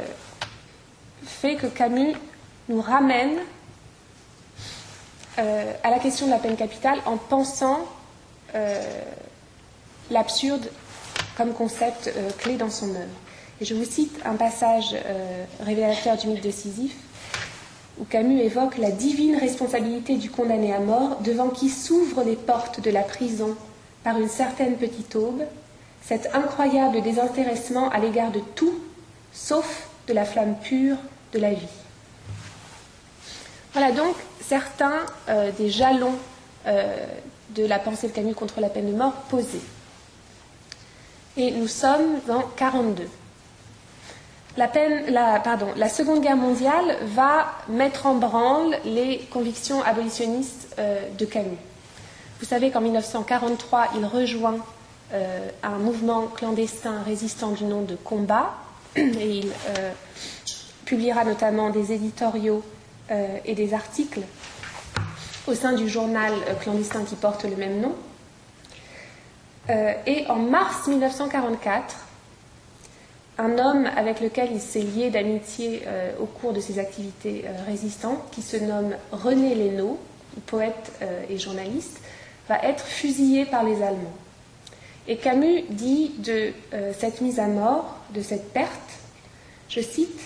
fait 1.25 1.57
que 1.57 1.67
Camus 1.67 2.15
nous 2.69 2.81
ramène 2.81 3.37
euh, 5.39 5.73
à 5.83 5.91
la 5.91 5.99
question 5.99 6.27
de 6.27 6.33
la 6.33 6.39
peine 6.39 6.57
capitale 6.57 7.01
en 7.07 7.17
pensant 7.17 7.81
l'absurde 10.11 10.71
comme 11.37 11.53
concept 11.53 12.11
clé 12.39 12.57
dans 12.57 12.71
son 12.71 12.89
œuvre. 12.89 13.19
Et 13.61 13.67
je 13.67 13.75
vous 13.75 13.85
cite 13.85 14.19
un 14.25 14.37
passage 14.37 14.97
révélateur 15.61 16.17
du 16.17 16.29
mythe 16.29 16.43
de 16.43 16.51
Sisyphe 16.51 16.97
où 18.01 18.05
Camus 18.05 18.41
évoque 18.41 18.79
la 18.79 18.91
divine 18.91 19.37
responsabilité 19.37 20.17
du 20.17 20.31
condamné 20.31 20.73
à 20.73 20.81
mort 20.81 21.19
devant 21.21 21.49
qui 21.49 21.69
s'ouvrent 21.69 22.23
les 22.23 22.37
portes 22.37 22.81
de 22.81 22.91
la 22.91 23.03
prison 23.03 23.57
par 24.05 24.19
une 24.19 24.29
certaine 24.29 24.77
petite 24.77 25.17
aube, 25.17 25.43
cet 26.03 26.35
incroyable 26.35 27.03
désintéressement 27.03 27.91
à 27.91 27.99
l'égard 27.99 28.31
de 28.31 28.41
tout, 28.55 28.75
sauf 29.33 29.88
de 30.09 30.15
la 30.15 30.25
flamme 30.25 30.57
pure 30.57 30.97
de 31.33 31.39
la 31.39 31.53
vie. 31.53 31.69
Voilà 33.73 33.93
donc 33.93 34.17
certains 34.41 35.01
euh, 35.29 35.51
des 35.53 35.71
jalons 35.71 36.17
euh, 36.67 36.97
de 37.51 37.65
la 37.65 37.79
pensée 37.79 38.09
de 38.09 38.13
Camus 38.13 38.35
contre 38.35 38.61
la 38.61 38.71
peine 38.71 38.91
de 38.91 38.97
mort 38.97 39.13
posés. 39.29 39.61
Et 41.37 41.51
nous 41.53 41.69
sommes 41.69 42.21
en 42.29 42.43
42 42.57 43.09
la, 44.57 45.89
Seconde 45.89 46.21
Guerre 46.21 46.37
mondiale 46.37 46.97
va 47.15 47.47
mettre 47.69 48.07
en 48.07 48.15
branle 48.15 48.77
les 48.85 49.19
convictions 49.31 49.85
abolitionnistes 49.85 50.75
euh, 50.81 51.01
de 51.17 51.25
Camus. 51.25 51.59
Vous 52.41 52.47
savez 52.47 52.73
qu'en 52.73 52.81
1943, 52.81 53.91
il 53.97 54.05
rejoint 54.05 54.59
un 55.63 55.79
mouvement 55.79 56.27
clandestin 56.27 57.03
résistant 57.03 57.53
du 57.53 57.65
nom 57.65 57.81
de 57.81 57.95
Combat 57.95 58.53
il 58.99 59.47
euh, 59.47 59.93
publiera 60.85 61.25
notamment 61.25 61.71
des 61.71 61.93
éditoriaux 61.93 62.63
et 63.47 63.55
des 63.55 63.73
articles 63.73 64.21
au 65.47 65.55
sein 65.55 65.73
du 65.73 65.89
journal 65.89 66.31
clandestin 66.61 67.05
qui 67.05 67.15
porte 67.15 67.45
le 67.45 67.57
même 67.57 67.81
nom. 67.81 67.95
et 70.07 70.27
en 70.29 70.37
mars 70.37 70.89
1944, 70.89 71.97
un 73.39 73.57
homme 73.59 73.89
avec 73.97 74.21
lequel 74.21 74.51
il 74.53 74.61
s'est 74.61 74.81
lié 74.81 75.11
d'amitié 75.11 75.83
euh, 75.87 76.13
au 76.21 76.27
cours 76.27 76.53
de 76.53 76.61
ses 76.61 76.79
activités 76.79 77.45
euh, 77.47 77.53
résistantes, 77.67 78.19
qui 78.33 78.43
se 78.43 78.57
nomme 78.57 78.95
René 79.13 79.55
Lénaud, 79.55 79.99
poète 80.47 80.93
euh, 81.03 81.23
et 81.31 81.39
journaliste, 81.39 82.01
va 82.49 82.59
être 82.65 82.85
fusillé 82.85 83.45
par 83.45 83.63
les 83.63 83.83
Allemands. 83.83 84.17
Et 85.07 85.17
Camus 85.17 85.63
dit 85.71 86.13
de 86.19 86.53
cette 86.99 87.23
mise 87.23 87.41
à 87.41 87.47
mort, 87.47 87.97
de 88.15 88.23
cette 88.23 88.53
perte, 88.53 88.71
je 89.69 89.81
cite, 89.81 90.21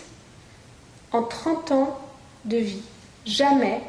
En 1.13 1.23
30 1.23 1.73
ans 1.73 1.99
de 2.47 2.57
vie, 2.57 2.83
jamais 3.27 3.83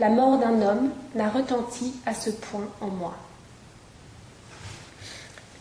la 0.00 0.08
mort 0.08 0.38
d'un 0.38 0.62
homme 0.62 0.90
n'a 1.14 1.28
retenti 1.28 1.94
à 2.04 2.12
ce 2.12 2.30
point 2.30 2.68
en 2.80 2.88
moi. 2.88 3.14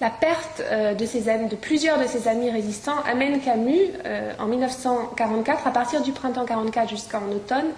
La 0.02 0.10
perte 0.10 0.62
euh, 0.62 0.94
de, 0.94 1.56
plusieurs 1.56 2.00
de 2.00 2.08
ses 2.08 2.28
amis 2.28 2.50
résistants 2.50 3.02
amène 3.04 3.40
Camus, 3.40 3.92
euh, 4.06 4.34
en 4.40 4.46
1944, 4.48 5.68
à 5.68 5.72
partir 5.72 6.02
du 6.02 6.12
printemps 6.12 6.46
44 6.46 6.90
jusqu'en 6.90 7.30
automne, 7.30 7.72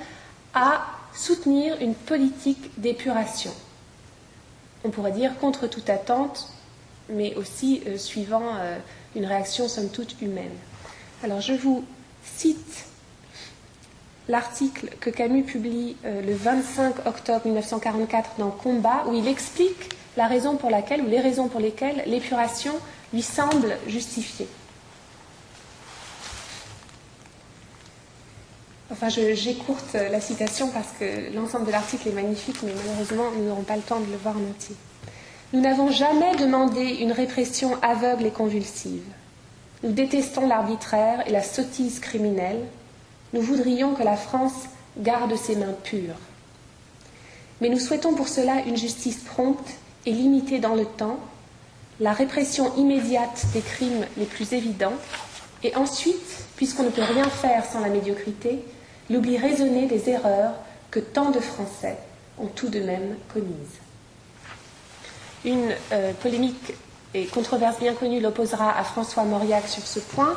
à 0.54 0.86
soutenir 1.14 1.76
une 1.82 1.94
politique 1.94 2.72
d'épuration. 2.80 3.52
on 4.84 4.90
pourrait 4.90 5.12
dire 5.12 5.38
contre 5.40 5.68
toute 5.68 5.90
attente, 5.90 6.50
mais 7.10 7.36
aussi 7.36 7.84
suivant 7.98 8.54
une 9.18 9.26
réaction 9.26 9.68
somme 9.68 9.90
toute 9.90 10.22
humaine. 10.22 10.56
Alors 11.24 11.42
je 11.42 11.54
vous 11.54 11.84
cite 12.24 12.86
l'article 14.30 14.90
que 15.00 15.10
Camus 15.10 15.44
publie 15.44 15.98
le 16.04 16.34
25 16.34 17.06
octobre 17.06 17.42
1944 17.46 18.32
dans 18.38 18.52
Combat, 18.52 19.04
où 19.08 19.14
il 19.14 19.28
explique 19.28 19.96
la 20.16 20.28
raison 20.28 20.56
pour 20.56 20.70
laquelle, 20.70 21.02
ou 21.02 21.08
les 21.08 21.20
raisons 21.20 21.48
pour 21.48 21.60
lesquelles 21.60 22.04
l'épuration 22.06 22.74
lui 23.14 23.22
semble 23.22 23.78
justifiée. 23.88 24.48
Enfin, 28.90 29.10
j'écourte 29.10 29.94
la 29.94 30.22
citation 30.22 30.70
parce 30.70 30.90
que 31.00 31.34
l'ensemble 31.36 31.66
de 31.66 31.72
l'article 31.72 32.08
est 32.08 32.14
magnifique, 32.14 32.58
mais 32.64 32.72
malheureusement, 32.74 33.32
nous 33.38 33.46
n'aurons 33.46 33.64
pas 33.64 33.76
le 33.76 33.82
temps 33.82 34.00
de 34.00 34.10
le 34.10 34.18
voir 34.18 34.36
en 34.36 34.50
entier. 34.50 34.76
Nous 35.54 35.62
n'avons 35.62 35.90
jamais 35.90 36.36
demandé 36.36 36.98
une 37.00 37.14
répression 37.14 37.82
aveugle 37.82 38.26
et 38.26 38.32
convulsive. 38.32 39.04
Nous 39.82 39.94
détestons 39.94 40.46
l'arbitraire 40.46 41.26
et 41.26 41.32
la 41.32 41.42
sottise 41.42 42.02
criminelle. 42.02 42.66
Nous 43.32 43.42
voudrions 43.42 43.94
que 43.94 44.04
la 44.04 44.18
France 44.18 44.66
garde 44.98 45.38
ses 45.38 45.56
mains 45.56 45.76
pures. 45.86 46.20
Mais 47.62 47.70
nous 47.70 47.80
souhaitons 47.80 48.14
pour 48.14 48.28
cela 48.28 48.62
une 48.66 48.76
justice 48.76 49.24
prompte 49.24 49.70
et 50.06 50.12
limitée 50.12 50.60
dans 50.60 50.76
le 50.76 50.86
temps, 50.86 51.18
la 52.02 52.12
répression 52.12 52.76
immédiate 52.76 53.46
des 53.54 53.62
crimes 53.62 54.06
les 54.18 54.26
plus 54.26 54.52
évidents, 54.52 54.94
et 55.64 55.74
ensuite, 55.78 56.44
puisqu'on 56.58 56.84
ne 56.84 56.90
peut 56.90 57.02
rien 57.02 57.30
faire 57.30 57.64
sans 57.64 57.80
la 57.80 57.90
médiocrité, 57.90 58.66
l'oubli 59.10 59.38
raisonné 59.38 59.86
des 59.86 60.10
erreurs 60.10 60.56
que 60.92 61.00
tant 61.00 61.32
de 61.32 61.40
Français 61.40 61.98
ont 62.38 62.48
tout 62.48 62.68
de 62.68 62.82
même 62.82 63.16
commises. 63.34 63.87
Une 65.48 65.74
euh, 65.94 66.12
polémique 66.22 66.74
et 67.14 67.24
controverse 67.24 67.80
bien 67.80 67.94
connue 67.94 68.20
l'opposera 68.20 68.78
à 68.78 68.84
François 68.84 69.24
Mauriac 69.24 69.66
sur 69.70 69.88
ce 69.88 70.02
point, 70.02 70.34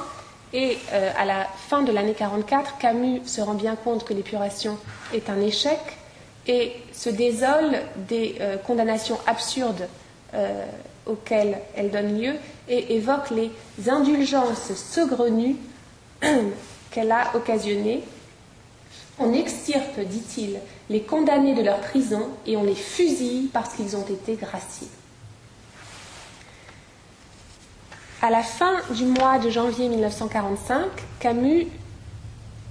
et 0.53 0.79
euh, 0.93 1.11
à 1.19 1.25
la 1.25 1.49
fin 1.69 1.83
de 1.83 1.91
l'année 1.91 2.15
44, 2.15 2.79
Camus 2.79 3.21
se 3.27 3.41
rend 3.41 3.55
bien 3.55 3.75
compte 3.75 4.05
que 4.05 4.15
l'épuration 4.15 4.79
est 5.13 5.29
un 5.29 5.41
échec 5.41 5.81
et 6.47 6.75
se 6.93 7.11
désole 7.11 7.81
des 8.09 8.37
euh, 8.41 8.57
condamnations 8.57 9.19
absurdes 9.27 9.89
auxquelles 11.07 11.59
elle 11.75 11.91
donne 11.91 12.21
lieu 12.21 12.35
et 12.69 12.95
évoque 12.95 13.31
les 13.31 13.51
indulgences 13.91 14.73
saugrenues 14.75 15.57
qu'elle 16.93 17.11
a 17.11 17.35
occasionnées 17.35 18.05
on 19.21 19.35
extirpe, 19.35 20.01
dit-il, 20.01 20.59
les 20.89 21.03
condamnés 21.03 21.55
de 21.55 21.63
leur 21.63 21.81
prison 21.81 22.29
et 22.47 22.57
on 22.57 22.65
les 22.65 22.75
fusille 22.75 23.51
parce 23.53 23.75
qu'ils 23.75 23.97
ont 23.97 24.07
été 24.07 24.35
graciés. 24.35 24.89
À 28.23 28.29
la 28.29 28.43
fin 28.43 28.75
du 28.91 29.07
mois 29.07 29.39
de 29.39 29.49
janvier 29.49 29.89
1945, 29.89 30.85
Camus 31.21 31.67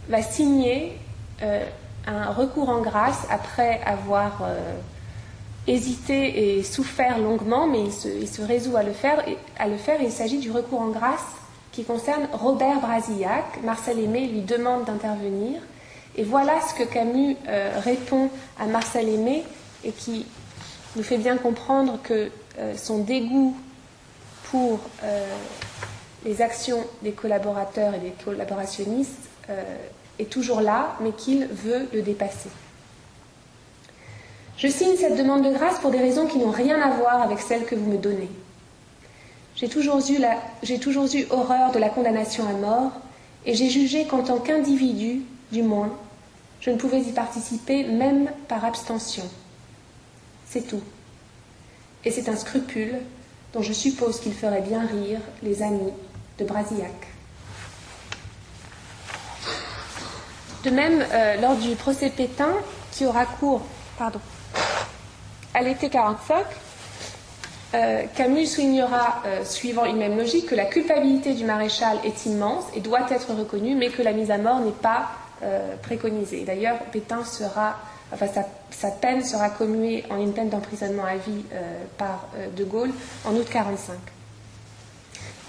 va 0.07 0.21
signer 0.21 0.95
euh, 1.41 1.65
un 2.05 2.31
recours 2.31 2.69
en 2.69 2.81
grâce 2.81 3.25
après 3.31 3.81
avoir 3.83 4.43
euh, 4.43 4.75
hésité 5.65 6.59
et 6.59 6.63
souffert 6.63 7.17
longuement, 7.17 7.65
mais 7.65 7.81
il 7.81 8.27
se, 8.27 8.41
résout 8.43 8.77
à 8.77 8.83
le 8.83 8.93
faire. 8.93 9.23
Il 9.99 10.11
s'agit 10.11 10.37
du 10.37 10.51
recours 10.51 10.81
en 10.81 10.89
grâce 10.89 11.25
qui 11.71 11.83
concerne 11.83 12.27
Robert 12.31 12.79
Brasillac. 12.79 13.63
Marcel 13.63 13.97
Aimé 13.97 14.27
lui 14.27 14.41
demande 14.41 14.85
d'intervenir 14.85 15.61
et 16.15 16.23
voilà 16.23 16.61
ce 16.61 16.75
que 16.75 16.87
Camus 16.87 17.35
euh, 17.47 17.71
répond 17.83 18.29
à 18.59 18.67
Marcel 18.67 19.09
Aimé 19.09 19.43
et 19.83 19.93
qui 19.93 20.27
nous 20.95 21.03
fait 21.03 21.17
bien 21.17 21.37
comprendre 21.37 21.97
que 22.03 22.29
son 22.75 22.99
dégoût 22.99 23.55
pour 24.51 24.79
euh, 25.03 25.25
les 26.25 26.41
actions 26.41 26.85
des 27.01 27.11
collaborateurs 27.11 27.93
et 27.93 27.99
des 27.99 28.13
collaborationnistes 28.23 29.29
est 30.19 30.29
toujours 30.29 30.61
là, 30.61 30.95
mais 31.01 31.11
qu'il 31.11 31.47
veut 31.47 31.87
le 31.91 32.03
dépasser. 32.03 32.49
Je 34.57 34.67
signe 34.67 34.97
cette 34.97 35.17
demande 35.17 35.43
de 35.43 35.53
grâce 35.53 35.79
pour 35.79 35.89
des 35.89 35.99
raisons 35.99 36.27
qui 36.27 36.37
n'ont 36.37 36.51
rien 36.51 36.81
à 36.81 36.89
voir 36.89 37.21
avec 37.21 37.39
celles 37.39 37.65
que 37.65 37.75
vous 37.75 37.89
me 37.89 37.97
donnez. 37.97 38.29
J'ai 39.55 39.69
toujours, 39.69 40.01
toujours 40.81 41.15
eu 41.15 41.25
horreur 41.29 41.71
de 41.71 41.79
la 41.79 41.89
condamnation 41.89 42.47
à 42.47 42.51
mort 42.51 42.91
et 43.45 43.55
j'ai 43.55 43.69
jugé 43.69 44.05
qu'en 44.05 44.21
tant 44.21 44.37
qu'individu, 44.37 45.21
du 45.51 45.63
moins, 45.63 45.93
je 46.59 46.71
ne 46.71 46.75
pouvais 46.75 46.99
y 46.99 47.11
participer 47.13 47.85
même 47.85 48.29
par 48.49 48.65
abstention. 48.65 49.23
C'est 50.45 50.67
tout. 50.67 50.83
Et 52.03 52.11
c'est 52.11 52.27
un 52.27 52.35
scrupule 52.35 52.95
dont 53.53 53.61
je 53.61 53.73
suppose 53.73 54.19
qu'il 54.19 54.33
ferait 54.33 54.61
bien 54.61 54.85
rire 54.85 55.19
les 55.43 55.61
amis 55.61 55.91
de 56.37 56.45
Brasillac. 56.45 56.93
De 60.63 60.69
même, 60.69 61.05
euh, 61.11 61.39
lors 61.41 61.55
du 61.55 61.75
procès 61.75 62.09
Pétain, 62.09 62.53
qui 62.91 63.05
aura 63.05 63.25
cours 63.25 63.61
à 65.53 65.61
l'été 65.61 65.89
45, 65.89 66.45
euh, 67.75 68.03
Camus 68.15 68.47
soulignera, 68.47 69.21
euh, 69.25 69.43
suivant 69.43 69.85
une 69.85 69.97
même 69.97 70.17
logique, 70.17 70.47
que 70.47 70.55
la 70.55 70.65
culpabilité 70.65 71.33
du 71.33 71.43
maréchal 71.43 71.97
est 72.03 72.25
immense 72.25 72.65
et 72.75 72.79
doit 72.79 73.11
être 73.11 73.33
reconnue, 73.33 73.75
mais 73.75 73.89
que 73.89 74.01
la 74.01 74.11
mise 74.13 74.31
à 74.31 74.37
mort 74.37 74.59
n'est 74.61 74.71
pas 74.71 75.11
euh, 75.43 75.75
préconisé. 75.81 76.45
D'ailleurs, 76.45 76.79
Pétain 76.91 77.23
sera, 77.23 77.77
enfin, 78.13 78.27
sa, 78.71 78.91
peine 78.91 79.23
sera 79.23 79.49
commuée 79.49 80.03
en 80.09 80.17
une 80.17 80.33
peine 80.33 80.49
d'emprisonnement 80.49 81.05
à 81.05 81.15
vie 81.15 81.43
euh, 81.53 81.83
par 81.97 82.27
euh, 82.35 82.49
De 82.55 82.63
Gaulle 82.63 82.91
en 83.25 83.33
août 83.35 83.47
45. 83.49 83.95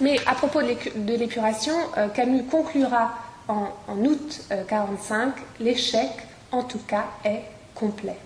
Mais 0.00 0.18
à 0.26 0.34
propos 0.34 0.62
de 0.62 1.14
l'épuration, 1.14 1.74
Camus 2.14 2.44
conclura 2.44 3.12
en, 3.48 3.68
août 4.02 4.40
45 4.66 5.34
l'échec, 5.60 6.08
en 6.52 6.62
tout 6.62 6.78
cas, 6.78 7.04
est 7.22 7.42
complet. 7.74 8.16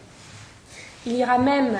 Il 1.05 1.15
ira 1.15 1.37
même 1.39 1.77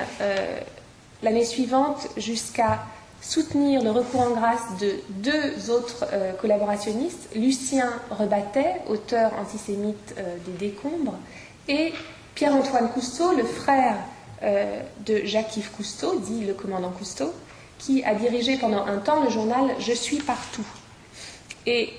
l'année 1.23 1.45
suivante 1.45 2.09
jusqu'à 2.17 2.79
soutenir 3.25 3.83
le 3.83 3.89
recours 3.89 4.21
en 4.21 4.31
grâce 4.31 4.77
de 4.79 4.93
deux 5.09 5.71
autres 5.71 6.05
euh, 6.13 6.33
collaborationnistes, 6.33 7.29
Lucien 7.35 7.91
Rebattet, 8.11 8.81
auteur 8.87 9.31
antisémite 9.39 10.15
euh, 10.17 10.35
des 10.45 10.67
Décombres, 10.67 11.17
et 11.67 11.91
Pierre-Antoine 12.35 12.89
Cousteau, 12.89 13.33
le 13.35 13.45
frère 13.45 13.95
euh, 14.43 14.81
de 15.05 15.21
Jacques-Yves 15.23 15.71
Cousteau, 15.71 16.19
dit 16.19 16.45
le 16.45 16.53
commandant 16.53 16.91
Cousteau, 16.91 17.33
qui 17.79 18.03
a 18.03 18.13
dirigé 18.13 18.57
pendant 18.57 18.85
un 18.85 18.97
temps 18.97 19.23
le 19.23 19.29
journal 19.29 19.71
Je 19.79 19.93
suis 19.93 20.17
partout 20.17 20.65
et 21.67 21.93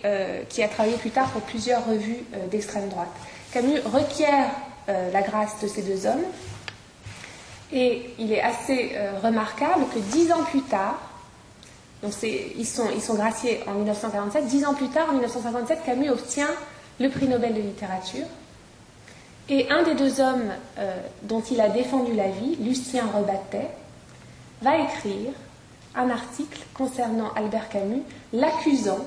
qui 0.48 0.62
a 0.62 0.68
travaillé 0.68 0.96
plus 0.96 1.10
tard 1.10 1.28
pour 1.30 1.42
plusieurs 1.42 1.84
revues 1.84 2.20
d'extrême 2.52 2.88
droite. 2.88 3.08
Camus 3.50 3.80
requiert 3.84 4.48
la 4.86 5.22
grâce 5.22 5.60
de 5.60 5.66
ces 5.66 5.82
deux 5.82 6.06
hommes 6.06 6.22
et 7.72 8.10
il 8.16 8.32
est 8.32 8.40
assez 8.40 8.92
remarquable 9.24 9.86
que 9.92 9.98
dix 9.98 10.30
ans 10.30 10.44
plus 10.44 10.62
tard, 10.62 11.00
donc 12.02 12.12
ils 12.22 12.66
sont, 12.66 12.88
ils 12.94 13.02
sont 13.02 13.14
graciés 13.14 13.60
en 13.66 13.72
1947. 13.72 14.46
Dix 14.46 14.64
ans 14.64 14.74
plus 14.74 14.88
tard, 14.88 15.06
en 15.08 15.14
1957, 15.14 15.84
Camus 15.84 16.10
obtient 16.10 16.50
le 17.00 17.08
prix 17.08 17.26
Nobel 17.26 17.54
de 17.54 17.60
littérature. 17.60 18.26
Et 19.48 19.70
un 19.70 19.82
des 19.84 19.94
deux 19.94 20.20
hommes 20.20 20.50
euh, 20.78 20.96
dont 21.22 21.40
il 21.40 21.60
a 21.60 21.68
défendu 21.68 22.14
la 22.14 22.28
vie, 22.28 22.56
Lucien 22.56 23.04
Rebattet, 23.14 23.70
va 24.62 24.78
écrire 24.78 25.32
un 25.94 26.10
article 26.10 26.60
concernant 26.74 27.32
Albert 27.34 27.68
Camus, 27.68 28.02
l'accusant 28.32 28.98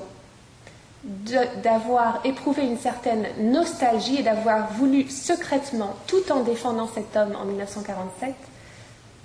d'avoir 1.62 2.20
éprouvé 2.24 2.64
une 2.64 2.78
certaine 2.78 3.26
nostalgie 3.38 4.18
et 4.18 4.22
d'avoir 4.22 4.72
voulu 4.72 5.08
secrètement, 5.08 5.96
tout 6.06 6.30
en 6.30 6.40
défendant 6.40 6.88
cet 6.94 7.16
homme 7.16 7.34
en 7.40 7.44
1947, 7.44 8.34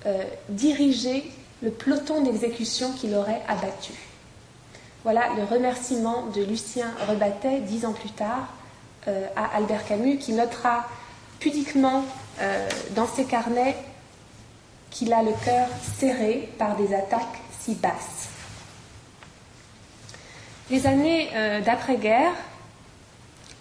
euh, 0.06 0.24
diriger 0.50 1.30
le 1.62 1.72
peloton 1.72 2.22
d'exécution 2.22 2.92
qu'il 2.94 3.14
aurait 3.16 3.42
abattu. 3.48 3.94
Voilà 5.04 5.34
le 5.38 5.44
remerciement 5.44 6.28
de 6.36 6.44
Lucien 6.44 6.88
Rebattet 7.10 7.62
dix 7.62 7.86
ans 7.86 7.94
plus 7.94 8.10
tard 8.10 8.48
euh, 9.08 9.28
à 9.36 9.58
Albert 9.58 9.86
Camus, 9.86 10.18
qui 10.18 10.34
notera 10.34 10.86
euh, 12.40 12.70
dans 12.96 13.08
ses 13.08 13.26
carnets 13.26 13.76
qu'il 14.90 15.14
a 15.14 15.24
le 15.24 15.34
cœur 15.44 15.68
serré 15.98 16.50
par 16.58 16.76
des 16.76 16.94
attaques 16.94 17.42
si 17.60 17.76
basses. 17.76 18.30
Les 20.70 20.88
années 20.88 21.30
euh, 21.34 21.62
d'après-guerre, 21.62 22.32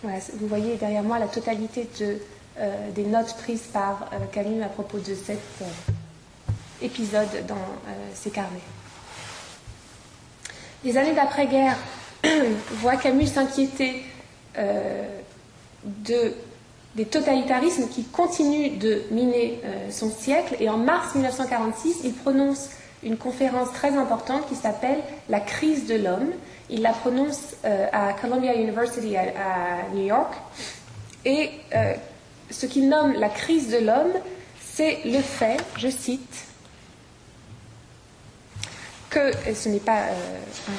vous 0.02 0.48
voyez 0.48 0.76
derrière 0.76 1.02
moi 1.02 1.18
la 1.18 1.28
totalité 1.28 1.88
des 2.94 3.04
notes 3.04 3.34
prises 3.38 3.68
par 3.72 4.10
Camus 4.32 4.62
à 4.62 4.68
propos 4.68 4.98
de 4.98 5.14
cette 5.14 5.64
épisode 6.84 7.46
dans 7.46 7.56
ses 8.14 8.28
euh, 8.28 8.32
carnets. 8.32 8.60
Les 10.84 10.96
années 10.96 11.14
d'après-guerre 11.14 11.76
voient 12.72 12.96
Camus 12.96 13.28
s'inquiéter 13.28 14.02
euh, 14.58 15.08
de 15.84 16.34
des 16.96 17.04
totalitarismes 17.04 17.88
qui 17.88 18.04
continuent 18.04 18.78
de 18.78 19.02
miner 19.10 19.60
son 19.90 20.10
siècle. 20.10 20.56
Et 20.60 20.68
en 20.68 20.76
mars 20.76 21.14
1946, 21.14 22.02
il 22.04 22.12
prononce 22.12 22.70
une 23.02 23.16
conférence 23.16 23.72
très 23.72 23.96
importante 23.96 24.48
qui 24.48 24.54
s'appelle 24.54 25.00
La 25.28 25.40
crise 25.40 25.86
de 25.86 25.96
l'homme. 25.96 26.30
Il 26.70 26.82
la 26.82 26.92
prononce 26.92 27.56
à 27.64 28.12
Columbia 28.12 28.54
University 28.54 29.16
à, 29.16 29.92
New 29.92 30.06
York. 30.06 30.32
Et 31.24 31.50
ce 32.50 32.66
qu'il 32.66 32.88
nomme 32.88 33.14
la 33.14 33.28
crise 33.28 33.70
de 33.70 33.78
l'homme, 33.78 34.12
c'est 34.60 34.98
le 35.04 35.20
fait, 35.20 35.56
je 35.76 35.88
cite, 35.88 36.46
que, 39.10 39.30
ce 39.54 39.68
n'est 39.68 39.78
pas, 39.78 40.00
euh, 40.00 40.12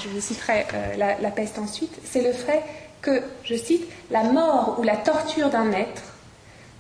je 0.04 0.10
vous 0.10 0.20
citerai 0.20 0.66
euh, 0.74 1.16
la, 1.22 1.32
peste 1.32 1.58
ensuite, 1.58 1.98
c'est 2.04 2.22
le 2.22 2.34
fait 2.34 2.62
que, 3.06 3.22
je 3.44 3.56
cite, 3.56 3.86
la 4.10 4.24
mort 4.24 4.78
ou 4.80 4.84
la 4.84 4.98
torture 4.98 5.50
d'un 5.50 5.72
être 5.72 6.02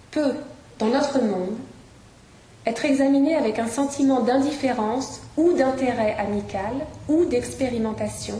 peut, 0.09 0.33
dans 0.79 0.87
notre 0.87 1.21
monde, 1.21 1.55
être 2.65 2.83
examinée 2.83 3.35
avec 3.35 3.59
un 3.59 3.67
sentiment 3.67 4.21
d'indifférence 4.21 5.21
ou 5.37 5.53
d'intérêt 5.53 6.15
amical 6.17 6.73
ou 7.07 7.25
d'expérimentation 7.25 8.39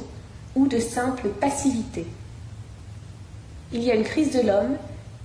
ou 0.56 0.68
de 0.68 0.80
simple 0.80 1.30
passivité. 1.30 2.08
Il 3.72 3.84
y 3.84 3.92
a 3.92 3.96
une 3.96 4.04
crise 4.04 4.32
de 4.32 4.42
l'homme 4.42 4.78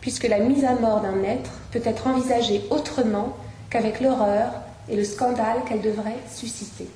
puisque 0.03 0.29
la 0.29 0.39
mise 0.39 0.65
à 0.65 0.75
mort 0.75 1.01
d'un 1.01 1.23
être 1.23 1.51
peut 1.73 1.81
être 1.85 2.07
envisagée 2.07 2.63
autrement 2.71 3.37
qu'avec 3.71 4.01
l'horreur 4.01 4.53
et 4.89 4.97
le 4.97 5.05
scandale 5.05 5.63
qu'elle 5.67 5.81
devrait 5.81 6.19
susciter. 6.31 6.89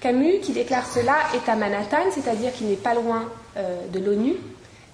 Camus, 0.00 0.40
qui 0.40 0.52
déclare 0.52 0.86
cela, 0.88 1.16
est 1.34 1.48
à 1.48 1.56
Manhattan, 1.56 2.10
c'est-à-dire 2.14 2.52
qu'il 2.52 2.68
n'est 2.68 2.76
pas 2.76 2.94
loin 2.94 3.28
euh, 3.56 3.86
de 3.88 3.98
l'ONU, 3.98 4.34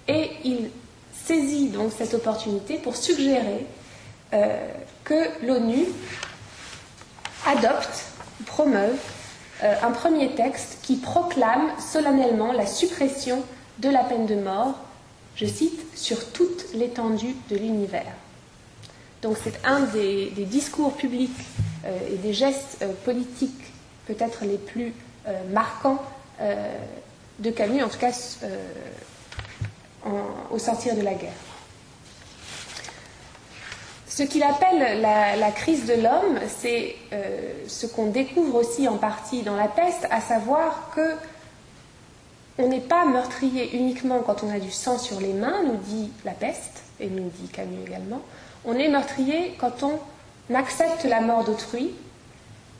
et 0.09 0.31
il 0.45 0.71
saisit 1.27 1.69
donc 1.69 1.93
cette 1.97 2.15
opportunité 2.15 2.79
pour 2.79 2.97
suggérer 2.97 3.67
euh, 4.33 4.57
que 5.05 5.47
l'ONU 5.47 5.87
adopte, 7.47 8.07
promeuve 8.47 8.97
euh, 9.63 9.75
un 9.83 9.91
premier 9.91 10.35
texte 10.35 10.79
qui 10.83 10.97
proclame 10.97 11.69
solennellement 11.79 12.53
la 12.53 12.67
suppression 12.67 13.43
de 13.79 13.91
la 13.91 14.05
peine 14.05 14.27
de 14.27 14.37
mort, 14.37 14.75
je 15.37 15.45
cite, 15.45 15.81
sur 15.97 16.33
toute 16.33 16.73
l'étendue 16.75 17.35
de 17.51 17.57
l'univers. 17.57 18.13
Donc 19.21 19.37
c'est 19.43 19.61
un 19.65 19.81
des, 19.81 20.31
discours 20.37 20.95
publics 20.95 21.31
et 22.11 22.17
des 22.17 22.33
gestes 22.35 22.85
politiques 23.05 23.64
peut-être 24.07 24.45
les 24.45 24.59
plus 24.59 24.93
euh, 25.27 25.33
marquants 25.51 26.03
euh, 26.41 26.55
de 27.39 27.51
Camus, 27.51 27.83
en 27.83 27.89
tout 27.89 27.99
cas 27.99 28.13
euh, 28.43 28.59
au 30.51 30.59
sortir 30.59 30.95
de 30.95 31.03
la 31.03 31.15
guerre. 31.15 31.33
Ce 34.07 34.23
qu'il 34.23 34.43
appelle 34.45 35.01
la, 35.01 35.51
crise 35.51 35.87
de 35.87 35.95
l'homme, 35.95 36.39
c'est 36.47 36.95
ce 37.67 37.87
qu'on 37.87 38.07
découvre 38.07 38.55
aussi 38.57 38.87
en 38.87 38.97
partie 38.97 39.43
dans 39.43 39.57
la 39.57 39.67
peste, 39.67 40.07
à 40.11 40.21
savoir 40.21 40.91
que 40.95 41.15
on 42.59 42.69
n'est 42.69 42.79
pas 42.79 43.05
meurtrier 43.07 43.75
uniquement 43.77 44.21
quand 44.21 44.45
on 44.45 44.55
a 44.55 44.61
du 44.61 44.71
sang 44.71 44.99
sur 44.99 45.21
les 45.21 45.33
mains, 45.33 45.65
nous 45.65 45.79
dit 45.79 46.13
la 46.25 46.31
peste, 46.31 46.83
et 47.01 47.09
nous 47.09 47.29
dit 47.41 47.49
Camus 47.49 47.83
également. 47.85 48.21
On 48.65 48.75
est 48.75 48.89
meurtrier 48.89 49.57
quand 49.59 49.83
on 49.83 49.99
accepte 50.55 51.05
la 51.05 51.21
mort 51.21 51.43
d'autrui, 51.43 51.91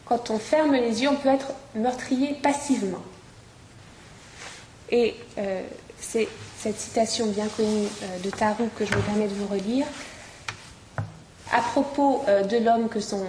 quand 0.05 0.31
on 0.31 0.39
ferme 0.39 0.73
les 0.73 1.03
yeux, 1.03 1.09
on 1.09 1.17
peut 1.17 1.31
être 1.31 1.53
meurtrier 1.75 2.35
passivement. 2.35 3.03
Et 4.91 5.15
euh, 5.39 5.63
c'est 5.99 6.29
cette 6.59 6.79
citation 6.79 7.27
bien 7.27 7.47
connue 7.57 7.87
euh, 8.03 8.19
de 8.23 8.31
Tarou 8.31 8.69
que 8.77 8.85
je 8.85 8.95
me 8.95 9.01
permets 9.01 9.29
de 9.29 9.35
vous 9.35 9.47
relire. 9.47 9.87
À 11.53 11.61
propos 11.61 12.23
euh, 12.29 12.43
de 12.43 12.59
l'homme 12.59 12.89
que 12.89 13.01
son, 13.01 13.25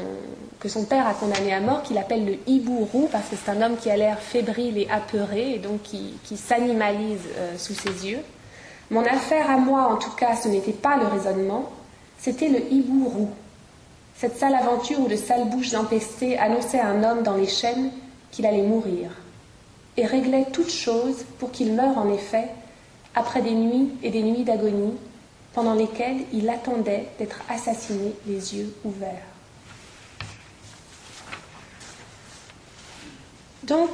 père 0.85 1.07
a 1.07 1.13
condamné 1.13 1.53
à 1.53 1.61
mort, 1.61 1.83
qu'il 1.83 1.97
appelle 1.97 2.25
le 2.25 2.37
hibourou, 2.47 3.07
parce 3.11 3.29
que 3.29 3.35
c'est 3.35 3.51
un 3.51 3.61
homme 3.61 3.77
qui 3.77 3.89
a 3.89 3.95
l'air 3.95 4.19
fébrile 4.19 4.77
et 4.77 4.89
apeuré, 4.89 5.53
et 5.53 5.59
donc 5.59 5.81
qui, 5.83 6.17
qui 6.23 6.35
s'animalise 6.35 7.21
sous 7.57 7.73
ses 7.73 8.07
yeux. 8.07 8.19
Mon 8.91 9.03
affaire 9.03 9.49
à 9.49 9.57
moi, 9.57 9.93
en 9.93 9.97
tout 9.97 10.11
cas, 10.11 10.35
ce 10.35 10.47
n'était 10.47 10.71
pas 10.73 10.97
le 10.97 11.07
raisonnement, 11.07 11.71
c'était 12.19 12.49
le 12.49 12.61
hibourou. 12.71 13.29
Cette 14.17 14.37
sale 14.37 14.55
aventure 14.55 15.01
où 15.01 15.07
de 15.07 15.15
sales 15.15 15.49
bouches 15.49 15.73
empestées 15.73 16.37
annonçaient 16.37 16.79
à 16.79 16.87
un 16.87 17.03
homme 17.03 17.23
dans 17.23 17.35
les 17.35 17.47
chaînes 17.47 17.91
qu'il 18.31 18.45
allait 18.45 18.61
mourir, 18.61 19.11
et 19.97 20.05
réglait 20.05 20.47
toutes 20.51 20.71
choses 20.71 21.25
pour 21.39 21.51
qu'il 21.51 21.73
meure 21.73 21.97
en 21.97 22.11
effet, 22.13 22.49
après 23.13 23.41
des 23.41 23.53
nuits 23.53 23.91
et 24.03 24.11
des 24.11 24.23
nuits 24.23 24.43
d'agonie, 24.43 24.93
pendant 25.53 25.73
lesquelles 25.73 26.21
il 26.33 26.49
attendait 26.49 27.07
d'être 27.17 27.39
assassiné 27.49 28.13
les 28.25 28.55
yeux 28.55 28.73
ouverts. 28.83 29.23
Donc, 33.63 33.89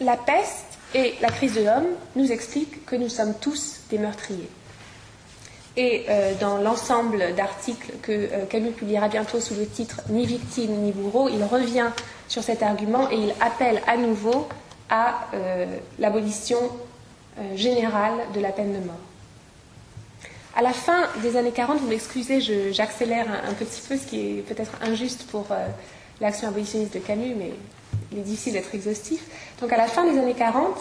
la 0.00 0.16
peste 0.16 0.78
et 0.94 1.14
la 1.20 1.28
crise 1.28 1.54
de 1.54 1.62
l'homme 1.62 1.88
nous 2.14 2.30
expliquent 2.30 2.86
que 2.86 2.96
nous 2.96 3.08
sommes 3.08 3.34
tous 3.34 3.80
des 3.90 3.98
meurtriers. 3.98 4.48
Et 5.76 6.06
euh, 6.08 6.32
dans 6.40 6.56
l'ensemble 6.58 7.34
d'articles 7.34 7.92
que 8.00 8.12
euh, 8.12 8.46
Camus 8.48 8.70
publiera 8.70 9.08
bientôt 9.08 9.40
sous 9.40 9.54
le 9.54 9.66
titre 9.66 10.00
Ni 10.08 10.24
victime 10.24 10.72
ni 10.72 10.92
bourreau, 10.92 11.28
il 11.28 11.44
revient 11.44 11.90
sur 12.28 12.42
cet 12.42 12.62
argument 12.62 13.10
et 13.10 13.16
il 13.16 13.34
appelle 13.40 13.82
à 13.86 13.98
nouveau 13.98 14.48
à 14.88 15.26
euh, 15.34 15.66
l'abolition 15.98 16.58
générale 17.54 18.14
de 18.34 18.40
la 18.40 18.48
peine 18.48 18.72
de 18.72 18.78
mort. 18.78 18.96
À 20.54 20.62
la 20.62 20.72
fin 20.72 21.02
des 21.20 21.36
années 21.36 21.50
40, 21.50 21.80
vous 21.80 21.88
m'excusez, 21.88 22.40
j'accélère 22.72 23.26
un, 23.46 23.52
petit 23.52 23.82
peu, 23.86 23.98
ce 23.98 24.06
qui 24.06 24.38
est 24.38 24.40
peut-être 24.40 24.72
injuste 24.80 25.26
pour 25.26 25.48
l'action 26.18 26.48
abolitionniste 26.48 26.94
de 26.94 26.98
Camus, 26.98 27.34
mais 27.36 27.52
il 28.10 28.20
est 28.20 28.22
difficile 28.22 28.54
d'être 28.54 28.74
exhaustif. 28.74 29.22
Donc 29.60 29.70
à 29.70 29.76
la 29.76 29.86
fin 29.86 30.10
des 30.10 30.18
années 30.18 30.32
40, 30.32 30.78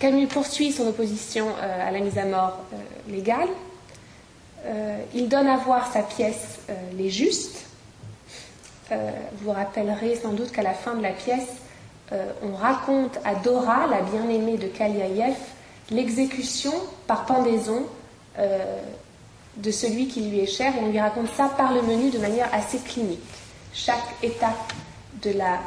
Camus 0.00 0.26
poursuit 0.26 0.72
son 0.72 0.88
opposition 0.88 1.46
à 1.62 1.92
la 1.92 2.00
mise 2.00 2.18
à 2.18 2.24
mort 2.24 2.58
légale, 3.08 3.46
euh, 4.66 4.98
il 5.14 5.28
donne 5.28 5.46
à 5.46 5.56
voir 5.58 5.92
sa 5.92 6.02
pièce 6.02 6.60
euh, 6.70 6.74
Les 6.96 7.10
Justes. 7.10 7.66
Euh, 8.92 9.10
vous 9.32 9.46
vous 9.46 9.52
rappellerez 9.52 10.16
sans 10.16 10.32
doute 10.32 10.52
qu'à 10.52 10.62
la 10.62 10.72
fin 10.72 10.94
de 10.94 11.02
la 11.02 11.12
pièce, 11.12 11.48
on 12.44 12.54
raconte 12.54 13.18
à 13.24 13.34
Dora, 13.34 13.88
la 13.88 14.02
bien-aimée 14.02 14.56
de 14.56 14.68
Kaliaïev, 14.68 15.34
l'exécution 15.90 16.72
par 17.08 17.24
pendaison 17.24 17.86
de 19.56 19.70
celui 19.72 20.06
qui 20.06 20.20
lui 20.20 20.38
est 20.38 20.46
cher, 20.46 20.72
et 20.76 20.80
on 20.80 20.92
lui 20.92 21.00
raconte 21.00 21.26
ça 21.36 21.48
par 21.56 21.72
le 21.74 21.82
menu 21.82 22.10
de 22.10 22.18
manière 22.18 22.48
assez 22.54 22.78
clinique. 22.78 23.18
Chaque 23.72 24.04
étape 24.22 24.72
de 25.24 25.32
la 25.32 25.58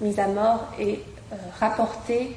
mise 0.00 0.18
à 0.18 0.28
mort 0.28 0.64
est 0.80 1.00
rapportée 1.60 2.34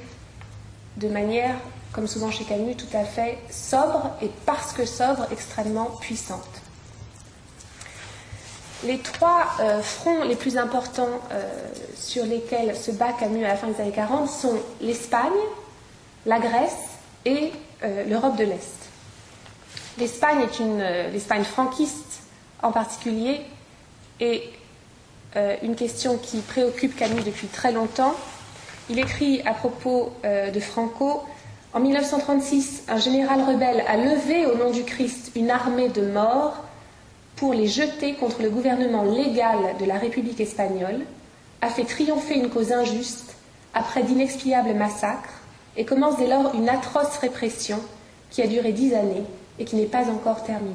de 0.99 1.07
manière 1.07 1.55
comme 1.91 2.07
souvent 2.07 2.29
chez 2.29 2.43
Camus, 2.43 2.75
tout 2.75 2.95
à 2.95 3.03
fait 3.03 3.37
sobre 3.49 4.11
et 4.21 4.29
parce 4.45 4.73
que 4.73 4.85
sobre, 4.85 5.27
extrêmement 5.31 5.85
puissante. 5.99 6.47
Les 8.85 8.99
trois 8.99 9.47
euh, 9.59 9.81
fronts 9.81 10.23
les 10.23 10.35
plus 10.35 10.57
importants 10.57 11.19
euh, 11.31 11.43
sur 11.95 12.25
lesquels 12.25 12.75
se 12.75 12.91
bat 12.91 13.11
Camus 13.13 13.43
à 13.43 13.49
la 13.49 13.55
fin 13.57 13.67
des 13.67 13.81
années 13.81 13.91
40 13.91 14.29
sont 14.29 14.57
l'Espagne, 14.81 15.31
la 16.25 16.39
Grèce 16.39 16.77
et 17.25 17.51
euh, 17.83 18.05
l'Europe 18.05 18.37
de 18.37 18.45
l'Est. 18.45 18.77
L'Espagne 19.97 20.41
est 20.41 20.59
une 20.59 20.79
l'Espagne 21.11 21.43
franquiste 21.43 22.21
en 22.61 22.71
particulier 22.71 23.41
est 24.21 24.43
une 25.61 25.75
question 25.75 26.17
qui 26.17 26.39
préoccupe 26.39 26.95
Camus 26.95 27.23
depuis 27.23 27.47
très 27.47 27.73
longtemps. 27.73 28.15
Il 28.89 28.99
écrit 28.99 29.41
à 29.45 29.53
propos 29.53 30.11
de 30.23 30.59
Franco 30.59 31.23
en 31.71 31.81
1936, 31.81 32.85
un 32.87 32.97
général 32.97 33.41
rebelle 33.41 33.83
a 33.87 33.95
levé 33.95 34.47
au 34.47 34.55
nom 34.55 34.71
du 34.71 34.83
Christ 34.83 35.31
une 35.35 35.51
armée 35.51 35.89
de 35.89 36.01
morts 36.01 36.63
pour 37.35 37.53
les 37.53 37.67
jeter 37.67 38.15
contre 38.15 38.41
le 38.41 38.49
gouvernement 38.49 39.03
légal 39.03 39.77
de 39.79 39.85
la 39.85 39.99
République 39.99 40.41
espagnole, 40.41 41.01
a 41.61 41.69
fait 41.69 41.85
triompher 41.85 42.35
une 42.35 42.49
cause 42.49 42.71
injuste 42.71 43.35
après 43.75 44.01
d'inexpiables 44.01 44.73
massacres 44.73 45.29
et 45.77 45.85
commence 45.85 46.17
dès 46.17 46.27
lors 46.27 46.55
une 46.55 46.69
atroce 46.69 47.17
répression 47.19 47.79
qui 48.31 48.41
a 48.41 48.47
duré 48.47 48.71
dix 48.71 48.95
années 48.95 49.23
et 49.59 49.65
qui 49.65 49.75
n'est 49.75 49.85
pas 49.85 50.09
encore 50.09 50.43
terminée. 50.43 50.73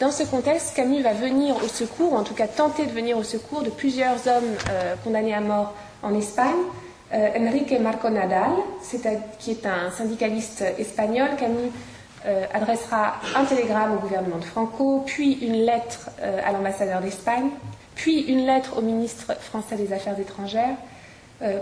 Dans 0.00 0.10
ce 0.10 0.24
contexte, 0.24 0.74
Camus 0.74 1.02
va 1.02 1.12
venir 1.12 1.54
au 1.56 1.68
secours, 1.68 2.14
ou 2.14 2.16
en 2.16 2.24
tout 2.24 2.34
cas 2.34 2.48
tenter 2.48 2.84
de 2.84 2.90
venir 2.90 3.16
au 3.16 3.22
secours 3.22 3.62
de 3.62 3.70
plusieurs 3.70 4.26
hommes 4.26 4.56
euh, 4.70 4.96
condamnés 5.04 5.34
à 5.34 5.40
mort 5.40 5.72
en 6.02 6.12
Espagne, 6.14 6.50
euh, 6.50 6.83
Enrique 7.12 7.78
Marco 7.80 8.08
Nadal, 8.08 8.52
qui 9.38 9.50
est 9.52 9.66
un 9.66 9.90
syndicaliste 9.90 10.64
espagnol. 10.78 11.28
Camus 11.38 11.70
euh, 12.26 12.46
adressera 12.52 13.16
un 13.36 13.44
télégramme 13.44 13.96
au 13.96 14.00
gouvernement 14.00 14.38
de 14.38 14.44
Franco, 14.44 15.02
puis 15.06 15.34
une 15.34 15.64
lettre 15.64 16.10
euh, 16.20 16.40
à 16.44 16.52
l'ambassadeur 16.52 17.00
d'Espagne, 17.00 17.50
puis 17.94 18.22
une 18.22 18.46
lettre 18.46 18.78
au 18.78 18.82
ministre 18.82 19.34
français 19.40 19.76
des 19.76 19.92
Affaires 19.92 20.18
étrangères 20.18 20.76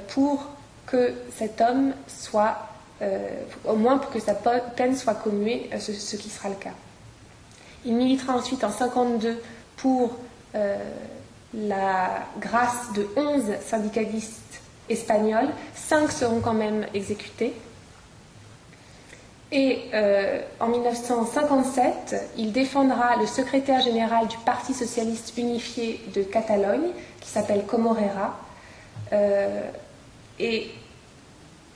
pour 0.09 0.47
que 0.87 1.15
cet 1.35 1.61
homme 1.61 1.93
soit 2.07 2.57
au 3.65 3.75
moins 3.75 3.99
pour 3.99 4.13
que 4.13 4.21
sa 4.21 4.35
peine 4.35 4.95
soit 4.95 5.15
commuée, 5.15 5.69
ce, 5.81 5.93
ce, 5.93 6.15
qui 6.15 6.29
sera 6.29 6.51
le 6.51 6.55
cas. 6.55 6.71
Il 7.85 7.95
militera 7.95 8.37
ensuite 8.37 8.63
en 8.63 8.71
52 8.71 9.43
pour 9.77 10.17
la 11.55 12.27
grâce 12.39 12.93
de 12.95 13.09
11 13.17 13.43
syndicalistes 13.67 14.62
Cinq 15.75 16.11
seront 16.11 16.41
quand 16.41 16.55
même 16.55 16.87
exécutés. 16.95 17.55
Et 19.53 19.91
euh, 19.93 20.41
en 20.61 20.69
1957, 20.69 22.33
il 22.39 22.53
défendra 22.53 23.17
le 23.17 23.27
secrétaire 23.27 23.83
général 23.83 24.27
du 24.27 24.39
Parti 24.39 24.73
socialiste 24.73 25.37
unifié 25.37 26.01
de 26.15 26.23
Catalogne, 26.23 26.89
qui 27.21 27.29
s'appelle 27.29 27.67
Comorera. 27.67 28.39
Euh, 29.13 29.61
et 30.39 30.71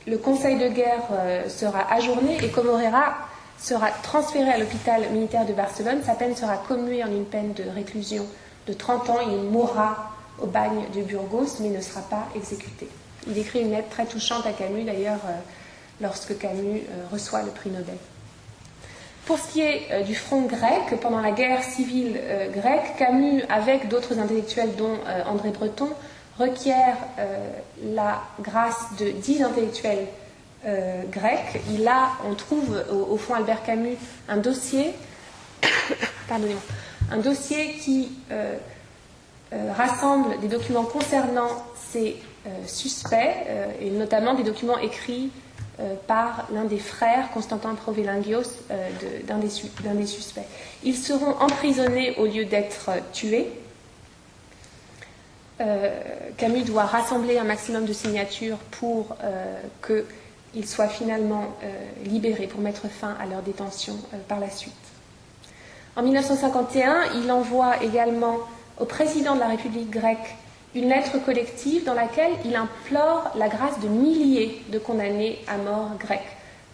le 0.07 0.17
conseil 0.17 0.57
de 0.57 0.69
guerre 0.69 1.03
euh, 1.13 1.49
sera 1.51 1.93
ajourné 1.93 2.39
et 2.43 2.49
Comorera 2.49 3.15
sera 3.59 3.91
transféré 3.91 4.51
à 4.51 4.59
l'hôpital 4.59 5.11
militaire 5.11 5.45
de 5.45 5.53
Barcelone. 5.53 6.01
Sa 6.03 6.15
peine 6.15 6.35
sera 6.35 6.57
commuée 6.57 7.05
en 7.05 7.09
une 7.09 7.27
peine 7.27 7.53
de 7.53 7.65
réclusion 7.75 8.25
de 8.67 8.73
30 8.73 9.11
ans. 9.11 9.19
Il 9.21 9.51
mourra 9.51 10.13
au 10.41 10.47
bagne 10.47 10.87
de 10.95 11.03
Burgos, 11.03 11.59
mais 11.61 11.69
ne 11.69 11.81
sera 11.83 12.01
pas 12.01 12.29
exécuté. 12.35 12.89
Il 13.29 13.39
écrit 13.39 13.61
une 13.61 13.71
lettre 13.71 13.89
très 13.91 14.07
touchante 14.07 14.47
à 14.47 14.53
Camus, 14.53 14.85
d'ailleurs 14.85 15.21
lorsque 16.01 16.39
Camus 16.39 16.83
euh, 16.91 17.05
reçoit 17.13 17.43
le 17.43 17.51
prix 17.51 17.71
Nobel. 17.71 17.97
Pour 19.25 19.39
ce 19.39 19.53
qui 19.53 19.61
est 19.61 19.89
euh, 19.91 20.03
du 20.03 20.15
front 20.15 20.43
grec, 20.43 21.01
pendant 21.01 21.21
la 21.21 21.33
guerre 21.33 21.63
civile 21.63 22.17
euh, 22.17 22.51
grecque, 22.51 22.97
Camus, 22.99 23.43
avec 23.49 23.89
d'autres 23.89 24.19
intellectuels 24.19 24.75
dont 24.77 24.99
André 25.27 25.51
Breton, 25.51 25.91
requiert 26.39 26.99
la 27.83 28.23
grâce 28.41 28.95
de 28.99 29.11
dix 29.11 29.43
intellectuels 29.43 30.07
grecs. 31.11 31.63
On 32.29 32.35
trouve 32.35 32.85
au, 32.91 33.17
fond 33.17 33.33
Albert 33.33 33.63
Camus 33.63 33.97
un 34.29 34.37
dossier, 34.37 34.93
pardonnez-moi, 36.29 36.61
un 37.11 37.17
dossier 37.17 37.73
qui 37.81 38.11
rassemble 39.51 40.39
des 40.41 40.49
documents 40.49 40.85
concernant 40.85 41.49
ces 41.91 42.17
suspects, 42.67 43.47
et 43.81 43.91
notamment 43.91 44.35
des 44.35 44.43
documents 44.43 44.79
écrits 44.79 45.31
euh, 45.79 45.95
par 46.07 46.47
l'un 46.55 46.65
des 46.65 46.79
frères, 46.79 47.31
Constantin 47.33 47.75
Provélingios, 47.75 48.41
euh, 48.71 48.89
d'un 49.27 49.37
des, 49.37 49.51
suspects. 50.07 50.41
Ils 50.83 50.97
seront 50.97 51.33
emprisonnés 51.39 52.17
au 52.17 52.25
lieu 52.25 52.47
d'être 52.47 52.89
tués. 53.13 53.49
Euh, 55.61 55.91
Camus 56.39 56.63
doit 56.63 56.85
rassembler 56.85 57.37
un 57.37 57.45
maximum 57.45 57.85
de 57.85 57.93
signatures 57.93 58.57
pour 58.71 59.17
qu'ils 59.87 60.67
soient 60.67 60.89
finalement 60.89 61.55
libérés, 62.05 62.47
pour 62.47 62.61
mettre 62.61 62.89
fin 62.89 63.15
à 63.21 63.27
leur 63.27 63.43
détention 63.43 63.99
par 64.29 64.41
la 64.41 64.49
suite. 64.49 64.73
En 65.95 66.03
1951, 66.03 67.21
il 67.23 67.31
envoie 67.31 67.83
également 67.83 68.39
au 68.79 68.87
président 68.87 69.35
de 69.35 69.41
la 69.41 69.49
République 69.49 69.91
grecque 69.91 70.37
une 70.77 70.91
lettre 70.91 71.19
collective 71.25 71.85
dans 71.85 71.95
laquelle 71.95 72.33
il 72.45 72.55
implore 72.55 73.33
la 73.37 73.49
grâce 73.49 73.81
de 73.81 73.89
milliers 73.89 74.63
de 74.71 74.79
condamnés 74.79 75.39
à 75.49 75.57
mort 75.57 75.91
grecs. 75.99 76.21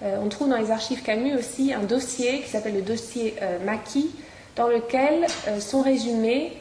Euh, 0.02 0.18
on 0.20 0.28
trouve 0.28 0.48
dans 0.48 0.58
les 0.58 0.72
archives 0.72 1.02
Camus 1.02 1.36
aussi 1.36 1.72
un 1.72 1.84
dossier 1.84 2.40
qui 2.40 2.50
s'appelle 2.50 2.74
le 2.74 2.82
dossier 2.82 3.34
euh, 3.40 3.64
Maquis, 3.64 4.10
dans 4.56 4.66
lequel 4.66 5.26
euh, 5.48 5.60
sont 5.60 5.82
résumées 5.82 6.52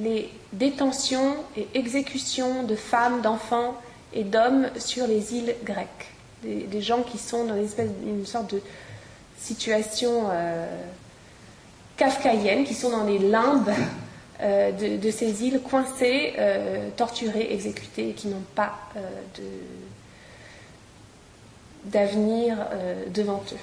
les 0.00 0.28
détentions 0.52 1.36
et 1.56 1.68
exécutions 1.74 2.64
de 2.64 2.74
femmes, 2.74 3.20
d'enfants 3.22 3.74
et 4.12 4.24
d'hommes 4.24 4.68
sur 4.76 5.06
les 5.06 5.34
îles 5.36 5.54
grecques. 5.64 6.10
Des, 6.42 6.80
gens 6.80 7.02
qui 7.02 7.16
sont 7.16 7.44
dans 7.44 7.54
une, 7.54 7.64
espèce, 7.64 7.90
une 8.04 8.26
sorte 8.26 8.52
de 8.52 8.60
situation 9.38 10.24
kafkaïenne, 11.96 12.64
qui 12.64 12.74
sont 12.74 12.90
dans 12.90 13.04
les 13.04 13.20
limbes 13.20 13.70
euh, 14.42 14.70
de, 14.72 15.10
ces 15.10 15.44
îles 15.44 15.60
coincées, 15.62 16.34
euh, 16.38 16.90
torturées, 16.96 17.54
exécutées, 17.54 18.12
qui 18.12 18.28
n'ont 18.28 18.44
pas 18.54 18.74
euh, 18.96 19.00
d'avenir 21.86 22.58
devant 23.14 23.42
eux. 23.52 23.56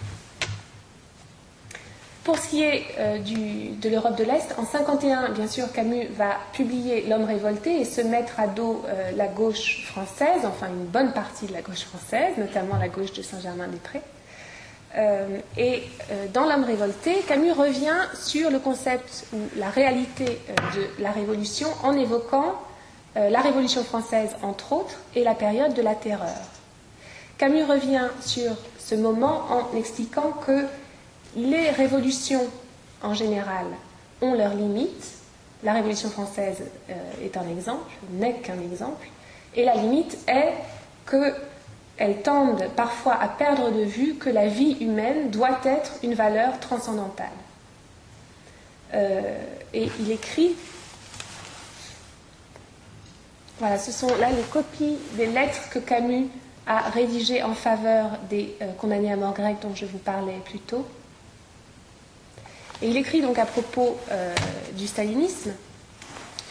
Pour 2.24 2.38
ce 2.38 2.48
qui 2.48 2.64
est 2.64 2.86
de 3.20 3.90
l'Europe 3.90 4.18
de 4.18 4.24
l'Est, 4.24 4.56
en 4.58 4.66
51, 4.66 5.32
bien 5.32 5.48
sûr, 5.48 5.70
Camus 5.74 6.08
va 6.16 6.38
publier 6.54 7.06
L'homme 7.06 7.26
révolté 7.26 7.82
et 7.82 7.86
se 7.86 8.00
mettre 8.00 8.40
à 8.40 8.48
dos 8.48 8.86
la 9.18 9.28
gauche 9.28 9.86
française, 9.86 10.46
enfin 10.46 10.68
une 10.68 10.86
bonne 10.86 11.12
partie 11.12 11.48
de 11.48 11.54
la 11.54 11.62
gauche 11.62 11.84
française, 11.84 12.38
notamment 12.38 12.78
la 12.78 12.88
gauche 12.88 13.12
de 13.12 13.22
Saint-Germain-des-Prés. 13.22 14.02
Euh, 14.96 15.40
et 15.58 15.84
euh, 16.12 16.28
dans 16.34 16.46
L'homme 16.46 16.64
révolté, 16.64 17.16
Camus 17.28 17.52
revient 17.52 17.98
sur 18.14 18.52
le 18.52 18.60
concept 18.60 19.26
ou 19.34 19.40
la 19.58 19.70
réalité 19.70 20.26
euh, 20.50 20.54
de 20.76 21.04
la 21.04 21.12
Révolution 21.12 21.68
en 21.84 21.98
évoquant 21.98 22.56
la 23.16 23.42
Révolution 23.42 23.84
française, 23.84 24.32
entre 24.42 24.74
autres, 24.74 24.96
et 25.14 25.24
la 25.24 25.36
période 25.36 25.76
de 25.76 25.84
la 25.84 25.94
terreur. 25.94 26.42
Camus 27.38 27.64
revient 27.64 28.08
sur 28.22 28.54
ce 28.80 28.96
moment 28.96 29.44
en 29.52 29.78
expliquant 29.78 30.32
que 30.32 30.66
les 31.36 31.70
révolutions, 31.70 32.48
en 33.04 33.14
général, 33.14 33.68
ont 34.24 34.34
leurs 34.34 34.56
limites. 34.56 35.12
La 35.64 35.74
Révolution 35.74 36.10
française 36.10 36.64
est 37.24 37.38
un 37.38 37.48
exemple, 37.50 37.92
n'est 38.14 38.38
qu'un 38.38 38.60
exemple, 38.60 39.08
et 39.56 39.64
la 39.64 39.76
limite 39.76 40.18
est 40.28 40.54
que 41.06 41.36
elles 41.98 42.22
tendent 42.22 42.68
parfois 42.76 43.16
à 43.22 43.28
perdre 43.28 43.72
de 43.72 43.84
vue 43.84 44.16
que 44.16 44.30
la 44.30 44.48
vie 44.48 44.78
humaine 44.80 45.30
doit 45.30 45.60
être 45.64 45.92
une 46.02 46.16
valeur 46.16 46.60
transcendantale. 46.60 47.28
Euh, 48.94 49.22
et 49.74 49.90
il 50.00 50.12
écrit, 50.12 50.56
voilà, 53.60 53.78
ce 53.78 53.92
sont 53.92 54.16
là 54.20 54.30
les 54.32 54.44
copies 54.44 54.98
des 55.14 55.28
lettres 55.28 55.70
que 55.70 55.80
Camus 55.80 56.28
a 56.66 56.90
rédigées 56.90 57.44
en 57.44 57.54
faveur 57.54 58.12
des 58.30 58.56
euh, 58.62 58.72
condamnés 58.74 59.12
à 59.12 59.16
mort 59.16 59.34
grecs 59.34 59.60
dont 59.62 59.76
je 59.76 59.86
vous 59.86 59.98
parlais 59.98 60.40
plus 60.46 60.60
tôt. 60.60 60.86
Et 62.82 62.90
il 62.90 62.98
écrit 62.98 63.22
donc 63.22 63.38
à 63.38 63.46
propos 63.46 63.98
euh, 64.12 64.34
du 64.74 64.88
stalinisme, 64.88 65.54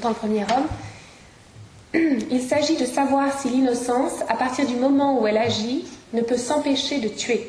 dans 0.01 0.09
le 0.09 0.15
premier 0.15 0.43
homme, 0.43 0.67
il 1.95 2.41
s'agit 2.41 2.77
de 2.77 2.87
savoir 2.87 3.39
si 3.39 3.51
l'innocence, 3.51 4.23
à 4.29 4.35
partir 4.35 4.67
du 4.67 4.77
moment 4.77 5.21
où 5.21 5.27
elle 5.27 5.37
agit, 5.37 5.85
ne 6.13 6.23
peut 6.23 6.39
s'empêcher 6.39 7.01
de 7.01 7.09
tuer. 7.09 7.49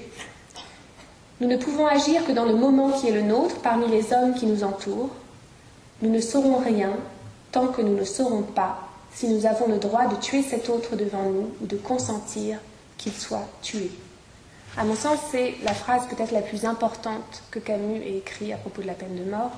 Nous 1.40 1.48
ne 1.48 1.58
pouvons 1.58 1.88
agir 1.88 2.26
que 2.26 2.32
dans 2.32 2.46
le 2.46 2.56
moment 2.56 2.92
qui 2.92 3.08
est 3.08 3.14
le 3.14 3.22
nôtre 3.22 3.62
parmi 3.62 3.88
les 3.88 4.14
hommes 4.14 4.34
qui 4.34 4.46
nous 4.46 4.64
entourent. 4.64 5.10
Nous 6.02 6.10
ne 6.10 6.20
saurons 6.20 6.58
rien 6.58 6.92
tant 7.52 7.68
que 7.68 7.82
nous 7.82 7.96
ne 7.96 8.04
saurons 8.04 8.44
pas 8.44 8.88
si 9.14 9.28
nous 9.28 9.46
avons 9.46 9.68
le 9.68 9.78
droit 9.78 10.08
de 10.08 10.16
tuer 10.16 10.42
cet 10.42 10.70
autre 10.70 10.96
devant 10.96 11.24
nous 11.24 11.50
ou 11.62 11.66
de 11.66 11.78
consentir 11.78 12.60
qu'il 12.98 13.14
soit 13.14 13.48
tué. 13.62 13.92
À 14.76 14.84
mon 14.84 14.96
sens, 14.96 15.20
c'est 15.32 15.54
la 15.64 15.74
phrase 15.74 16.08
peut-être 16.10 16.32
la 16.32 16.42
plus 16.42 16.66
importante 16.66 17.44
que 17.52 17.60
Camus 17.60 18.02
ait 18.02 18.18
écrite 18.18 18.54
à 18.54 18.58
propos 18.58 18.82
de 18.82 18.88
la 18.88 18.94
peine 18.94 19.16
de 19.16 19.30
mort. 19.30 19.52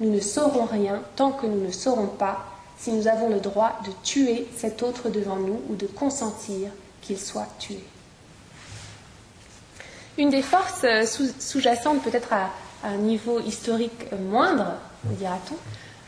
Nous 0.00 0.10
ne 0.10 0.20
saurons 0.20 0.66
rien 0.66 1.02
tant 1.16 1.32
que 1.32 1.46
nous 1.46 1.64
ne 1.64 1.72
saurons 1.72 2.06
pas 2.06 2.57
si 2.78 2.92
nous 2.92 3.08
avons 3.08 3.28
le 3.28 3.40
droit 3.40 3.78
de 3.84 3.90
tuer 4.04 4.46
cet 4.56 4.82
autre 4.82 5.10
devant 5.10 5.36
nous 5.36 5.60
ou 5.68 5.74
de 5.74 5.86
consentir 5.86 6.70
qu'il 7.02 7.18
soit 7.18 7.48
tué. 7.58 7.80
Une 10.16 10.30
des 10.30 10.42
forces 10.42 10.84
euh, 10.84 11.04
sous-jacentes, 11.06 12.02
peut-être 12.02 12.32
à, 12.32 12.50
un 12.84 12.96
niveau 12.96 13.40
historique 13.40 14.12
moindre, 14.12 14.74
dira-t-on, 15.04 15.56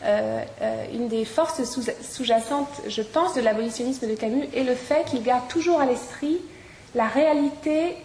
euh, 0.04 0.44
euh, 0.62 0.84
une 0.92 1.08
des 1.08 1.24
forces 1.24 1.62
sous-jacentes, 1.64 2.82
je 2.86 3.02
pense, 3.02 3.34
de 3.34 3.40
l'abolitionnisme 3.40 4.08
de 4.08 4.14
Camus 4.14 4.48
est 4.54 4.64
le 4.64 4.74
fait 4.74 5.04
qu'il 5.04 5.22
garde 5.22 5.46
toujours 5.48 5.80
à 5.80 5.86
l'esprit 5.86 6.38
la 6.94 7.06
réalité 7.06 7.96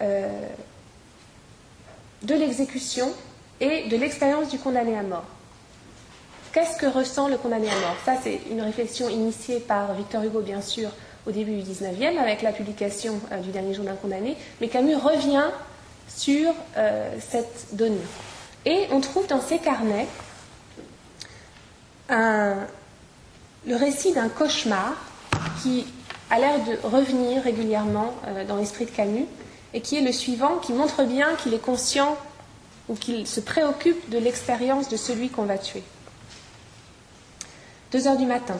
de 0.00 2.34
l'exécution 2.34 3.12
et 3.60 3.88
de 3.88 3.96
l'expérience 3.96 4.50
du 4.50 4.58
condamné 4.58 4.98
à 4.98 5.02
mort. 5.02 5.24
Qu'est-ce 6.54 6.76
que 6.76 6.86
ressent 6.86 7.26
le 7.26 7.36
condamné 7.36 7.68
à 7.68 7.74
mort? 7.80 7.96
Ça, 8.04 8.14
c'est 8.22 8.40
une 8.48 8.60
réflexion 8.60 9.08
initiée 9.08 9.58
par 9.58 9.92
Victor 9.94 10.22
Hugo, 10.22 10.40
bien 10.40 10.60
sûr, 10.60 10.88
au 11.26 11.32
début 11.32 11.60
du 11.60 11.68
19e, 11.68 12.16
avec 12.16 12.42
la 12.42 12.52
publication 12.52 13.20
euh, 13.32 13.38
du 13.38 13.50
dernier 13.50 13.74
jour 13.74 13.84
d'un 13.84 13.96
condamné. 13.96 14.36
Mais 14.60 14.68
Camus 14.68 14.94
revient 14.94 15.46
sur 16.06 16.52
euh, 16.76 17.10
cette 17.18 17.66
donnée. 17.72 17.96
Et 18.66 18.86
on 18.92 19.00
trouve 19.00 19.26
dans 19.26 19.40
ses 19.40 19.58
carnets 19.58 20.06
le 22.08 23.76
récit 23.76 24.12
d'un 24.12 24.28
cauchemar 24.28 24.94
qui 25.60 25.86
a 26.30 26.38
l'air 26.38 26.54
de 26.64 26.86
revenir 26.86 27.42
régulièrement 27.42 28.14
euh, 28.28 28.44
dans 28.44 28.56
l'esprit 28.56 28.84
de 28.84 28.90
Camus, 28.90 29.26
et 29.72 29.80
qui 29.80 29.96
est 29.96 30.02
le 30.02 30.12
suivant, 30.12 30.58
qui 30.58 30.72
montre 30.72 31.02
bien 31.02 31.34
qu'il 31.34 31.52
est 31.52 31.58
conscient 31.58 32.16
ou 32.88 32.94
qu'il 32.94 33.26
se 33.26 33.40
préoccupe 33.40 34.08
de 34.08 34.18
l'expérience 34.18 34.88
de 34.88 34.96
celui 34.96 35.30
qu'on 35.30 35.46
va 35.46 35.58
tuer. 35.58 35.82
2 37.94 38.08
heures 38.08 38.16
du 38.16 38.26
matin. 38.26 38.56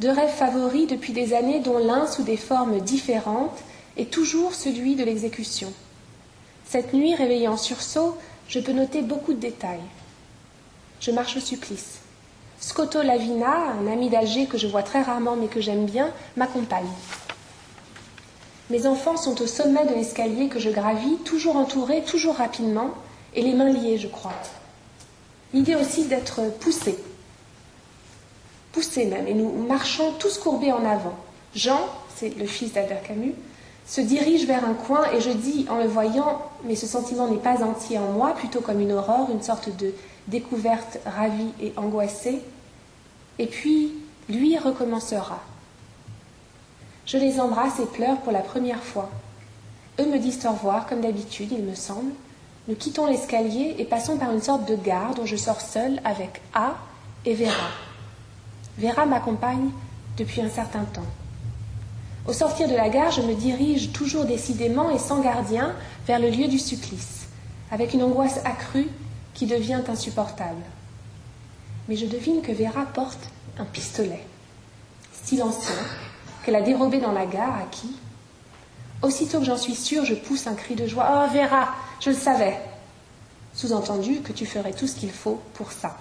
deux 0.00 0.10
rêves 0.10 0.34
favoris 0.34 0.88
depuis 0.88 1.12
des 1.12 1.34
années 1.34 1.60
dont 1.60 1.78
l'un, 1.78 2.08
sous 2.08 2.24
des 2.24 2.36
formes 2.36 2.80
différentes, 2.80 3.60
est 3.96 4.10
toujours 4.10 4.54
celui 4.54 4.96
de 4.96 5.04
l'exécution. 5.04 5.72
Cette 6.66 6.92
nuit, 6.92 7.14
réveillée 7.14 7.46
en 7.46 7.56
sursaut, 7.56 8.18
je 8.48 8.58
peux 8.58 8.72
noter 8.72 9.02
beaucoup 9.02 9.34
de 9.34 9.38
détails. 9.38 9.86
Je 10.98 11.12
marche 11.12 11.36
au 11.36 11.40
supplice. 11.40 12.00
Scotto 12.58 13.02
Lavina, 13.02 13.54
un 13.80 13.86
ami 13.86 14.08
d'Alger 14.08 14.46
que 14.46 14.58
je 14.58 14.66
vois 14.66 14.82
très 14.82 15.02
rarement 15.02 15.36
mais 15.36 15.46
que 15.46 15.60
j'aime 15.60 15.86
bien, 15.86 16.10
m'accompagne. 16.36 16.90
Mes 18.68 18.84
enfants 18.88 19.16
sont 19.16 19.40
au 19.40 19.46
sommet 19.46 19.86
de 19.86 19.94
l'escalier 19.94 20.48
que 20.48 20.58
je 20.58 20.70
gravis, 20.70 21.18
toujours 21.24 21.54
entourés, 21.54 22.02
toujours 22.02 22.34
rapidement, 22.34 22.90
et 23.32 23.42
les 23.42 23.52
mains 23.52 23.70
liées, 23.70 23.96
je 23.96 24.08
crois. 24.08 24.34
L'idée 25.54 25.76
aussi 25.76 26.06
d'être 26.06 26.40
poussés, 26.58 26.98
poussés 28.72 29.06
même, 29.06 29.26
et 29.26 29.34
nous 29.34 29.50
marchons 29.66 30.12
tous 30.18 30.38
courbés 30.38 30.72
en 30.72 30.84
avant. 30.84 31.14
Jean, 31.54 31.80
c'est 32.16 32.36
le 32.36 32.46
fils 32.46 32.72
d'Albert 32.72 33.02
Camus, 33.02 33.34
se 33.86 34.00
dirige 34.00 34.46
vers 34.46 34.64
un 34.64 34.74
coin 34.74 35.10
et 35.12 35.20
je 35.20 35.30
dis 35.30 35.66
en 35.68 35.78
le 35.78 35.88
voyant, 35.88 36.42
mais 36.64 36.76
ce 36.76 36.86
sentiment 36.86 37.26
n'est 37.26 37.38
pas 37.38 37.64
entier 37.64 37.98
en 37.98 38.12
moi, 38.12 38.34
plutôt 38.34 38.60
comme 38.60 38.80
une 38.80 38.92
aurore, 38.92 39.28
une 39.32 39.42
sorte 39.42 39.74
de 39.76 39.92
découverte 40.28 40.98
ravie 41.04 41.50
et 41.60 41.72
angoissée. 41.76 42.40
Et 43.40 43.46
puis, 43.46 43.92
lui 44.28 44.56
recommencera. 44.56 45.40
Je 47.04 47.16
les 47.16 47.40
embrasse 47.40 47.80
et 47.80 47.86
pleure 47.86 48.18
pour 48.18 48.32
la 48.32 48.42
première 48.42 48.82
fois. 48.82 49.10
Eux 49.98 50.06
me 50.06 50.18
disent 50.18 50.46
au 50.46 50.50
revoir, 50.50 50.86
comme 50.86 51.00
d'habitude, 51.00 51.50
il 51.50 51.64
me 51.64 51.74
semble. 51.74 52.12
Nous 52.68 52.76
quittons 52.76 53.06
l'escalier 53.06 53.74
et 53.78 53.84
passons 53.84 54.18
par 54.18 54.30
une 54.30 54.42
sorte 54.42 54.68
de 54.68 54.76
gare 54.76 55.14
dont 55.16 55.26
je 55.26 55.34
sors 55.34 55.60
seule 55.60 56.00
avec 56.04 56.40
A 56.54 56.76
et 57.24 57.34
Vera. 57.34 57.89
Vera 58.78 59.06
m'accompagne 59.06 59.70
depuis 60.16 60.40
un 60.40 60.48
certain 60.48 60.84
temps. 60.84 61.06
Au 62.26 62.32
sortir 62.32 62.68
de 62.68 62.74
la 62.74 62.88
gare, 62.88 63.10
je 63.10 63.22
me 63.22 63.34
dirige 63.34 63.92
toujours 63.92 64.24
décidément 64.24 64.90
et 64.90 64.98
sans 64.98 65.20
gardien 65.20 65.74
vers 66.06 66.18
le 66.18 66.28
lieu 66.28 66.48
du 66.48 66.58
supplice, 66.58 67.28
avec 67.70 67.94
une 67.94 68.02
angoisse 68.02 68.40
accrue 68.44 68.88
qui 69.34 69.46
devient 69.46 69.80
insupportable. 69.88 70.62
Mais 71.88 71.96
je 71.96 72.06
devine 72.06 72.42
que 72.42 72.52
Vera 72.52 72.84
porte 72.86 73.30
un 73.58 73.64
pistolet, 73.64 74.24
silencieux, 75.24 75.74
qu'elle 76.44 76.56
a 76.56 76.62
dérobé 76.62 77.00
dans 77.00 77.12
la 77.12 77.26
gare 77.26 77.56
à 77.56 77.66
qui 77.70 77.90
Aussitôt 79.02 79.38
que 79.38 79.46
j'en 79.46 79.56
suis 79.56 79.74
sûre, 79.74 80.04
je 80.04 80.14
pousse 80.14 80.46
un 80.46 80.54
cri 80.54 80.74
de 80.74 80.86
joie. 80.86 81.24
Oh 81.26 81.32
Vera, 81.32 81.74
je 82.00 82.10
le 82.10 82.16
savais. 82.16 82.60
Sous-entendu 83.54 84.20
que 84.20 84.32
tu 84.32 84.44
ferais 84.44 84.72
tout 84.72 84.86
ce 84.86 84.94
qu'il 84.94 85.10
faut 85.10 85.40
pour 85.54 85.72
ça, 85.72 85.96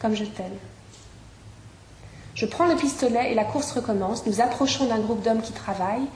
comme 0.00 0.14
je 0.14 0.24
t'aime. 0.24 0.58
Je 2.36 2.44
prends 2.44 2.66
le 2.66 2.76
pistolet 2.76 3.32
et 3.32 3.34
la 3.34 3.44
course 3.44 3.72
recommence. 3.72 4.26
Nous 4.26 4.42
approchons 4.42 4.84
d'un 4.84 4.98
groupe 4.98 5.22
d'hommes 5.22 5.40
qui 5.40 5.54
travaillent. 5.54 6.06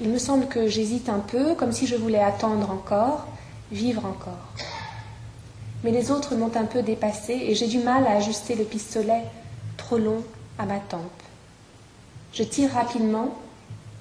Il 0.00 0.08
me 0.08 0.18
semble 0.18 0.48
que 0.48 0.66
j'hésite 0.66 1.08
un 1.08 1.20
peu, 1.20 1.54
comme 1.54 1.70
si 1.70 1.86
je 1.86 1.94
voulais 1.94 2.18
attendre 2.18 2.68
encore, 2.68 3.28
vivre 3.70 4.04
encore. 4.04 4.64
Mais 5.84 5.92
les 5.92 6.10
autres 6.10 6.34
m'ont 6.34 6.50
un 6.56 6.64
peu 6.64 6.82
dépassé 6.82 7.32
et 7.32 7.54
j'ai 7.54 7.68
du 7.68 7.78
mal 7.78 8.08
à 8.08 8.16
ajuster 8.16 8.56
le 8.56 8.64
pistolet 8.64 9.22
trop 9.76 9.98
long 9.98 10.24
à 10.58 10.66
ma 10.66 10.80
tempe. 10.80 11.02
Je 12.32 12.42
tire 12.42 12.72
rapidement, 12.72 13.38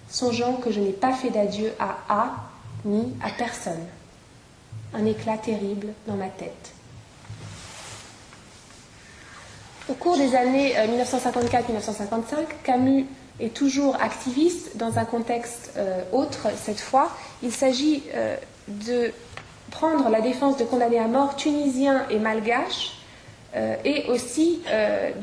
songeant 0.09 0.53
que 0.53 0.71
je 0.71 0.79
n'ai 0.79 0.93
pas 0.93 1.13
fait 1.13 1.29
d'adieu 1.29 1.73
à 1.79 1.97
A 2.09 2.31
ni 2.85 3.13
à 3.23 3.29
personne. 3.29 3.85
Un 4.95 5.05
éclat 5.05 5.37
terrible 5.37 5.89
dans 6.07 6.15
ma 6.15 6.29
tête. 6.29 6.73
Au 9.89 9.93
cours 9.93 10.17
des 10.17 10.35
années 10.35 10.73
1954-1955, 10.73 10.73
euh, 12.33 12.43
Camus 12.63 13.05
est 13.39 13.53
toujours 13.53 13.95
activiste 14.01 14.75
dans 14.75 14.99
un 14.99 15.05
contexte 15.05 15.71
euh, 15.77 16.01
autre 16.11 16.49
cette 16.61 16.81
fois. 16.81 17.09
Il 17.41 17.53
s'agit 17.53 18.03
euh, 18.13 18.35
de 18.67 19.13
prendre 19.71 20.09
la 20.09 20.19
défense 20.19 20.57
de 20.57 20.65
condamnés 20.65 20.99
à 20.99 21.07
mort 21.07 21.37
tunisiens 21.37 22.05
et 22.09 22.19
malgaches 22.19 22.93
et 23.85 24.05
aussi 24.09 24.61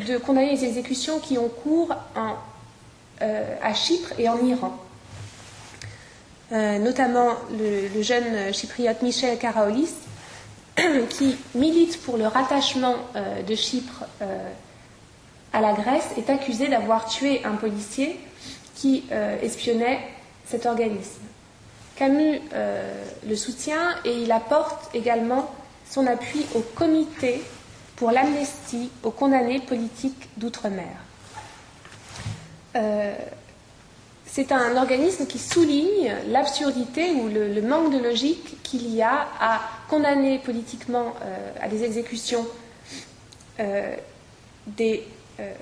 de 0.09 0.17
condamner 0.19 0.57
les 0.57 0.65
exécutions 0.65 1.21
qui 1.21 1.39
ont 1.39 1.49
cours 1.49 1.95
à 3.21 3.75
Chypre 3.75 4.13
et 4.19 4.29
en 4.29 4.45
Iran. 4.45 4.77
notamment 6.51 7.29
le, 7.53 7.89
le, 7.95 8.03
jeune 8.03 8.53
chypriote 8.53 9.03
Michel 9.03 9.39
Karaolis 9.39 9.95
qui 11.11 11.37
milite 11.55 12.01
pour 12.03 12.17
le 12.17 12.27
rattachement 12.27 12.97
euh, 13.17 13.43
de 13.43 13.55
Chypre 13.55 14.05
euh, 14.23 14.51
à 15.53 15.61
la 15.61 15.73
Grèce, 15.73 16.11
est 16.17 16.31
accusé 16.31 16.69
d'avoir 16.69 17.07
tué 17.07 17.45
un 17.45 17.55
policier 17.55 18.19
qui 18.75 19.05
euh, 19.13 19.41
espionnait 19.41 20.01
cet 20.47 20.67
organisme. 20.67 21.23
Camus 21.97 22.41
le 23.25 23.37
soutient 23.37 23.95
et 24.05 24.23
il 24.23 24.33
apporte 24.33 24.93
également 24.97 25.49
son 25.89 26.09
appui 26.09 26.45
au 26.57 26.61
comité 26.75 27.41
pour 27.95 28.11
l'amnistie 28.11 28.91
aux 29.05 29.13
condamnés 29.13 29.61
politiques 29.61 30.29
d'outre-mer. 30.37 30.89
C'est 34.27 34.53
un 34.53 34.77
organisme 34.77 35.27
qui 35.27 35.39
souligne 35.39 36.13
l'absurdité 36.29 37.13
ou 37.13 37.29
le, 37.29 37.63
manque 37.63 37.93
de 37.93 37.99
logique 37.99 38.63
qu'il 38.63 38.93
y 38.93 39.03
a 39.03 39.27
à 39.41 39.61
condamner 39.89 40.39
politiquement 40.39 41.15
euh, 41.23 41.53
à 41.61 41.69
des 41.69 41.85
exécutions 41.85 42.47
euh, 43.61 43.95
des 44.67 45.05
euh, 45.41 45.53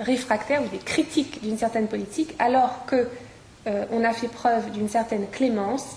réfractaires 0.00 0.62
ou 0.62 0.68
des 0.68 0.78
critiques 0.78 1.42
d'une 1.42 1.58
certaine 1.58 1.88
politique, 1.88 2.34
alors 2.38 2.86
qu'on 2.86 4.04
a 4.04 4.12
fait 4.12 4.28
preuve 4.28 4.70
d'une 4.70 4.88
certaine 4.88 5.28
clémence 5.28 5.96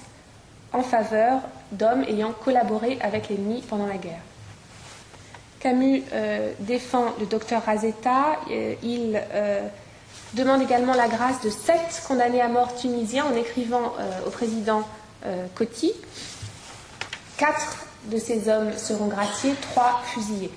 en 0.73 0.81
faveur 0.81 1.41
d'hommes 1.71 2.03
ayant 2.09 2.33
collaboré 2.33 2.97
avec 3.01 3.29
l'ennemi 3.29 3.63
pendant 3.67 3.87
la 3.87 3.97
guerre. 3.97 4.21
Camus 5.59 6.03
défend 6.59 7.13
le 7.19 7.25
docteur 7.25 7.63
Razetta, 7.63 8.39
il 8.83 9.19
demande 10.33 10.61
également 10.61 10.93
la 10.93 11.07
grâce 11.07 11.41
de 11.41 11.49
sept 11.49 12.03
condamnés 12.07 12.41
à 12.41 12.47
mort 12.47 12.75
tunisiens 12.75 13.25
en 13.25 13.35
écrivant 13.35 13.93
euh, 13.99 14.27
au 14.27 14.29
président 14.29 14.83
euh, 15.25 15.45
Coty. 15.55 15.93
Quatre 17.37 17.85
de 18.05 18.17
ces 18.17 18.49
hommes 18.49 18.71
seront 18.77 19.07
graciés, 19.07 19.53
trois 19.61 20.01
fusillés. 20.05 20.51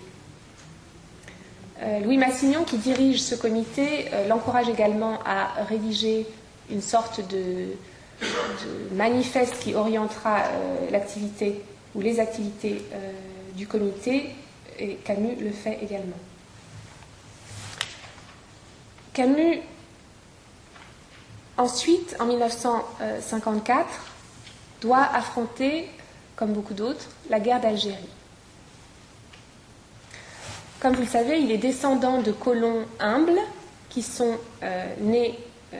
Euh, 1.83 2.01
Louis 2.01 2.18
Massignon, 2.18 2.64
qui 2.64 2.79
dirige 2.79 3.23
ce 3.23 3.35
comité, 3.35 4.11
l'encourage 4.29 4.68
également 4.68 5.18
à 5.25 5.64
rédiger 5.64 6.27
une 6.71 6.83
sorte 6.83 7.21
de 7.29 7.68
manifeste 8.93 9.59
qui 9.61 9.75
orientera 9.75 10.43
l'activité 10.91 11.62
ou 11.95 12.01
les 12.01 12.21
activités 12.21 12.85
du 13.57 13.66
comité, 13.66 14.31
et 14.79 14.97
Camus 14.97 15.37
le 15.41 15.51
fait 15.51 15.79
également. 15.83 16.16
Camus, 19.13 19.61
ensuite, 21.57 22.17
en 22.21 22.27
1954, 22.27 23.87
doit 24.81 25.09
affronter, 25.15 25.89
comme 26.37 26.53
beaucoup 26.53 26.75
d'autres, 26.75 27.07
la 27.29 27.41
guerre 27.41 27.61
d'Algérie. 27.61 27.97
Comme 30.81 30.95
vous 30.95 31.03
le 31.03 31.09
savez, 31.09 31.41
il 31.41 31.51
est 31.51 31.59
descendant 31.59 32.23
de 32.23 32.33
colons 32.33 32.87
humbles 32.99 33.41
qui 33.91 34.03
sont 34.03 34.39
euh, 34.63 34.87
nés 35.01 35.39
euh, 35.75 35.79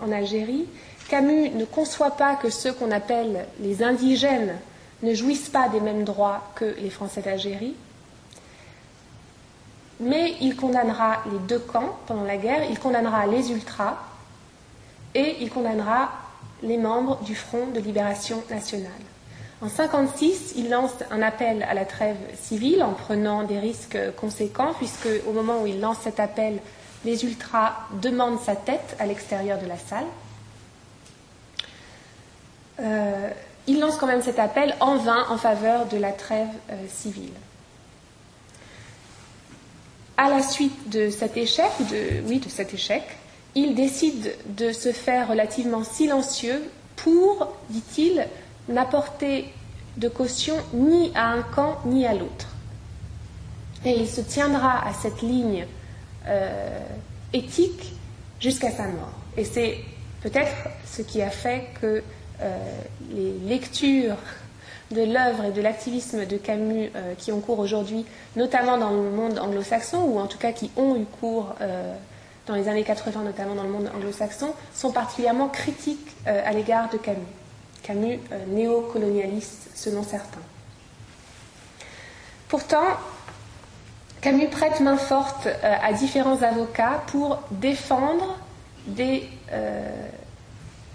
en 0.00 0.10
Algérie. 0.10 0.66
Camus 1.08 1.50
ne 1.50 1.64
conçoit 1.64 2.16
pas 2.16 2.34
que 2.34 2.50
ceux 2.50 2.72
qu'on 2.72 2.90
appelle 2.90 3.46
les 3.60 3.82
indigènes 3.82 4.56
ne 5.02 5.14
jouissent 5.14 5.48
pas 5.48 5.68
des 5.68 5.80
mêmes 5.80 6.04
droits 6.04 6.50
que 6.54 6.74
les 6.80 6.90
Français 6.90 7.22
d'Algérie 7.22 7.76
mais 10.02 10.34
il 10.40 10.56
condamnera 10.56 11.22
les 11.30 11.38
deux 11.38 11.60
camps 11.60 11.96
pendant 12.06 12.24
la 12.24 12.36
guerre, 12.36 12.68
il 12.68 12.78
condamnera 12.78 13.26
les 13.26 13.52
ultras 13.52 13.96
et 15.14 15.36
il 15.40 15.50
condamnera 15.50 16.10
les 16.62 16.76
membres 16.76 17.20
du 17.22 17.34
Front 17.34 17.68
de 17.68 17.80
libération 17.80 18.42
nationale. 18.50 18.90
En 19.60 19.66
1956, 19.66 20.54
il 20.56 20.70
lance 20.70 20.92
un 21.10 21.22
appel 21.22 21.62
à 21.62 21.74
la 21.74 21.84
trêve 21.84 22.16
civile 22.40 22.82
en 22.82 22.92
prenant 22.92 23.44
des 23.44 23.60
risques 23.60 23.98
conséquents, 24.16 24.74
puisque 24.76 25.08
au 25.28 25.32
moment 25.32 25.62
où 25.62 25.66
il 25.66 25.80
lance 25.80 25.98
cet 26.02 26.18
appel, 26.18 26.58
les 27.04 27.24
ultras 27.24 27.72
demandent 28.00 28.40
sa 28.40 28.56
tête 28.56 28.96
à 28.98 29.06
l'extérieur 29.06 29.60
de 29.60 29.66
la 29.66 29.78
salle. 29.78 30.06
Euh, 32.80 33.30
il 33.68 33.78
lance 33.78 33.96
quand 33.96 34.08
même 34.08 34.22
cet 34.22 34.40
appel 34.40 34.74
en 34.80 34.96
vain 34.96 35.26
en 35.28 35.36
faveur 35.36 35.86
de 35.86 35.96
la 35.96 36.10
trêve 36.10 36.48
euh, 36.70 36.74
civile 36.88 37.32
à 40.16 40.28
la 40.28 40.42
suite 40.42 40.90
de 40.90 41.10
cet 41.10 41.36
échec, 41.36 41.70
il 43.54 43.74
décide 43.74 44.34
de 44.56 44.72
se 44.72 44.92
faire 44.92 45.28
relativement 45.28 45.84
silencieux 45.84 46.62
pour, 46.96 47.52
dit-il, 47.70 48.26
n'apporter 48.68 49.46
de 49.96 50.08
caution 50.08 50.56
ni 50.72 51.12
à 51.14 51.28
un 51.28 51.42
camp 51.42 51.78
ni 51.84 52.06
à 52.06 52.14
l'autre. 52.14 52.48
Et 53.84 53.98
il 53.98 54.08
se 54.08 54.20
tiendra 54.20 54.86
à 54.86 54.94
cette 54.94 55.22
ligne 55.22 55.66
euh, 56.26 56.78
éthique 57.32 57.92
jusqu'à 58.40 58.70
sa 58.70 58.86
mort. 58.88 59.12
Et 59.36 59.44
c'est 59.44 59.78
peut-être 60.22 60.52
ce 60.86 61.02
qui 61.02 61.20
a 61.20 61.30
fait 61.30 61.68
que 61.80 62.02
les 63.14 63.32
lectures 63.48 64.16
de 64.92 65.02
l'œuvre 65.02 65.44
et 65.46 65.50
de 65.50 65.60
l'activisme 65.60 66.26
de 66.26 66.36
Camus 66.36 66.90
qui 67.18 67.32
ont 67.32 67.40
cours 67.40 67.58
aujourd'hui, 67.58 68.04
notamment 68.36 68.78
dans 68.78 68.90
le 68.90 69.10
monde 69.10 69.38
anglo-saxon, 69.38 70.02
ou 70.04 70.18
en 70.18 70.26
tout 70.26 70.38
cas 70.38 70.52
qui 70.52 70.70
ont 70.76 70.96
eu 70.96 71.04
cours 71.04 71.54
dans 72.46 72.54
les 72.54 72.68
années 72.68 72.84
80, 72.84 73.22
notamment 73.22 73.54
dans 73.54 73.62
le 73.62 73.70
monde 73.70 73.90
anglo-saxon, 73.94 74.52
sont 74.74 74.92
particulièrement 74.92 75.48
critiques 75.48 76.14
à 76.26 76.52
l'égard 76.52 76.90
de 76.90 76.98
Camus. 76.98 77.20
Camus 77.82 78.20
néocolonialiste 78.48 79.70
selon 79.74 80.02
certains. 80.02 80.40
Pourtant, 82.52 82.84
Camus 84.22 84.48
prête 84.48 84.78
main 84.80 84.98
forte 84.98 85.46
euh, 85.46 85.74
à 85.82 85.92
différents 85.94 86.42
avocats 86.42 87.02
pour 87.06 87.40
défendre 87.50 88.38
des, 88.86 89.28
euh, 89.50 89.90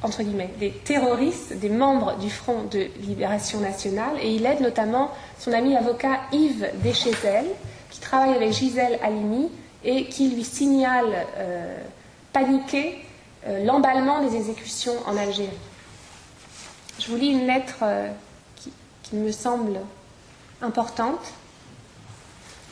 entre 0.04 0.24
guillemets, 0.24 0.52
des 0.60 0.72
terroristes, 0.72 1.54
des 1.54 1.70
membres 1.70 2.18
du 2.18 2.30
Front 2.30 2.64
de 2.64 2.88
Libération 3.02 3.60
Nationale, 3.60 4.16
et 4.22 4.34
il 4.34 4.46
aide 4.46 4.62
notamment 4.62 5.12
son 5.40 5.52
ami 5.54 5.76
avocat 5.76 6.20
Yves 6.32 6.70
Deschézel, 6.84 7.46
qui 7.90 8.00
travaille 8.00 8.36
avec 8.36 8.52
Gisèle 8.52 9.00
Halimi 9.02 9.50
et 9.84 10.06
qui 10.06 10.30
lui 10.30 10.44
signale 10.44 11.26
euh, 11.38 11.78
paniqué 12.34 13.00
l'emballement 13.64 14.22
des 14.28 14.36
exécutions 14.36 14.96
en 15.06 15.16
Algérie. 15.16 15.50
Je 17.00 17.08
vous 17.08 17.16
lis 17.16 17.30
une 17.30 17.48
lettre 17.48 17.86
qui, 18.58 18.74
qui 19.04 19.16
me 19.16 19.32
semble 19.32 19.80
importante 20.62 21.34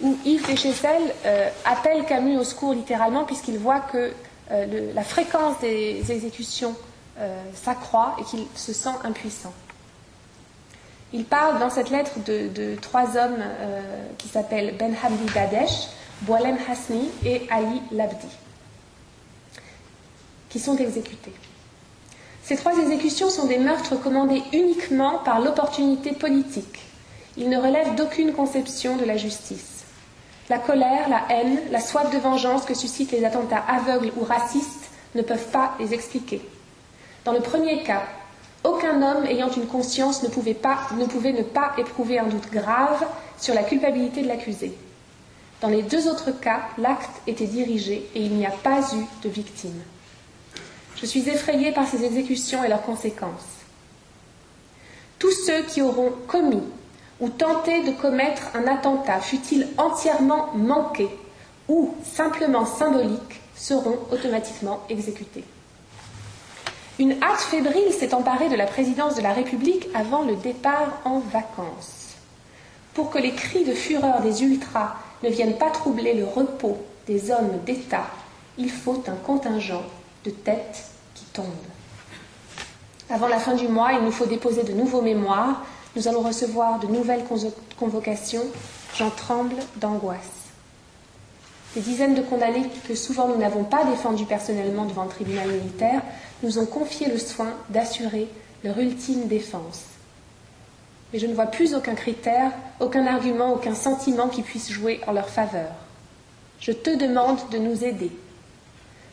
où 0.02 0.18
Yves 0.26 0.48
Deschessel 0.48 1.02
euh, 1.26 1.50
appelle 1.64 2.06
Camus 2.06 2.38
au 2.38 2.44
secours 2.44 2.74
littéralement 2.74 3.24
puisqu'il 3.24 3.58
voit 3.58 3.80
que 3.80 4.12
euh, 4.52 4.94
la 4.94 5.04
fréquence 5.04 5.60
des 5.62 6.12
exécutions 6.12 6.76
euh, 7.20 7.44
s'accroît 7.54 8.16
et 8.20 8.24
qu'il 8.24 8.46
se 8.56 8.74
sent 8.74 8.96
impuissant. 9.04 9.54
Il 11.14 11.26
parle 11.26 11.60
dans 11.60 11.70
cette 11.70 11.90
lettre 11.90 12.12
de, 12.26 12.76
trois 12.82 13.16
hommes 13.16 13.44
qui 14.18 14.28
s'appellent 14.28 14.76
Ben 14.78 14.94
Hamdi 15.02 15.32
Dadesh, 15.34 15.88
Boalem 16.24 16.58
Hasni 16.70 17.10
et 17.24 17.48
Ali 17.50 17.82
Labdi, 17.92 18.28
qui 20.50 20.60
sont 20.60 20.76
exécutés. 20.76 21.34
Ces 22.44 22.58
trois 22.58 22.78
exécutions 22.78 23.30
sont 23.30 23.48
des 23.48 23.58
meurtres 23.58 23.96
commandés 23.96 24.44
uniquement 24.54 25.20
par 25.20 25.40
l'opportunité 25.40 26.12
politique. 26.12 26.80
Ils 27.38 27.50
ne 27.50 27.58
relèvent 27.58 27.96
d'aucune 27.96 28.34
conception 28.34 28.98
de 28.98 29.04
la 29.04 29.18
justice. 29.18 29.84
La 30.48 30.60
colère, 30.60 31.10
la 31.10 31.24
haine, 31.30 31.60
la 31.72 31.80
soif 31.80 32.14
de 32.14 32.20
vengeance 32.20 32.66
que 32.66 32.76
suscitent 32.76 33.12
les 33.12 33.26
attentats 33.26 33.64
aveugles 33.68 34.12
ou 34.16 34.24
racistes 34.24 34.90
ne 35.16 35.24
peuvent 35.24 35.48
pas 35.48 35.76
les 35.80 35.94
expliquer. 35.94 36.42
Dans 37.26 37.34
le 37.34 37.40
premier 37.40 37.82
cas, 37.82 38.04
aucun 38.64 39.02
homme 39.02 39.26
ayant 39.26 39.50
une 39.50 39.66
conscience 39.66 40.22
ne 40.22 40.30
pouvait, 40.30 40.56
ne 40.96 41.32
ne 41.32 41.42
pas 41.42 41.74
éprouver 41.76 42.20
un 42.20 42.28
doute 42.28 42.52
grave 42.52 43.04
sur 43.40 43.56
la 43.56 43.64
culpabilité 43.64 44.22
de 44.22 44.28
l'accusé. 44.28 44.78
Dans 45.60 45.70
les 45.70 45.82
deux 45.82 46.08
autres 46.08 46.40
cas, 46.40 46.62
l'acte 46.78 47.22
était 47.26 47.48
dirigé 47.48 48.08
et 48.14 48.22
il 48.22 48.36
n'y 48.36 48.46
a 48.46 48.52
pas 48.52 48.80
eu 48.94 49.06
de 49.24 49.30
victime. 49.30 49.82
Je 50.98 51.08
suis 51.08 51.28
effrayée 51.28 51.72
par 51.72 51.88
ces 51.88 52.04
exécutions 52.06 52.64
et 52.64 52.68
leurs 52.68 52.84
conséquences. 52.84 53.64
Tous 55.18 55.32
ceux 55.32 55.64
qui 55.64 55.82
auront 55.82 56.14
commis 56.28 56.64
ou 57.20 57.30
tenter 57.30 57.82
de 57.84 57.92
commettre 57.92 58.52
un 58.54 58.68
attentat, 58.68 59.20
fut-il 59.20 59.68
entièrement 59.78 60.52
manqué 60.54 61.08
ou 61.68 61.96
simplement 62.04 62.68
symbolique, 62.68 63.42
seront 63.56 63.98
automatiquement 64.12 64.82
exécutés. 64.90 65.44
Une 67.00 67.22
hâte 67.22 67.42
fébrile 67.42 67.92
s'est 67.92 68.14
emparée 68.14 68.50
de 68.50 68.56
la 68.56 68.66
présidence 68.66 69.16
de 69.16 69.22
la 69.22 69.34
République 69.34 69.88
avant 69.94 70.24
le 70.24 70.36
départ 70.36 71.02
en 71.04 71.20
vacances. 71.20 72.16
Pour 72.94 73.10
que 73.10 73.18
les 73.18 73.34
cris 73.34 73.66
de 73.66 73.74
fureur 73.74 74.22
des 74.22 74.44
ultras 74.44 74.96
ne 75.24 75.30
viennent 75.30 75.58
pas 75.58 75.72
troubler 75.72 76.14
le 76.14 76.26
repos 76.26 76.78
des 77.08 77.32
hommes 77.32 77.60
d'État, 77.66 78.08
il 78.58 78.70
faut 78.70 79.04
un 79.08 79.16
contingent 79.26 79.84
de 80.24 80.30
têtes 80.32 80.86
qui 81.14 81.26
tombent. 81.26 81.46
Avant 83.10 83.28
la 83.28 83.40
fin 83.40 83.56
du 83.56 83.68
mois, 83.68 83.94
il 83.94 84.04
nous 84.04 84.12
faut 84.12 84.26
déposer 84.26 84.64
de 84.64 84.74
nouveaux 84.74 85.02
mémoires 85.02 85.62
nous 85.96 86.10
allons 86.10 86.22
recevoir 86.22 86.80
de 86.80 86.88
nouvelles 86.88 87.24
convocations. 87.78 88.44
J'en 88.98 89.10
tremble 89.10 89.56
d'angoisse. 89.78 90.45
Les 91.76 91.82
dizaines 91.82 92.16
de 92.16 92.22
condamnés 92.22 92.70
que 92.88 92.96
souvent 92.96 93.28
nous 93.28 93.38
n'avons 93.38 93.66
pas 93.66 93.84
défendus 93.84 94.26
personnellement 94.26 94.86
devant 94.86 95.04
le 95.04 95.10
tribunal 95.10 95.50
militaire 95.50 96.02
nous 96.42 96.58
ont 96.58 96.66
confié 96.66 97.08
le 97.08 97.18
soin 97.18 97.54
d'assurer 97.70 98.30
leur 98.64 98.78
ultime 98.80 99.28
défense. 99.28 99.84
Mais 101.12 101.20
je 101.20 101.28
ne 101.28 101.34
vois 101.34 101.48
plus 101.48 101.76
aucun 101.76 101.96
critère, 101.96 102.52
aucun 102.80 103.06
argument, 103.06 103.54
aucun 103.54 103.76
sentiment 103.76 104.28
qui 104.28 104.42
puisse 104.42 104.72
jouer 104.72 105.02
en 105.08 105.12
leur 105.12 105.30
faveur. 105.30 105.72
Je 106.60 106.72
te 106.72 106.96
demande 106.96 107.40
de 107.52 107.58
nous 107.58 107.84
aider, 107.84 108.12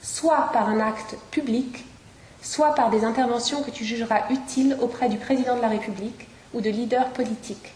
soit 0.00 0.50
par 0.52 0.68
un 0.68 0.80
acte 0.80 1.16
public, 1.30 1.84
soit 2.40 2.74
par 2.74 2.90
des 2.90 3.04
interventions 3.04 3.62
que 3.62 3.70
tu 3.70 3.84
jugeras 3.84 4.30
utiles 4.30 4.76
auprès 4.80 5.08
du 5.08 5.16
président 5.16 5.56
de 5.56 5.62
la 5.62 5.68
République, 5.68 6.28
ou 6.54 6.60
de 6.60 6.70
leader 6.70 7.08
politique. 7.10 7.72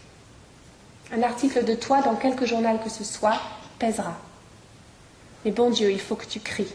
Un 1.11 1.23
article 1.23 1.63
de 1.65 1.73
toi 1.73 2.01
dans 2.01 2.15
quelque 2.15 2.45
journal 2.45 2.79
que 2.83 2.89
ce 2.89 3.03
soit 3.03 3.39
pèsera. 3.79 4.15
Mais 5.47 5.53
bon 5.53 5.69
Dieu, 5.69 5.89
il 5.91 5.99
faut 6.01 6.15
que 6.15 6.25
tu 6.25 6.41
cries. 6.41 6.73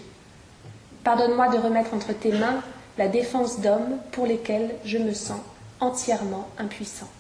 Pardonne-moi 1.04 1.50
de 1.50 1.58
remettre 1.58 1.92
entre 1.92 2.14
tes 2.14 2.32
mains 2.32 2.62
la 2.96 3.06
défense 3.06 3.60
d'hommes 3.60 3.98
pour 4.12 4.24
lesquels 4.24 4.70
je 4.86 4.96
me 4.96 5.12
sens 5.12 5.42
entièrement 5.78 6.48
impuissant. 6.56 7.10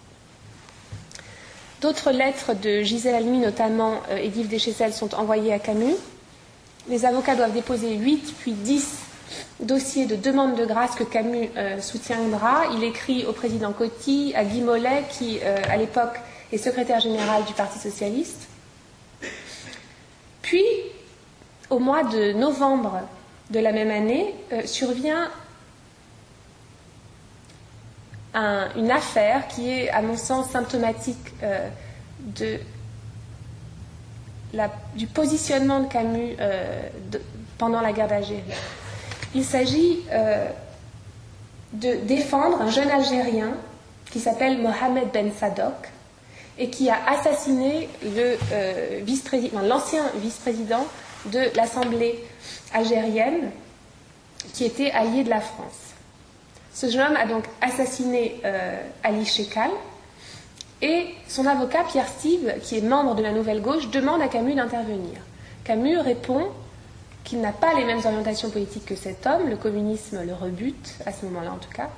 D'autres 1.82 2.10
lettres 2.10 2.54
de 2.54 2.80
Gisèle 2.80 3.16
Halimi, 3.16 3.36
notamment 3.36 4.00
euh, 4.08 4.16
Edith 4.16 4.48
Deschessel, 4.48 4.94
sont 4.94 5.14
envoyées 5.14 5.52
à 5.52 5.58
Camus. 5.58 5.96
Les 6.88 7.04
avocats 7.04 7.36
doivent 7.36 7.52
déposer 7.52 7.96
8 7.96 8.34
puis 8.40 8.52
10 8.52 9.00
dossier 9.60 10.06
de 10.06 10.16
demande 10.16 10.56
de 10.56 10.64
grâce 10.64 10.94
que 10.94 11.04
Camus 11.04 11.50
euh, 11.58 11.82
soutiendra. 11.82 12.62
Il 12.78 12.82
écrit 12.82 13.26
au 13.26 13.32
président 13.34 13.74
Coty, 13.74 14.32
à 14.34 14.44
Guy 14.46 14.62
Mollet, 14.62 15.04
qui 15.10 15.38
euh, 15.42 15.58
à 15.68 15.76
l'époque 15.76 16.18
est 16.50 16.56
secrétaire 16.56 17.00
général 17.00 17.44
du 17.44 17.52
Parti 17.52 17.78
socialiste. 17.78 18.48
Puis, 20.40 20.64
au 21.72 21.78
mois 21.78 22.04
de 22.04 22.32
novembre 22.32 23.00
de 23.50 23.58
la 23.58 23.72
même 23.72 23.90
année, 23.90 24.34
euh, 24.52 24.62
survient 24.66 25.28
une 28.34 28.90
affaire 28.90 29.46
qui 29.48 29.68
est, 29.68 29.90
à 29.90 30.00
mon 30.00 30.16
sens, 30.16 30.48
symptomatique 30.48 31.34
de 32.18 32.58
du 34.94 35.06
positionnement 35.06 35.80
de 35.80 35.88
Camus 35.88 36.36
pendant 37.58 37.80
la 37.80 37.92
guerre 37.92 38.08
d'Algérie. 38.08 38.42
Il 39.34 39.44
s'agit 39.44 40.00
euh, 40.10 40.46
de 41.72 41.94
défendre 42.06 42.60
un 42.60 42.70
jeune 42.70 42.90
Algérien 42.90 43.52
qui 44.10 44.20
s'appelle 44.20 44.58
Mohamed 44.58 45.08
Ben 45.12 45.30
Sadok 45.32 45.90
et 46.58 46.68
qui 46.68 46.90
a 46.90 46.98
assassiné 47.06 47.88
euh, 48.04 49.00
l'ancien 49.66 50.02
vice-président 50.16 50.84
de 51.26 51.54
l'Assemblée 51.56 52.22
algérienne 52.72 53.50
qui 54.52 54.64
était 54.64 54.90
allié 54.90 55.24
de 55.24 55.30
la 55.30 55.40
France. 55.40 55.94
Ce 56.74 56.88
jeune 56.88 57.06
homme 57.06 57.16
a 57.16 57.26
donc 57.26 57.44
assassiné 57.60 58.40
euh, 58.44 58.80
Ali 59.02 59.24
Shekal 59.24 59.70
et 60.80 61.06
son 61.28 61.46
avocat 61.46 61.84
Pierre 61.84 62.08
Steve, 62.08 62.54
qui 62.62 62.78
est 62.78 62.80
membre 62.80 63.14
de 63.14 63.22
la 63.22 63.32
Nouvelle 63.32 63.60
Gauche, 63.60 63.88
demande 63.90 64.20
à 64.20 64.28
Camus 64.28 64.54
d'intervenir. 64.54 65.20
Camus 65.64 65.98
répond 65.98 66.48
qu'il 67.24 67.40
n'a 67.40 67.52
pas 67.52 67.74
les 67.74 67.84
mêmes 67.84 68.00
orientations 68.04 68.50
politiques 68.50 68.86
que 68.86 68.96
cet 68.96 69.26
homme, 69.26 69.48
le 69.48 69.56
communisme 69.56 70.22
le 70.26 70.34
rebute, 70.34 70.94
à 71.06 71.12
ce 71.12 71.24
moment-là 71.26 71.52
en 71.52 71.58
tout 71.58 71.70
cas, 71.70 71.90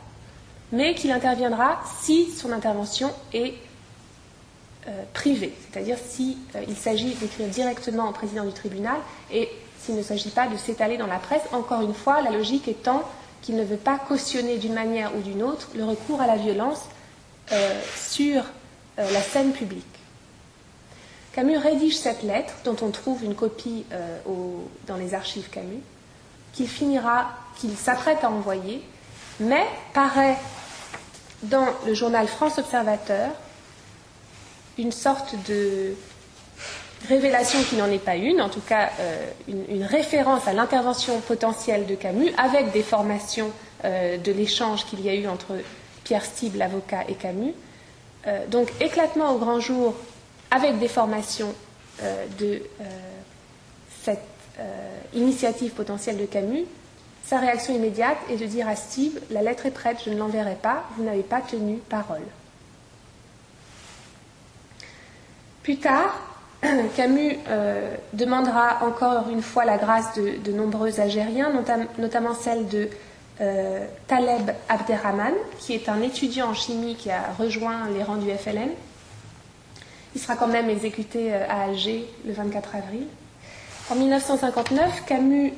mais 0.71 0.95
qu'il 0.95 1.13
interviendra 1.13 1.81
si 2.03 2.31
son 2.31 2.53
intervention 2.53 3.11
est 3.33 3.55
euh, 4.87 5.03
privée, 5.15 5.55
c'est-à-dire 5.73 5.97
s'il 5.97 6.35
si, 6.35 6.39
euh, 6.57 6.75
s'agit 6.75 7.15
d'écrire 7.15 7.49
directement 7.49 8.11
au 8.11 8.13
président 8.13 8.45
du 8.45 8.53
tribunal 8.53 8.97
et 9.33 9.49
s'il 9.81 9.97
ne 9.97 10.03
s'agit 10.03 10.29
pas 10.29 10.47
de 10.47 10.59
s'étaler 10.59 10.99
dans 10.99 11.07
la 11.07 11.17
presse, 11.17 11.41
encore 11.53 11.81
une 11.81 11.95
fois, 11.95 12.21
la 12.21 12.31
logique 12.31 12.69
étant 12.69 13.03
qu'il 13.41 13.57
ne 13.57 13.65
veut 13.65 13.79
pas 13.79 13.99
cautionner 13.99 14.59
d'une 14.59 14.75
manière 14.75 15.17
ou 15.17 15.23
d'une 15.23 15.43
autre 15.43 15.71
le 15.75 15.85
recours 15.85 16.21
à 16.21 16.27
la 16.27 16.37
violence 16.37 16.83
euh, 17.53 17.81
sur 17.97 18.45
la 18.99 19.21
scène 19.23 19.53
publique. 19.53 19.85
Camus 21.33 21.57
rédige 21.57 21.97
cette 21.97 22.23
lettre, 22.23 22.53
dont 22.65 22.77
on 22.83 22.91
trouve 22.91 23.25
une 23.25 23.35
copie 23.35 23.85
dans 24.87 24.97
les 24.97 25.15
archives 25.15 25.49
Camus, 25.51 25.83
qu'il 26.53 26.69
finira, 26.69 27.31
qu'il 27.57 27.77
s'apprête 27.77 28.23
à 28.23 28.31
envoyer, 28.31 28.83
mais 29.41 29.67
paraît 29.95 30.37
dans 31.43 31.67
le 31.87 31.95
journal 31.95 32.29
France 32.29 32.59
Observateur 32.59 33.33
une 34.79 34.93
sorte 34.93 35.35
de 35.49 35.95
révélation 37.09 37.63
qui 37.63 37.77
n'en 37.77 37.91
est 37.91 37.99
pas 37.99 38.17
une, 38.17 38.41
en 38.41 38.49
tout 38.49 38.61
cas 38.61 38.91
euh, 39.01 39.27
une, 39.49 39.85
référence 39.85 40.49
à 40.49 40.53
l'intervention 40.53 41.21
potentielle 41.21 41.87
de 41.87 41.95
Camus 41.95 42.31
avec 42.39 42.73
des 42.73 42.83
formations 42.83 43.51
euh, 43.85 44.17
de 44.17 44.33
l'échange 44.33 44.87
qu'il 44.87 45.01
y 45.03 45.09
a 45.09 45.15
eu 45.15 45.27
entre 45.27 45.57
Pierre 46.05 46.25
Stible, 46.25 46.59
l'avocat, 46.59 47.05
et 47.09 47.15
Camus. 47.15 47.55
Euh, 48.27 48.47
donc 48.47 48.69
éclatement 48.81 49.33
au 49.33 49.39
grand 49.39 49.61
jour 49.61 49.95
avec 50.51 50.79
des 50.79 50.89
formations 50.89 51.53
de 52.39 52.61
cette 54.03 54.19
initiative 55.15 55.71
potentielle 55.71 56.17
de 56.17 56.27
Camus. 56.27 56.65
Sa 57.25 57.39
réaction 57.39 57.75
immédiate 57.75 58.19
est 58.31 58.37
de 58.37 58.47
dire 58.47 58.69
à 58.69 58.75
Steve, 58.75 59.21
la 59.31 59.43
lettre 59.43 59.67
est 59.67 59.71
prête, 59.71 59.99
je 60.05 60.11
ne 60.11 60.19
l'enverrai 60.19 60.57
pas, 60.61 60.85
vous 60.97 61.05
n'avez 61.05 61.23
pas 61.23 61.41
tenu 61.41 61.77
parole. 61.89 62.23
Plus 65.65 65.79
tard, 65.79 66.21
Camus 66.95 67.39
euh, 67.49 67.95
demandera 68.13 68.85
encore 68.85 69.31
une 69.31 69.41
fois 69.41 69.65
la 69.65 69.79
grâce 69.79 70.15
de, 70.15 70.53
nombreux 70.53 71.01
Algériens, 71.01 71.51
notamment 71.99 72.35
celle 72.35 72.69
de 72.69 72.91
euh, 73.41 73.87
Taleb 74.07 74.51
Abderrahman, 74.69 75.33
qui 75.59 75.73
est 75.73 75.89
un 75.89 76.03
étudiant 76.03 76.51
en 76.51 76.55
chimie 76.55 76.97
qui 76.97 77.11
a 77.11 77.33
rejoint 77.39 77.89
les 77.97 78.03
rangs 78.03 78.19
du 78.19 78.31
FLN. 78.31 78.69
Il 80.15 80.21
sera 80.21 80.37
quand 80.37 80.49
même 80.49 80.69
exécuté 80.69 81.33
euh, 81.33 81.47
à 81.49 81.63
Alger 81.63 82.05
le 82.27 82.35
24 82.35 82.77
avril. 82.77 83.07
En 83.91 83.95
1959, 83.95 85.05
Camus 85.07 85.53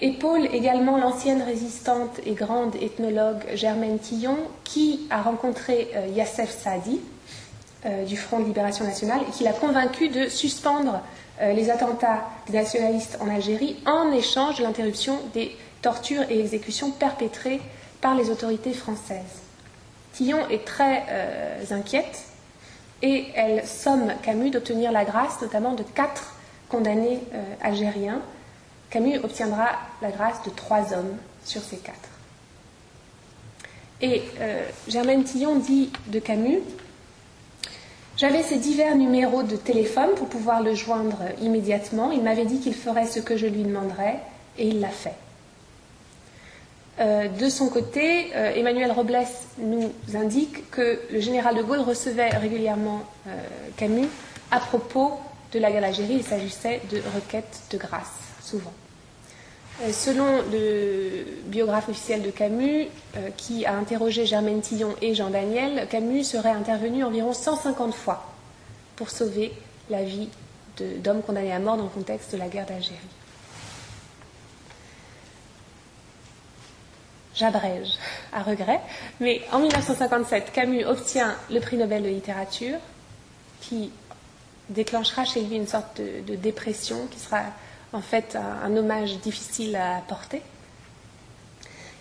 épaule 0.00 0.46
également 0.52 0.98
l'ancienne 0.98 1.42
résistante 1.42 2.20
et 2.24 2.34
grande 2.34 2.76
ethnologue 2.76 3.42
Germaine 3.54 3.98
Tillon, 3.98 4.36
qui 4.62 5.06
a 5.10 5.22
rencontré 5.22 5.90
Yassef 6.14 6.50
Saadi, 6.50 7.00
euh, 7.86 8.04
du 8.04 8.16
Front 8.16 8.40
de 8.40 8.44
Libération 8.44 8.84
Nationale 8.84 9.20
et 9.28 9.30
qui 9.30 9.44
l'a 9.44 9.52
convaincu 9.52 10.08
de 10.08 10.28
suspendre 10.28 11.00
euh, 11.40 11.52
les 11.52 11.70
attentats 11.70 12.28
des 12.48 12.54
nationalistes 12.54 13.16
en 13.20 13.30
Algérie 13.30 13.76
en 13.86 14.10
échange 14.10 14.58
de 14.58 14.64
l'interruption 14.64 15.20
des 15.32 15.56
tortures 15.80 16.24
et 16.28 16.40
exécutions 16.40 16.90
perpétrées 16.90 17.60
par 18.00 18.16
les 18.16 18.30
autorités 18.30 18.72
françaises. 18.72 19.42
Tillon 20.12 20.48
est 20.48 20.64
très 20.64 21.04
euh, 21.08 21.64
inquiète 21.70 22.24
et 23.02 23.26
elle 23.36 23.64
somme 23.64 24.12
Camus 24.24 24.50
d'obtenir 24.50 24.90
la 24.90 25.04
grâce 25.04 25.40
notamment 25.40 25.74
de 25.74 25.84
quatre 25.84 26.34
condamnés 26.68 27.20
algériens. 27.62 28.20
Camus 28.90 29.18
obtiendra 29.18 29.68
la 30.02 30.10
grâce 30.10 30.42
de 30.42 30.50
trois 30.50 30.92
hommes 30.92 31.16
sur 31.44 31.62
ces 31.62 31.76
quatre. 31.76 31.96
Et 34.00 34.22
Germaine 34.88 35.22
Tillon 35.22 35.56
dit 35.56 35.90
de 36.08 36.18
Camus 36.18 36.60
j'avais 38.18 38.42
ces 38.42 38.58
divers 38.58 38.96
numéros 38.96 39.42
de 39.42 39.56
téléphone 39.56 40.10
pour 40.16 40.28
pouvoir 40.28 40.62
le 40.62 40.74
joindre 40.74 41.22
immédiatement. 41.40 42.10
Il 42.10 42.22
m'avait 42.22 42.44
dit 42.44 42.60
qu'il 42.60 42.74
ferait 42.74 43.06
ce 43.06 43.20
que 43.20 43.36
je 43.36 43.46
lui 43.46 43.62
demanderais 43.62 44.18
et 44.58 44.68
il 44.68 44.80
l'a 44.80 44.88
fait. 44.88 45.14
Euh, 47.00 47.28
de 47.28 47.48
son 47.48 47.68
côté, 47.68 48.34
euh, 48.34 48.52
Emmanuel 48.56 48.90
Robles 48.90 49.18
nous 49.58 49.92
indique 50.14 50.68
que 50.70 51.00
le 51.12 51.20
général 51.20 51.56
de 51.56 51.62
Gaulle 51.62 51.80
recevait 51.80 52.30
régulièrement 52.30 53.02
euh, 53.28 53.30
Camus 53.76 54.08
à 54.50 54.58
propos 54.58 55.12
de 55.52 55.60
la 55.60 55.70
guerre 55.70 55.82
d'Algérie. 55.82 56.14
Il 56.14 56.24
s'agissait 56.24 56.80
de 56.90 57.00
requêtes 57.14 57.62
de 57.70 57.78
grâce, 57.78 58.18
souvent. 58.42 58.72
Euh, 59.82 59.92
selon 59.92 60.42
le 60.50 61.24
biographe 61.44 61.88
officiel 61.88 62.22
de 62.22 62.30
Camus, 62.30 62.88
euh, 63.16 63.30
qui 63.36 63.64
a 63.64 63.76
interrogé 63.76 64.26
Germaine 64.26 64.60
Tillon 64.60 64.94
et 65.00 65.14
Jean 65.14 65.30
Daniel, 65.30 65.86
Camus 65.88 66.24
serait 66.24 66.50
intervenu 66.50 67.04
environ 67.04 67.32
150 67.32 67.94
fois 67.94 68.24
pour 68.96 69.10
sauver 69.10 69.52
la 69.88 70.02
vie 70.02 70.28
d'hommes 70.98 71.22
condamnés 71.22 71.52
à 71.52 71.60
mort 71.60 71.76
dans 71.76 71.84
le 71.84 71.88
contexte 71.90 72.32
de 72.32 72.38
la 72.38 72.48
guerre 72.48 72.66
d'Algérie. 72.66 72.98
J'abrège 77.34 77.90
à 78.32 78.42
regret, 78.42 78.80
mais 79.20 79.42
en 79.52 79.60
1957, 79.60 80.50
Camus 80.52 80.84
obtient 80.84 81.36
le 81.50 81.60
prix 81.60 81.76
Nobel 81.76 82.02
de 82.02 82.08
littérature 82.08 82.78
qui 83.60 83.92
déclenchera 84.70 85.24
chez 85.24 85.42
lui 85.42 85.54
une 85.54 85.68
sorte 85.68 86.00
de 86.00 86.34
dépression 86.34 87.06
qui 87.12 87.20
sera 87.20 87.42
en 87.92 88.00
fait 88.00 88.36
un, 88.36 88.76
hommage 88.76 89.18
difficile 89.18 89.76
à 89.76 90.02
porter. 90.06 90.42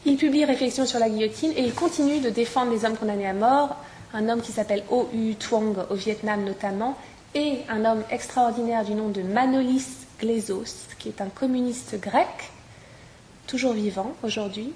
Il 0.06 0.18
publie 0.18 0.46
Réflexions 0.46 0.86
sur 0.86 1.00
la 1.00 1.10
guillotine 1.10 1.52
et 1.56 1.64
il 1.64 1.74
continue 1.74 2.20
de 2.20 2.30
défendre 2.30 2.72
les 2.72 2.86
hommes 2.86 2.98
condamnés 2.98 3.28
à 3.28 3.34
mort, 3.34 3.76
un 4.14 4.30
homme 4.30 4.42
qui 4.42 4.52
s'appelle 4.52 4.84
O. 4.90 5.10
U. 5.14 5.36
Au 5.90 5.96
Vietnam 5.96 6.44
notamment, 6.44 6.98
et 7.36 7.60
un 7.70 7.86
homme 7.86 8.04
extraordinaire 8.10 8.86
du 8.86 8.94
nom 8.94 9.10
de 9.10 9.22
Manolis 9.22 9.86
Glezos, 10.20 10.88
qui 10.98 11.10
est 11.10 11.22
un 11.22 11.30
communiste 11.30 12.00
grec, 12.00 12.52
toujours 13.48 13.74
vivant 13.74 14.14
aujourd'hui, 14.24 14.74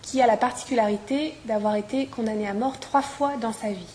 qui 0.00 0.20
a 0.20 0.26
la 0.26 0.36
particularité 0.36 1.34
d'avoir 1.44 1.76
été 1.76 2.06
condamné 2.06 2.48
à 2.48 2.54
mort 2.54 2.78
trois 2.80 3.02
fois 3.02 3.32
dans 3.40 3.52
sa 3.52 3.70
vie. 3.70 3.94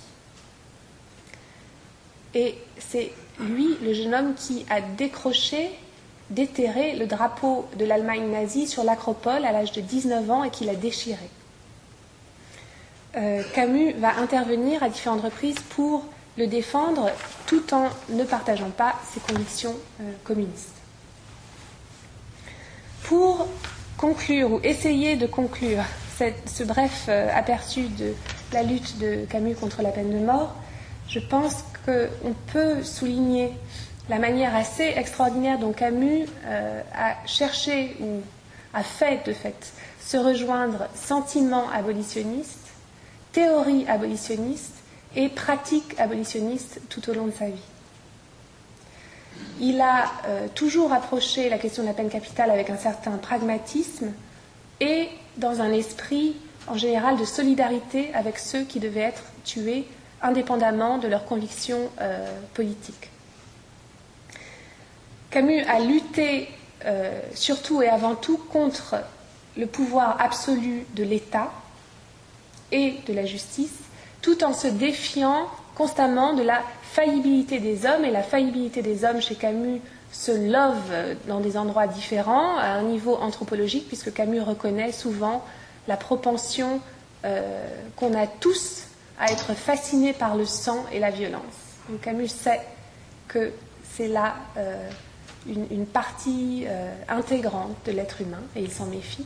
Et 2.33 2.55
c'est 2.77 3.11
lui, 3.39 3.77
le 3.81 3.93
jeune 3.93 4.13
homme, 4.13 4.33
qui 4.35 4.65
a 4.69 4.81
décroché 4.81 5.71
déterrer 6.29 6.95
le 6.95 7.05
drapeau 7.05 7.67
de 7.77 7.85
l'Allemagne 7.85 8.29
nazie 8.29 8.67
sur 8.67 8.83
l'acropole 8.83 9.45
à 9.45 9.51
l'âge 9.51 9.71
de 9.71 9.81
19 9.81 10.29
ans 10.29 10.43
et 10.43 10.49
qu'il 10.49 10.69
a 10.69 10.75
déchiré. 10.75 11.29
Euh, 13.15 13.41
Camus 13.53 13.93
va 13.93 14.17
intervenir 14.17 14.83
à 14.83 14.89
différentes 14.89 15.21
reprises 15.21 15.59
pour 15.69 16.05
le 16.37 16.47
défendre 16.47 17.09
tout 17.47 17.73
en 17.73 17.89
ne 18.09 18.23
partageant 18.23 18.69
pas 18.69 18.93
ses 19.11 19.19
convictions 19.21 19.75
euh, 20.01 20.11
communistes. 20.23 20.75
Pour 23.03 23.47
conclure 23.97 24.51
ou 24.51 24.59
essayer 24.63 25.15
de 25.15 25.25
conclure 25.25 25.83
ce 26.45 26.63
bref 26.63 27.05
euh, 27.09 27.29
aperçu 27.33 27.87
de 27.89 28.13
la 28.53 28.63
lutte 28.63 28.97
de 28.99 29.25
Camus 29.29 29.55
contre 29.55 29.81
la 29.81 29.89
peine 29.89 30.11
de 30.11 30.23
mort, 30.23 30.55
je 31.07 31.19
pense 31.19 31.63
qu'on 31.85 32.33
peut 32.51 32.83
souligner 32.83 33.51
la 34.09 34.19
manière 34.19 34.55
assez 34.55 34.93
extraordinaire 34.95 35.59
dont 35.59 35.73
Camus 35.73 36.25
euh, 36.45 36.81
a 36.95 37.15
cherché 37.25 37.95
ou 37.99 38.21
a 38.73 38.83
fait 38.83 39.25
de 39.25 39.33
fait 39.33 39.73
se 39.99 40.17
rejoindre 40.17 40.87
sentiment 40.95 41.69
abolitionniste, 41.69 42.69
théorie 43.33 43.85
abolitionniste 43.87 44.75
et 45.15 45.29
pratique 45.29 45.99
abolitionniste 45.99 46.79
tout 46.89 47.09
au 47.09 47.13
long 47.13 47.25
de 47.25 47.31
sa 47.31 47.47
vie. 47.47 47.61
Il 49.59 49.81
a 49.81 50.05
euh, 50.27 50.47
toujours 50.53 50.93
approché 50.93 51.49
la 51.49 51.57
question 51.57 51.83
de 51.83 51.87
la 51.87 51.93
peine 51.93 52.09
capitale 52.09 52.51
avec 52.51 52.69
un 52.69 52.77
certain 52.77 53.17
pragmatisme 53.17 54.13
et 54.79 55.09
dans 55.37 55.61
un 55.61 55.71
esprit 55.71 56.35
en 56.67 56.77
général 56.77 57.17
de 57.17 57.25
solidarité 57.25 58.13
avec 58.13 58.37
ceux 58.37 58.63
qui 58.63 58.79
devaient 58.79 59.01
être 59.01 59.23
tués 59.43 59.85
indépendamment 60.21 60.97
de 60.97 61.07
leurs 61.07 61.25
convictions 61.25 61.89
euh, 62.01 62.27
politiques. 62.53 63.09
Camus 65.37 65.61
a 65.67 65.79
lutté 65.79 66.49
euh, 66.85 67.11
surtout 67.35 67.83
et 67.83 67.89
avant 67.89 68.15
tout 68.15 68.39
contre 68.51 68.95
le 69.55 69.67
pouvoir 69.67 70.19
absolu 70.19 70.87
de 70.95 71.03
l'État 71.03 71.51
et 72.71 72.95
de 73.07 73.13
la 73.13 73.23
justice, 73.23 73.83
tout 74.23 74.43
en 74.43 74.51
se 74.51 74.65
défiant 74.65 75.45
constamment 75.75 76.33
de 76.33 76.41
la 76.41 76.63
faillibilité 76.81 77.59
des 77.59 77.85
hommes. 77.85 78.03
Et 78.03 78.09
la 78.09 78.23
faillibilité 78.23 78.81
des 78.81 79.05
hommes 79.05 79.21
chez 79.21 79.35
Camus 79.35 79.79
se 80.11 80.31
love 80.31 81.15
dans 81.27 81.39
des 81.39 81.55
endroits 81.55 81.85
différents, 81.85 82.57
à 82.57 82.69
un 82.69 82.81
niveau 82.81 83.15
anthropologique, 83.17 83.87
puisque 83.87 84.11
Camus 84.11 84.41
reconnaît 84.41 84.91
souvent 84.91 85.45
la 85.87 85.97
propension 85.97 86.81
euh, 87.25 87.67
qu'on 87.95 88.15
a 88.15 88.25
tous 88.25 88.85
à 89.19 89.31
être 89.31 89.53
fascinés 89.53 90.13
par 90.13 90.35
le 90.35 90.47
sang 90.47 90.83
et 90.91 90.97
la 90.97 91.11
violence. 91.11 91.43
Donc 91.89 92.01
Camus 92.01 92.29
sait 92.29 92.61
que 93.27 93.51
c'est 93.83 94.07
là 94.07 94.33
euh, 94.57 94.89
une, 95.47 95.85
partie 95.85 96.65
euh, 96.67 96.93
intégrante 97.07 97.75
de 97.85 97.91
l'être 97.91 98.21
humain 98.21 98.41
et 98.55 98.61
il 98.61 98.71
s'en 98.71 98.85
méfie. 98.85 99.25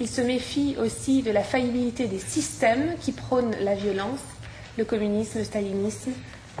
Il 0.00 0.08
se 0.08 0.20
méfie 0.20 0.76
aussi 0.78 1.22
de 1.22 1.30
la 1.30 1.42
faillibilité 1.42 2.06
des 2.06 2.18
systèmes 2.18 2.96
qui 3.00 3.12
prônent 3.12 3.54
la 3.60 3.74
violence, 3.74 4.20
le 4.76 4.84
communisme, 4.84 5.38
le 5.38 5.44
stalinisme, 5.44 6.12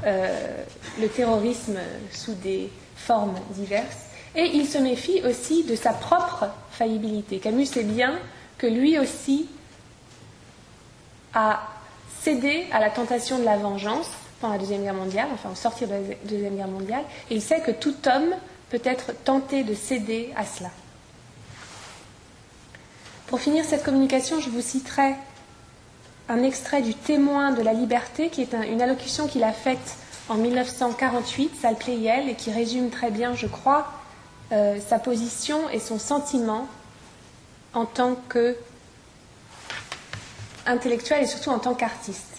euh, 0.04 0.64
le 1.00 1.08
terrorisme 1.08 1.78
sous 2.12 2.34
des 2.34 2.70
formes 2.96 3.36
diverses. 3.50 4.04
Et 4.36 4.50
il 4.54 4.66
se 4.66 4.78
méfie 4.78 5.22
aussi 5.24 5.64
de 5.64 5.76
sa 5.76 5.92
propre 5.92 6.46
faillibilité. 6.70 7.38
Camus 7.38 7.66
sait 7.66 7.84
bien 7.84 8.18
que 8.58 8.66
lui 8.66 8.98
aussi 8.98 9.48
a 11.34 11.60
cédé 12.20 12.66
à 12.72 12.80
la 12.80 12.90
tentation 12.90 13.38
de 13.38 13.44
la 13.44 13.56
vengeance 13.56 14.08
pendant 14.40 14.54
la 14.54 14.58
Deuxième 14.58 14.82
Guerre 14.82 14.94
mondiale, 14.94 15.28
enfin 15.32 15.50
au 15.50 15.54
sortir 15.54 15.88
de 15.88 15.92
la 15.92 16.00
Deuxième 16.24 16.56
Guerre 16.56 16.68
mondiale, 16.68 17.04
et 17.30 17.34
il 17.34 17.42
sait 17.42 17.60
que 17.60 17.70
tout 17.70 17.94
homme 18.06 18.34
peut 18.74 18.88
être 18.90 19.12
tenté 19.22 19.62
de 19.62 19.72
céder 19.72 20.32
à 20.36 20.44
cela. 20.44 20.70
Pour 23.28 23.40
finir 23.40 23.64
cette 23.64 23.84
communication, 23.84 24.40
je 24.40 24.50
vous 24.50 24.60
citerai 24.60 25.14
un 26.28 26.42
extrait 26.42 26.82
du 26.82 26.92
témoin 26.92 27.52
de 27.52 27.62
la 27.62 27.72
liberté, 27.72 28.30
qui 28.30 28.42
est 28.42 28.52
une 28.52 28.82
allocution 28.82 29.28
qu'il 29.28 29.44
a 29.44 29.52
faite 29.52 29.96
en 30.28 30.34
1948, 30.34 31.52
Sal 31.60 31.76
Pleyel, 31.76 32.28
et 32.28 32.34
qui 32.34 32.50
résume 32.50 32.90
très 32.90 33.12
bien, 33.12 33.36
je 33.36 33.46
crois, 33.46 33.92
euh, 34.50 34.80
sa 34.88 34.98
position 34.98 35.70
et 35.70 35.78
son 35.78 36.00
sentiment 36.00 36.66
en 37.74 37.84
tant 37.84 38.16
que 38.28 38.56
intellectuel 40.66 41.22
et 41.22 41.26
surtout 41.26 41.50
en 41.50 41.60
tant 41.60 41.74
qu'artiste. 41.74 42.38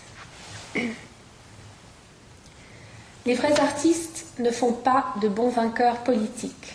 Les 3.25 3.33
vrais 3.33 3.59
artistes 3.59 4.25
ne 4.37 4.51
font 4.51 4.71
pas 4.71 5.05
de 5.19 5.27
bons 5.27 5.49
vainqueurs 5.49 5.97
politiques, 5.97 6.73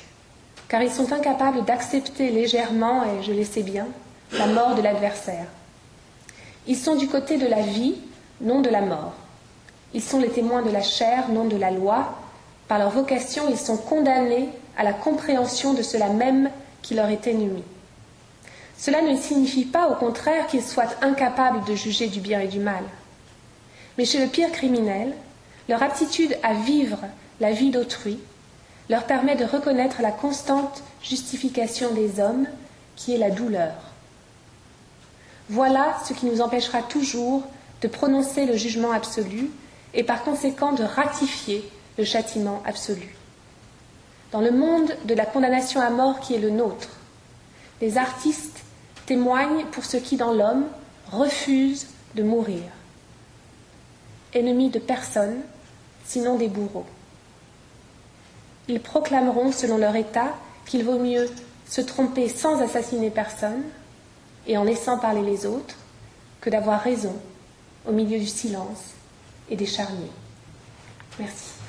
car 0.67 0.83
ils 0.83 0.91
sont 0.91 1.13
incapables 1.13 1.65
d'accepter 1.65 2.31
légèrement, 2.31 3.05
et 3.05 3.23
je 3.23 3.33
le 3.33 3.45
sais 3.45 3.63
bien, 3.63 3.87
la 4.33 4.47
mort 4.47 4.75
de 4.75 4.83
l'adversaire. 4.83 5.47
Ils 6.67 6.77
sont 6.77 6.97
du 6.97 7.07
côté 7.07 7.37
de 7.37 7.47
la 7.47 7.61
vie, 7.61 7.95
non 8.41 8.63
de 8.63 8.69
la 8.69 8.81
mort. 8.81 9.13
Ils 9.95 10.03
sont 10.03 10.19
les 10.19 10.29
témoins 10.31 10.63
de 10.63 10.71
la 10.71 10.83
chair, 10.83 11.29
non 11.29 11.45
de 11.45 11.57
la 11.57 11.71
loi. 11.71 12.19
Par 12.67 12.79
leur 12.79 12.91
vocation, 12.91 13.49
ils 13.49 13.59
sont 13.59 13.77
condamnés 13.77 14.49
à 14.77 14.83
la 14.83 14.93
compréhension 14.93 15.73
de 15.73 15.83
cela 15.83 16.09
même 16.09 16.51
qui 16.83 16.95
leur 16.95 17.11
est 17.11 17.29
ennemi. 17.29 17.63
Cela 18.77 19.03
ne 19.03 19.17
signifie 19.17 19.67
pas, 19.67 19.89
au 19.89 19.95
contraire, 19.95 20.49
qu'ils 20.49 20.63
soient 20.63 20.95
incapables 21.03 21.65
de 21.65 21.77
juger 21.77 22.09
du 22.09 22.21
bien 22.21 22.41
et 22.41 22.49
du 22.49 22.59
mal. 22.59 22.83
Mais 23.99 24.05
chez 24.05 24.19
le 24.19 24.27
pire 24.27 24.51
criminel, 24.51 25.13
leur 25.71 25.85
aptitude 25.85 26.37
à 26.43 26.53
vivre 26.53 26.99
la 27.41 27.53
vie 27.53 27.71
d'autrui 27.71 28.19
leur 28.89 29.05
permet 29.05 29.37
de 29.37 29.45
reconnaître 29.45 30.03
la 30.03 30.11
constante 30.11 30.83
justification 31.01 31.95
des 31.95 32.19
hommes, 32.19 32.47
qui 32.97 33.15
est 33.15 33.19
la 33.19 33.31
douleur. 33.31 33.75
Voilà 35.49 35.97
ce 36.05 36.13
qui 36.13 36.27
nous 36.27 36.41
empêchera 36.41 36.83
toujours 36.83 37.45
de 37.83 37.89
prononcer 37.89 38.47
le 38.47 38.57
jugement 38.57 38.91
absolu 38.91 39.49
et 39.95 40.03
par 40.03 40.25
conséquent 40.25 40.73
de 40.73 40.83
ratifier 40.83 41.65
le 41.97 42.05
châtiment 42.05 42.63
absolu. 42.67 43.15
Dans 44.33 44.41
le 44.41 44.51
monde 44.51 44.93
de 45.05 45.15
la 45.15 45.25
condamnation 45.25 45.81
à 45.81 45.91
mort 45.91 46.19
qui 46.19 46.35
est 46.35 46.41
le 46.41 46.51
nôtre, 46.51 46.89
les 47.81 47.97
artistes 47.97 48.65
témoignent 49.07 49.67
pour 49.71 49.85
ceux 49.85 50.01
qui, 50.01 50.17
dans 50.17 50.33
l'homme, 50.33 50.67
refusent 51.13 51.87
de 52.17 52.25
mourir. 52.25 52.65
Ennemis 54.35 54.71
de 54.71 54.81
personne, 54.81 55.43
sinon 56.11 56.37
des 56.37 56.49
bourreaux. 56.49 56.87
Ils 58.67 58.81
proclameront, 58.81 59.53
selon 59.53 59.79
leur 59.79 59.95
état, 59.95 60.35
qu'il 60.67 60.85
vaut 60.85 60.99
mieux 60.99 61.31
se 61.69 61.81
tromper 61.81 62.29
sans 62.29 62.61
assassiner 62.61 63.11
personne 63.11 63.63
et 64.49 64.59
en 64.59 64.65
laissant 64.65 64.99
parler 64.99 65.23
les 65.23 65.47
autres 65.47 65.77
que 66.41 66.51
d'avoir 66.51 66.81
raison 66.81 67.15
au 67.87 67.93
milieu 67.93 68.19
du 68.19 68.27
silence 68.27 68.95
et 69.49 69.55
des 69.55 69.67
charniers. 69.67 70.11
Merci. 71.21 71.60